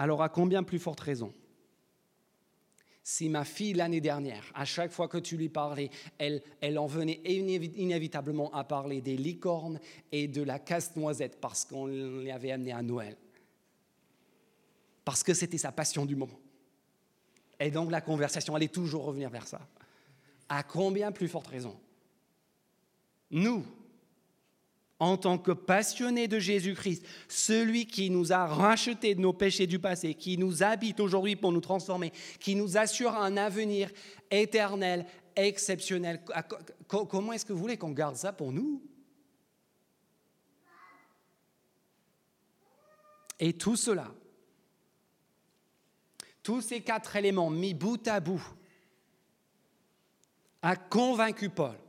Alors 0.00 0.22
à 0.22 0.30
combien 0.30 0.62
plus 0.62 0.78
forte 0.78 1.00
raison? 1.00 1.30
Si 3.02 3.28
ma 3.28 3.44
fille 3.44 3.74
l'année 3.74 4.00
dernière, 4.00 4.50
à 4.54 4.64
chaque 4.64 4.92
fois 4.92 5.08
que 5.08 5.18
tu 5.18 5.36
lui 5.36 5.50
parlais, 5.50 5.90
elle, 6.16 6.78
en 6.78 6.86
venait 6.86 7.20
inévitablement 7.26 8.50
à 8.54 8.64
parler 8.64 9.02
des 9.02 9.18
licornes 9.18 9.78
et 10.10 10.26
de 10.26 10.40
la 10.40 10.58
casse-noisette 10.58 11.38
parce 11.38 11.66
qu'on 11.66 11.86
l'avait 11.86 12.30
avait 12.30 12.50
amené 12.52 12.72
à 12.72 12.80
Noël. 12.80 13.14
Parce 15.04 15.22
que 15.22 15.34
c'était 15.34 15.58
sa 15.58 15.70
passion 15.70 16.06
du 16.06 16.16
moment. 16.16 16.40
Et 17.58 17.70
donc 17.70 17.90
la 17.90 18.00
conversation 18.00 18.54
allait 18.54 18.68
toujours 18.68 19.04
revenir 19.04 19.28
vers 19.28 19.46
ça. 19.46 19.60
À 20.48 20.62
combien 20.62 21.12
plus 21.12 21.28
forte 21.28 21.48
raison? 21.48 21.78
Nous, 23.30 23.66
en 25.00 25.16
tant 25.16 25.38
que 25.38 25.50
passionnés 25.50 26.28
de 26.28 26.38
Jésus-Christ, 26.38 27.04
celui 27.26 27.86
qui 27.86 28.10
nous 28.10 28.32
a 28.32 28.46
rachetés 28.46 29.14
de 29.14 29.20
nos 29.20 29.32
péchés 29.32 29.66
du 29.66 29.78
passé, 29.78 30.14
qui 30.14 30.36
nous 30.36 30.62
habite 30.62 31.00
aujourd'hui 31.00 31.36
pour 31.36 31.52
nous 31.52 31.62
transformer, 31.62 32.12
qui 32.38 32.54
nous 32.54 32.76
assure 32.76 33.16
un 33.16 33.38
avenir 33.38 33.90
éternel, 34.30 35.06
exceptionnel. 35.34 36.22
Comment 36.86 37.32
est-ce 37.32 37.46
que 37.46 37.54
vous 37.54 37.58
voulez 37.58 37.78
qu'on 37.78 37.92
garde 37.92 38.16
ça 38.16 38.32
pour 38.32 38.52
nous? 38.52 38.82
Et 43.38 43.54
tout 43.54 43.76
cela, 43.76 44.12
tous 46.42 46.60
ces 46.60 46.82
quatre 46.82 47.16
éléments 47.16 47.48
mis 47.48 47.72
bout 47.72 48.06
à 48.06 48.20
bout, 48.20 48.42
a 50.60 50.76
convaincu 50.76 51.48
Paul 51.48 51.79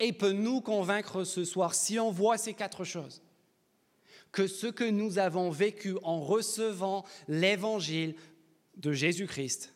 et 0.00 0.12
peut 0.12 0.32
nous 0.32 0.60
convaincre 0.60 1.24
ce 1.24 1.44
soir, 1.44 1.74
si 1.74 1.98
on 1.98 2.10
voit 2.10 2.38
ces 2.38 2.54
quatre 2.54 2.84
choses, 2.84 3.22
que 4.32 4.46
ce 4.46 4.66
que 4.66 4.84
nous 4.84 5.18
avons 5.18 5.50
vécu 5.50 5.96
en 6.02 6.20
recevant 6.20 7.04
l'évangile 7.28 8.16
de 8.76 8.92
Jésus-Christ, 8.92 9.72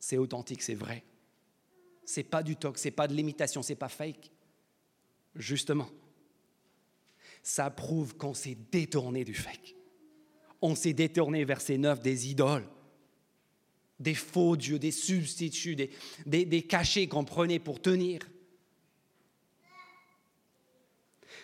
c'est 0.00 0.18
authentique, 0.18 0.62
c'est 0.62 0.74
vrai. 0.74 1.04
C'est 2.04 2.24
pas 2.24 2.42
du 2.42 2.56
toc, 2.56 2.78
c'est 2.78 2.90
pas 2.90 3.06
de 3.06 3.14
l'imitation, 3.14 3.62
c'est 3.62 3.76
pas 3.76 3.88
fake. 3.88 4.32
Justement, 5.36 5.88
ça 7.42 7.70
prouve 7.70 8.16
qu'on 8.16 8.34
s'est 8.34 8.58
détourné 8.72 9.24
du 9.24 9.34
fake. 9.34 9.76
On 10.60 10.74
s'est 10.74 10.92
détourné 10.92 11.44
vers 11.44 11.60
ces 11.60 11.78
neufs 11.78 12.00
des 12.00 12.28
idoles 12.28 12.68
des 14.02 14.14
faux 14.14 14.56
dieux, 14.56 14.78
des 14.78 14.90
substituts, 14.90 15.76
des, 16.26 16.62
cachets 16.62 17.06
qu'on 17.06 17.24
prenait 17.24 17.58
pour 17.58 17.80
tenir. 17.80 18.20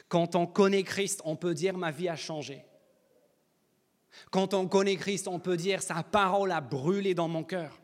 Quand 0.09 0.35
on 0.35 0.47
connaît 0.47 0.83
Christ, 0.83 1.21
on 1.25 1.37
peut 1.37 1.55
dire 1.55 1.79
ma 1.79 1.91
vie 1.91 2.09
a 2.09 2.17
changé. 2.17 2.65
Quand 4.31 4.55
on 4.55 4.67
connaît 4.67 4.97
Christ, 4.97 5.29
on 5.29 5.39
peut 5.39 5.57
dire 5.57 5.83
sa 5.83 6.03
parole 6.03 6.51
a 6.51 6.61
brûlé 6.61 7.15
dans 7.15 7.29
mon 7.29 7.45
cœur. 7.45 7.81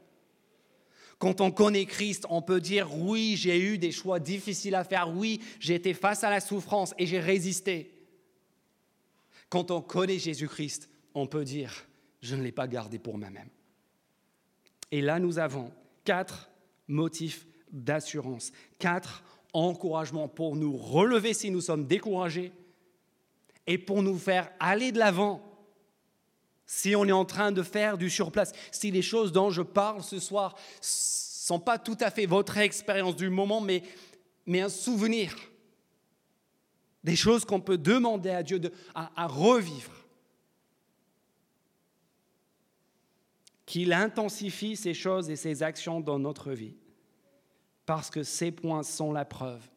Quand 1.18 1.41
on 1.41 1.53
connaît 1.53 1.87
Christ, 1.87 2.27
on 2.29 2.43
peut 2.43 2.61
dire 2.61 2.93
oui, 2.97 3.37
j'ai 3.37 3.61
eu 3.61 3.79
des 3.79 3.93
choix 3.93 4.18
difficiles 4.18 4.75
à 4.75 4.85
faire, 4.85 5.11
oui, 5.14 5.41
j'ai 5.61 5.75
été 5.75 5.95
face 5.95 6.25
à 6.25 6.31
la 6.31 6.41
souffrance 6.41 6.93
et 6.99 7.07
j'ai 7.07 7.20
résisté. 7.20 7.93
Quand 9.49 9.70
on 9.70 9.81
connaît 9.81 10.18
Jésus-Christ, 10.18 10.89
on 11.14 11.27
peut 11.27 11.45
dire 11.45 11.87
je 12.20 12.35
ne 12.35 12.43
l'ai 12.43 12.53
pas 12.53 12.66
gardé 12.66 12.99
pour 12.99 13.18
moi-même. 13.18 13.51
Et 14.95 15.01
là, 15.01 15.18
nous 15.18 15.40
avons 15.40 15.72
quatre 16.05 16.49
motifs 16.86 17.49
d'assurance, 17.72 18.53
quatre 18.78 19.24
encouragements 19.53 20.28
pour 20.28 20.55
nous 20.55 20.76
relever 20.76 21.34
si 21.34 21.51
nous 21.51 21.62
sommes 21.62 21.88
découragés 21.88 22.53
et 23.66 23.76
pour 23.76 24.05
nous 24.05 24.16
faire 24.16 24.49
aller 24.61 24.92
de 24.92 25.01
l'avant 25.01 25.42
si 26.64 26.95
on 26.95 27.07
est 27.07 27.12
en 27.12 27.24
train 27.24 27.51
de 27.51 27.64
faire 27.64 27.99
du 27.99 28.09
surplace, 28.09 28.53
si 28.70 28.92
les 28.92 29.03
choses 29.03 29.32
dont 29.32 29.51
je 29.51 29.62
parle 29.62 30.05
ce 30.05 30.20
soir 30.20 30.55
ne 30.55 30.78
sont 30.80 31.59
pas 31.59 31.80
tout 31.80 31.99
à 31.99 32.12
fait 32.12 32.26
votre 32.26 32.57
expérience 32.59 33.16
du 33.16 33.30
moment, 33.30 33.61
mais, 33.61 33.82
un 34.49 34.68
souvenir, 34.68 35.34
des 37.03 37.16
choses 37.16 37.45
qu'on 37.45 37.61
peut 37.61 37.78
demander 37.78 38.30
à 38.30 38.45
Dieu 38.45 38.61
de, 38.61 38.72
à 38.95 39.26
revivre. 39.26 40.03
Qu'il 43.66 43.92
intensifie 43.92 44.76
ces 44.76 44.94
choses 44.94 45.30
et 45.30 45.36
ces 45.36 45.62
actions 45.62 46.00
dans 46.00 46.18
notre 46.18 46.52
vie, 46.52 46.76
parce 47.86 48.10
que 48.10 48.22
ces 48.22 48.52
points 48.52 48.82
sont 48.82 49.12
la 49.12 49.24
preuve 49.24 49.68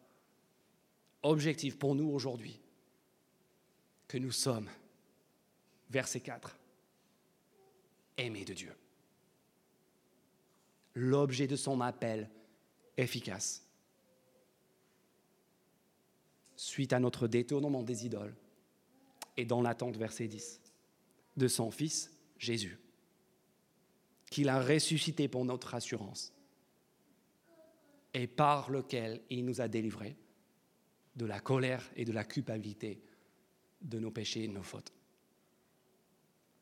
objective 1.23 1.77
pour 1.77 1.95
nous 1.95 2.09
aujourd'hui 2.09 2.59
que 4.07 4.17
nous 4.17 4.31
sommes, 4.31 4.69
verset 5.89 6.21
4, 6.21 6.57
aimés 8.17 8.45
de 8.45 8.53
Dieu. 8.53 8.73
L'objet 10.93 11.47
de 11.47 11.55
son 11.55 11.81
appel 11.81 12.29
efficace. 12.95 13.63
Suite 16.55 16.93
à 16.93 16.99
notre 16.99 17.27
détournement 17.27 17.83
des 17.83 18.05
idoles 18.05 18.35
et 19.35 19.45
dans 19.45 19.61
l'attente, 19.61 19.97
verset 19.97 20.27
10, 20.27 20.59
de 21.35 21.47
son 21.47 21.69
Fils 21.69 22.11
Jésus 22.39 22.79
qu'il 24.29 24.49
a 24.49 24.61
ressuscité 24.61 25.27
pour 25.27 25.45
notre 25.45 25.73
assurance 25.73 26.33
et 28.13 28.27
par 28.27 28.69
lequel 28.69 29.21
il 29.29 29.45
nous 29.45 29.61
a 29.61 29.67
délivrés 29.67 30.17
de 31.15 31.25
la 31.25 31.39
colère 31.39 31.89
et 31.95 32.05
de 32.05 32.11
la 32.11 32.23
culpabilité 32.23 33.01
de 33.81 33.99
nos 33.99 34.11
péchés 34.11 34.43
et 34.43 34.47
de 34.47 34.53
nos 34.53 34.63
fautes. 34.63 34.93